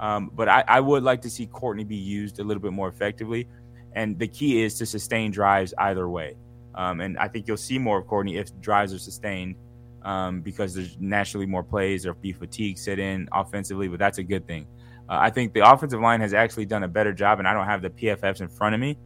Um, 0.00 0.30
but 0.34 0.48
I, 0.48 0.64
I, 0.66 0.80
would 0.80 1.02
like 1.02 1.22
to 1.22 1.30
see 1.30 1.46
Courtney 1.46 1.84
be 1.84 1.94
used 1.94 2.40
a 2.40 2.44
little 2.44 2.62
bit 2.62 2.72
more 2.72 2.88
effectively. 2.88 3.46
And 3.92 4.18
the 4.18 4.26
key 4.26 4.62
is 4.62 4.76
to 4.78 4.86
sustain 4.86 5.30
drives 5.30 5.72
either 5.78 6.08
way. 6.08 6.36
Um, 6.74 7.00
and 7.00 7.18
I 7.18 7.28
think 7.28 7.46
you'll 7.46 7.58
see 7.58 7.78
more 7.78 7.98
of 7.98 8.06
Courtney 8.06 8.38
if 8.38 8.48
drives 8.60 8.94
are 8.94 8.98
sustained 8.98 9.56
um, 10.02 10.40
because 10.40 10.74
there's 10.74 10.96
naturally 10.98 11.46
more 11.46 11.62
plays 11.62 12.06
or 12.06 12.14
be 12.14 12.32
fatigue 12.32 12.78
set 12.78 12.98
in 12.98 13.28
offensively, 13.32 13.88
but 13.88 13.98
that's 13.98 14.18
a 14.18 14.22
good 14.24 14.46
thing. 14.48 14.66
Uh, 15.08 15.18
I 15.20 15.30
think 15.30 15.52
the 15.52 15.70
offensive 15.70 16.00
line 16.00 16.20
has 16.20 16.34
actually 16.34 16.66
done 16.66 16.82
a 16.82 16.88
better 16.88 17.12
job, 17.12 17.38
and 17.38 17.46
I 17.46 17.52
don't 17.52 17.66
have 17.66 17.82
the 17.82 17.90
PFFs 17.90 18.40
in 18.40 18.48
front 18.48 18.74
of 18.74 18.80
me, 18.80 18.96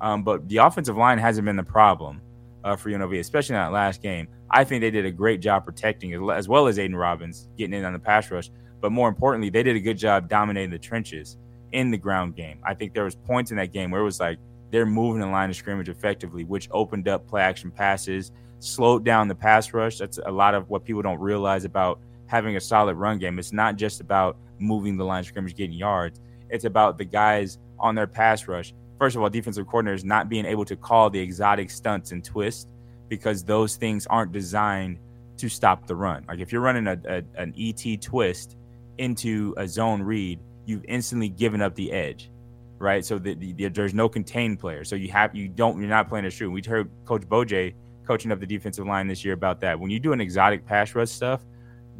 um, 0.00 0.22
but 0.22 0.48
the 0.48 0.58
offensive 0.58 0.96
line 0.96 1.18
hasn't 1.18 1.44
been 1.44 1.56
the 1.56 1.62
problem 1.64 2.20
uh, 2.62 2.76
for 2.76 2.90
UNLV, 2.90 3.18
especially 3.18 3.56
in 3.56 3.60
that 3.60 3.72
last 3.72 4.02
game. 4.02 4.28
I 4.54 4.62
think 4.62 4.82
they 4.82 4.90
did 4.92 5.04
a 5.04 5.10
great 5.10 5.40
job 5.40 5.64
protecting, 5.64 6.14
as 6.30 6.48
well 6.48 6.68
as 6.68 6.78
Aidan 6.78 6.94
Robbins 6.94 7.48
getting 7.58 7.74
in 7.76 7.84
on 7.84 7.92
the 7.92 7.98
pass 7.98 8.30
rush. 8.30 8.50
But 8.80 8.92
more 8.92 9.08
importantly, 9.08 9.50
they 9.50 9.64
did 9.64 9.74
a 9.74 9.80
good 9.80 9.98
job 9.98 10.28
dominating 10.28 10.70
the 10.70 10.78
trenches 10.78 11.36
in 11.72 11.90
the 11.90 11.98
ground 11.98 12.36
game. 12.36 12.60
I 12.64 12.72
think 12.72 12.94
there 12.94 13.02
was 13.02 13.16
points 13.16 13.50
in 13.50 13.56
that 13.56 13.72
game 13.72 13.90
where 13.90 14.00
it 14.00 14.04
was 14.04 14.20
like 14.20 14.38
they're 14.70 14.86
moving 14.86 15.20
the 15.20 15.26
line 15.26 15.50
of 15.50 15.56
scrimmage 15.56 15.88
effectively, 15.88 16.44
which 16.44 16.68
opened 16.70 17.08
up 17.08 17.26
play 17.26 17.42
action 17.42 17.72
passes, 17.72 18.30
slowed 18.60 19.04
down 19.04 19.26
the 19.26 19.34
pass 19.34 19.74
rush. 19.74 19.98
That's 19.98 20.20
a 20.24 20.30
lot 20.30 20.54
of 20.54 20.70
what 20.70 20.84
people 20.84 21.02
don't 21.02 21.18
realize 21.20 21.64
about 21.64 21.98
having 22.26 22.56
a 22.56 22.60
solid 22.60 22.94
run 22.94 23.18
game. 23.18 23.40
It's 23.40 23.52
not 23.52 23.74
just 23.74 24.00
about 24.00 24.36
moving 24.60 24.96
the 24.96 25.04
line 25.04 25.20
of 25.20 25.26
scrimmage, 25.26 25.56
getting 25.56 25.76
yards. 25.76 26.20
It's 26.48 26.64
about 26.64 26.96
the 26.96 27.04
guys 27.04 27.58
on 27.80 27.96
their 27.96 28.06
pass 28.06 28.46
rush 28.46 28.72
first 28.98 29.16
of 29.16 29.22
all, 29.22 29.28
defensive 29.28 29.66
coordinators 29.66 30.04
not 30.04 30.28
being 30.28 30.46
able 30.46 30.64
to 30.64 30.76
call 30.76 31.10
the 31.10 31.18
exotic 31.18 31.70
stunts 31.70 32.12
and 32.12 32.24
twists 32.24 32.66
because 33.08 33.44
those 33.44 33.76
things 33.76 34.06
aren't 34.06 34.32
designed 34.32 34.98
to 35.36 35.48
stop 35.48 35.86
the 35.86 35.94
run. 35.94 36.24
Like 36.28 36.38
if 36.38 36.52
you're 36.52 36.60
running 36.60 36.86
a, 36.86 36.98
a 37.08 37.22
an 37.40 37.54
ET 37.58 38.00
twist 38.00 38.56
into 38.98 39.54
a 39.56 39.66
zone 39.66 40.02
read, 40.02 40.38
you've 40.66 40.84
instantly 40.86 41.28
given 41.28 41.60
up 41.60 41.74
the 41.74 41.92
edge, 41.92 42.30
right? 42.78 43.04
So 43.04 43.18
the, 43.18 43.34
the, 43.34 43.68
there's 43.68 43.94
no 43.94 44.08
contained 44.08 44.60
player. 44.60 44.84
So 44.84 44.96
you 44.96 45.10
have 45.12 45.34
you 45.34 45.48
don't 45.48 45.78
you're 45.78 45.88
not 45.88 46.08
playing 46.08 46.26
a 46.26 46.30
shoe. 46.30 46.50
We 46.50 46.62
heard 46.62 46.88
Coach 47.04 47.22
Boj 47.22 47.74
coaching 48.06 48.30
up 48.32 48.40
the 48.40 48.46
defensive 48.46 48.86
line 48.86 49.08
this 49.08 49.24
year 49.24 49.34
about 49.34 49.60
that. 49.60 49.78
When 49.78 49.90
you 49.90 49.98
do 49.98 50.12
an 50.12 50.20
exotic 50.20 50.66
pass 50.66 50.94
rush 50.94 51.10
stuff, 51.10 51.42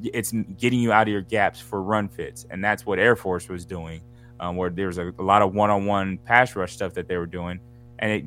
it's 0.02 0.32
getting 0.58 0.80
you 0.80 0.92
out 0.92 1.08
of 1.08 1.12
your 1.12 1.22
gaps 1.22 1.60
for 1.60 1.82
run 1.82 2.08
fits, 2.08 2.46
and 2.50 2.64
that's 2.64 2.84
what 2.84 2.98
Air 2.98 3.16
Force 3.16 3.48
was 3.48 3.64
doing, 3.64 4.02
um, 4.40 4.56
where 4.56 4.70
there 4.70 4.88
was 4.88 4.98
a, 4.98 5.12
a 5.18 5.22
lot 5.22 5.40
of 5.40 5.54
one-on-one 5.54 6.18
pass 6.18 6.56
rush 6.56 6.72
stuff 6.72 6.94
that 6.94 7.08
they 7.08 7.16
were 7.16 7.26
doing, 7.26 7.60
and 8.00 8.10
it 8.10 8.24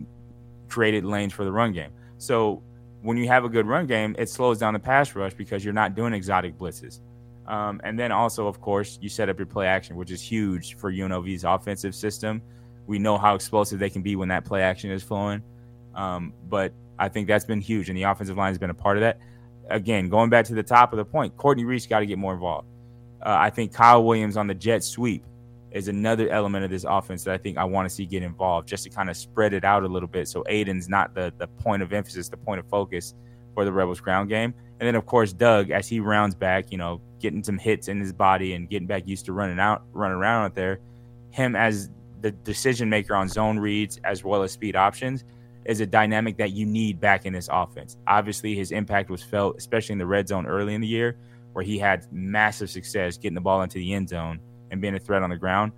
created 0.70 1.06
lanes 1.06 1.34
for 1.34 1.44
the 1.44 1.52
run 1.52 1.74
game. 1.74 1.92
So 2.18 2.64
when 3.02 3.18
you 3.18 3.28
have 3.28 3.46
a 3.46 3.50
good 3.50 3.68
run 3.68 3.86
game, 3.86 4.16
it 4.18 4.30
slows 4.30 4.60
down 4.60 4.74
the 4.74 4.80
pass 4.80 5.16
rush 5.16 5.34
because 5.34 5.64
you're 5.64 5.74
not 5.74 5.96
doing 5.96 6.14
exotic 6.14 6.58
blitzes. 6.58 7.00
Um, 7.48 7.80
and 7.84 7.98
then 7.98 8.12
also, 8.12 8.48
of 8.48 8.60
course, 8.60 9.00
you 9.02 9.10
set 9.10 9.30
up 9.30 9.38
your 9.38 9.46
play 9.46 9.68
action, 9.68 9.96
which 9.96 10.12
is 10.12 10.22
huge 10.22 10.76
for 10.76 10.92
UNLV's 10.92 11.44
offensive 11.44 11.96
system. 11.96 12.42
We 12.88 13.00
know 13.00 13.18
how 13.18 13.36
explosive 13.36 13.80
they 13.80 13.90
can 13.90 14.02
be 14.02 14.16
when 14.16 14.28
that 14.30 14.44
play 14.46 14.62
action 14.62 14.92
is 14.92 15.04
flowing. 15.04 15.42
Um, 15.96 16.34
but 16.50 16.74
I 17.00 17.10
think 17.10 17.28
that's 17.28 17.46
been 17.46 17.62
huge, 17.62 17.90
and 17.90 17.98
the 17.98 18.04
offensive 18.04 18.38
line 18.38 18.50
has 18.50 18.58
been 18.58 18.70
a 18.70 18.76
part 18.76 18.98
of 18.98 19.02
that. 19.02 19.20
Again, 19.70 20.10
going 20.10 20.30
back 20.30 20.46
to 20.46 20.56
the 20.56 20.64
top 20.64 20.94
of 20.94 20.98
the 20.98 21.06
point, 21.06 21.36
Courtney 21.38 21.66
Reese 21.66 21.86
got 21.86 22.00
to 22.00 22.06
get 22.06 22.18
more 22.18 22.34
involved. 22.34 22.68
Uh, 23.22 23.36
I 23.40 23.50
think 23.50 23.74
Kyle 23.74 24.04
Williams 24.04 24.38
on 24.38 24.48
the 24.48 24.54
jet 24.54 24.84
sweep 24.84 25.24
is 25.78 25.88
another 25.88 26.30
element 26.30 26.66
of 26.66 26.72
this 26.72 26.86
offense 26.88 27.24
that 27.24 27.34
I 27.34 27.38
think 27.38 27.58
I 27.58 27.64
want 27.64 27.88
to 27.88 27.94
see 27.94 28.06
get 28.06 28.24
involved, 28.24 28.68
just 28.68 28.84
to 28.84 28.90
kind 28.90 29.10
of 29.10 29.16
spread 29.16 29.54
it 29.54 29.64
out 29.64 29.84
a 29.84 29.88
little 29.88 30.10
bit. 30.10 30.28
So 30.28 30.44
Aidan's 30.48 30.90
not 30.90 31.14
the 31.14 31.34
the 31.38 31.48
point 31.48 31.84
of 31.84 31.94
emphasis, 31.94 32.30
the 32.30 32.38
point 32.38 32.60
of 32.60 32.68
focus 32.68 33.14
for 33.54 33.64
the 33.64 33.72
Rebels 33.72 34.00
ground 34.00 34.30
game. 34.30 34.54
And 34.80 34.88
then 34.88 34.96
of 34.96 35.06
course 35.06 35.34
Doug, 35.34 35.72
as 35.72 35.88
he 35.88 36.00
rounds 36.00 36.36
back, 36.36 36.72
you 36.72 36.78
know, 36.78 37.02
getting 37.20 37.44
some 37.44 37.58
hits 37.58 37.88
in 37.88 38.00
his 38.00 38.14
body 38.14 38.54
and 38.54 38.70
getting 38.70 38.88
back 38.88 39.08
used 39.08 39.26
to 39.26 39.34
running 39.34 39.60
out, 39.60 39.84
running 39.94 40.18
around 40.18 40.46
out 40.46 40.56
there. 40.56 40.80
Him 41.32 41.56
as 41.56 41.90
the 42.22 42.32
decision 42.32 42.90
maker 42.90 43.16
on 43.16 43.30
zone 43.30 43.60
reads 43.60 44.00
as 44.04 44.24
well 44.24 44.44
as 44.44 44.52
speed 44.52 44.76
options 44.76 45.24
is 45.66 45.82
a 45.82 45.86
dynamic 45.86 46.38
that 46.38 46.52
you 46.54 46.66
need 46.66 47.00
back 47.00 47.26
in 47.26 47.34
this 47.34 47.50
offense. 47.52 47.98
Obviously, 48.08 48.56
his 48.56 48.72
impact 48.72 49.10
was 49.10 49.22
felt, 49.22 49.58
especially 49.58 49.94
in 49.94 50.00
the 50.00 50.06
red 50.06 50.28
zone 50.28 50.48
early 50.48 50.74
in 50.74 50.82
the 50.82 50.88
year, 50.88 51.18
where 51.54 51.64
he 51.64 51.78
had 51.78 52.06
massive 52.12 52.70
success 52.70 53.18
getting 53.18 53.36
the 53.36 53.42
ball 53.42 53.62
into 53.62 53.78
the 53.78 53.94
end 53.94 54.10
zone 54.10 54.40
and 54.72 54.82
being 54.82 54.96
a 54.96 55.00
threat 55.00 55.24
on 55.24 55.30
the 55.30 55.38
ground. 55.38 55.72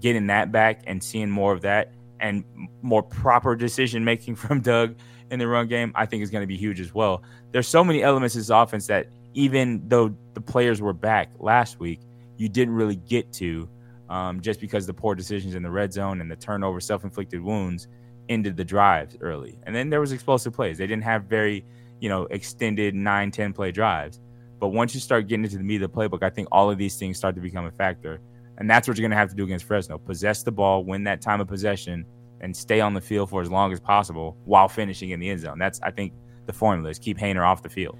Getting 0.00 0.26
that 0.28 0.50
back 0.50 0.82
and 0.86 1.02
seeing 1.02 1.30
more 1.30 1.52
of 1.52 1.60
that 1.62 1.92
and 2.20 2.44
more 2.82 3.02
proper 3.02 3.56
decision 3.56 4.04
making 4.04 4.34
from 4.36 4.60
Doug 4.60 4.96
in 5.30 5.38
the 5.38 5.46
run 5.46 5.68
game, 5.68 5.92
I 5.94 6.06
think 6.06 6.22
is 6.22 6.30
going 6.30 6.42
to 6.42 6.46
be 6.46 6.56
huge 6.56 6.80
as 6.80 6.94
well. 6.94 7.22
There's 7.52 7.68
so 7.68 7.84
many 7.84 8.02
elements 8.02 8.34
of 8.34 8.40
this 8.40 8.50
offense 8.50 8.86
that 8.88 9.08
even 9.34 9.82
though 9.88 10.14
the 10.34 10.40
players 10.40 10.82
were 10.82 10.92
back 10.92 11.30
last 11.38 11.78
week, 11.78 12.00
you 12.36 12.48
didn't 12.48 12.74
really 12.74 12.96
get 12.96 13.32
to 13.34 13.68
um, 14.08 14.40
just 14.40 14.60
because 14.60 14.86
the 14.86 14.94
poor 14.94 15.14
decisions 15.14 15.54
in 15.54 15.62
the 15.62 15.70
red 15.70 15.92
zone 15.92 16.20
and 16.20 16.30
the 16.30 16.36
turnover, 16.36 16.80
self-inflicted 16.80 17.40
wounds 17.40 17.86
ended 18.28 18.56
the 18.56 18.64
drives 18.64 19.16
early. 19.20 19.58
And 19.64 19.74
then 19.74 19.88
there 19.88 20.00
was 20.00 20.12
explosive 20.12 20.52
plays. 20.52 20.78
They 20.78 20.86
didn't 20.86 21.04
have 21.04 21.24
very, 21.24 21.64
you 22.00 22.08
know, 22.08 22.24
extended 22.24 22.94
9, 22.94 23.30
10 23.30 23.52
play 23.52 23.70
drives. 23.70 24.20
But 24.58 24.68
once 24.68 24.94
you 24.94 25.00
start 25.00 25.28
getting 25.28 25.44
into 25.44 25.58
the 25.58 25.64
meat 25.64 25.80
of 25.82 25.92
the 25.92 25.96
playbook, 25.96 26.22
I 26.22 26.30
think 26.30 26.48
all 26.50 26.70
of 26.70 26.76
these 26.76 26.96
things 26.96 27.16
start 27.16 27.34
to 27.36 27.40
become 27.40 27.66
a 27.66 27.70
factor. 27.70 28.20
And 28.60 28.68
that's 28.68 28.86
what 28.86 28.96
you're 28.96 29.02
going 29.02 29.10
to 29.10 29.16
have 29.16 29.30
to 29.30 29.34
do 29.34 29.44
against 29.44 29.64
Fresno. 29.64 29.98
Possess 29.98 30.42
the 30.42 30.52
ball, 30.52 30.84
win 30.84 31.02
that 31.04 31.22
time 31.22 31.40
of 31.40 31.48
possession, 31.48 32.04
and 32.40 32.54
stay 32.54 32.80
on 32.80 32.94
the 32.94 33.00
field 33.00 33.30
for 33.30 33.40
as 33.40 33.50
long 33.50 33.72
as 33.72 33.80
possible 33.80 34.36
while 34.44 34.68
finishing 34.68 35.10
in 35.10 35.18
the 35.18 35.30
end 35.30 35.40
zone. 35.40 35.58
That's, 35.58 35.80
I 35.80 35.90
think, 35.90 36.12
the 36.46 36.52
formula 36.52 36.90
is 36.90 36.98
keep 36.98 37.18
Haener 37.18 37.46
off 37.46 37.62
the 37.62 37.68
field. 37.68 37.98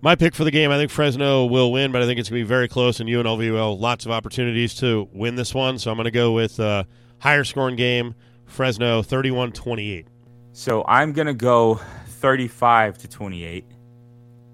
My 0.00 0.14
pick 0.14 0.34
for 0.34 0.44
the 0.44 0.50
game, 0.50 0.70
I 0.70 0.78
think 0.78 0.90
Fresno 0.90 1.46
will 1.46 1.72
win, 1.72 1.92
but 1.92 2.02
I 2.02 2.06
think 2.06 2.18
it's 2.18 2.28
going 2.28 2.40
to 2.40 2.44
be 2.44 2.48
very 2.48 2.68
close, 2.68 3.00
and 3.00 3.08
UNLV 3.08 3.52
will 3.52 3.72
have 3.72 3.80
lots 3.80 4.04
of 4.04 4.12
opportunities 4.12 4.74
to 4.76 5.08
win 5.12 5.34
this 5.34 5.54
one. 5.54 5.78
So 5.78 5.90
I'm 5.90 5.96
going 5.96 6.04
to 6.04 6.10
go 6.10 6.32
with 6.32 6.58
a 6.58 6.86
higher 7.18 7.44
scoring 7.44 7.76
game, 7.76 8.14
Fresno 8.46 9.02
31 9.02 9.52
28. 9.52 10.06
So 10.52 10.84
I'm 10.86 11.12
going 11.12 11.26
to 11.26 11.34
go 11.34 11.80
35 12.06 12.98
to 12.98 13.08
28, 13.08 13.64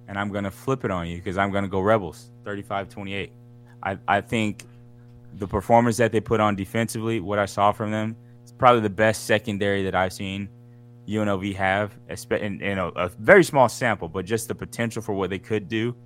and 0.06 0.18
I'm 0.18 0.30
going 0.30 0.44
to 0.44 0.50
flip 0.50 0.84
it 0.84 0.90
on 0.90 1.08
you 1.08 1.16
because 1.16 1.36
I'm 1.36 1.50
going 1.50 1.64
to 1.64 1.70
go 1.70 1.80
Rebels 1.80 2.30
35 2.44 2.88
28. 2.90 3.32
I, 3.82 3.98
I 4.06 4.20
think 4.20 4.66
the 5.34 5.46
performance 5.46 5.96
that 5.98 6.12
they 6.12 6.20
put 6.20 6.40
on 6.40 6.56
defensively, 6.56 7.20
what 7.20 7.38
I 7.38 7.46
saw 7.46 7.72
from 7.72 7.90
them, 7.90 8.16
it's 8.42 8.52
probably 8.52 8.80
the 8.80 8.90
best 8.90 9.24
secondary 9.24 9.82
that 9.84 9.94
I've 9.94 10.12
seen 10.12 10.48
UNLV 11.08 11.54
have, 11.54 11.96
in, 12.30 12.78
a, 12.78 12.88
a, 12.88 13.08
very 13.08 13.42
small 13.42 13.68
sample, 13.68 14.08
but 14.08 14.26
just 14.26 14.48
the 14.48 14.54
potential 14.54 15.00
for 15.00 15.14
what 15.14 15.30
they 15.30 15.38
could 15.38 15.68
do. 15.68 15.96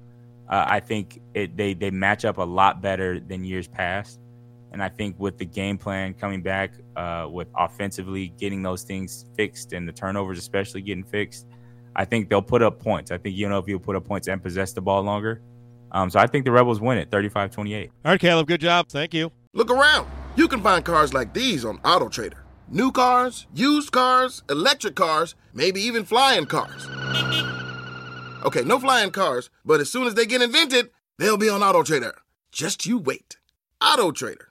Uh, 0.49 0.65
I 0.69 0.81
think 0.81 1.21
it, 1.35 1.57
they 1.57 1.75
they 1.75 1.91
match 1.91 2.25
up 2.25 2.39
a 2.39 2.43
lot 2.43 2.83
better 2.83 3.19
than 3.19 3.43
years 3.45 3.67
past, 3.67 4.21
and 4.73 4.83
I 4.83 4.89
think 4.89 5.19
with 5.19 5.39
the 5.39 5.45
game 5.45 5.79
plan 5.79 6.15
coming 6.15 6.43
back, 6.43 6.75
uh, 6.97 7.27
with 7.31 7.49
offensively 7.57 8.29
getting 8.39 8.63
those 8.63 8.83
things 8.83 9.25
fixed 9.37 9.73
and 9.73 9.89
the 9.89 9.93
turnovers 9.93 10.39
especially 10.39 10.83
getting 10.83 11.05
fixed, 11.05 11.47
I 11.97 12.05
think 12.05 12.29
they'll 12.29 12.43
put 12.43 12.63
up 12.63 12.81
points. 12.81 13.11
I 13.11 13.19
think 13.19 13.37
UNLV 13.37 13.67
will 13.67 13.79
put 13.79 13.97
up 13.97 14.05
points 14.05 14.29
and 14.29 14.43
possess 14.43 14.73
the 14.73 14.81
ball 14.81 15.03
longer. 15.03 15.43
Um, 15.93 16.11
so 16.11 16.19
I 16.19 16.27
think 16.27 16.45
the 16.45 16.53
Rebels 16.53 16.81
win 16.81 16.99
it 16.99 17.11
35-28. 17.11 17.89
All 17.89 18.13
right, 18.13 18.21
Caleb, 18.21 18.49
good 18.49 18.61
job. 18.61 18.89
Thank 18.89 19.15
you. 19.15 19.31
Look 19.53 19.71
around. 19.71 20.09
You 20.35 20.49
can 20.49 20.63
find 20.63 20.85
cars 20.85 21.13
like 21.13 21.35
these 21.35 21.65
on 21.65 21.79
AutoTrader. 21.79 22.39
New 22.69 22.91
cars, 22.91 23.47
used 23.55 23.93
cars, 23.93 24.43
electric 24.49 24.97
cars, 24.97 25.35
maybe 25.53 25.81
even 25.83 26.05
flying 26.05 26.47
cars. 26.47 26.89
Okay, 28.45 28.63
no 28.63 28.79
flying 28.79 29.11
cars, 29.11 29.51
but 29.65 29.81
as 29.81 29.91
soon 29.91 30.07
as 30.07 30.15
they 30.15 30.25
get 30.25 30.41
invented, 30.41 30.91
they'll 31.19 31.37
be 31.37 31.51
on 31.51 31.61
AutoTrader. 31.61 32.13
Just 32.51 32.87
you 32.87 32.99
wait. 32.99 33.37
AutoTrader. 33.83 34.47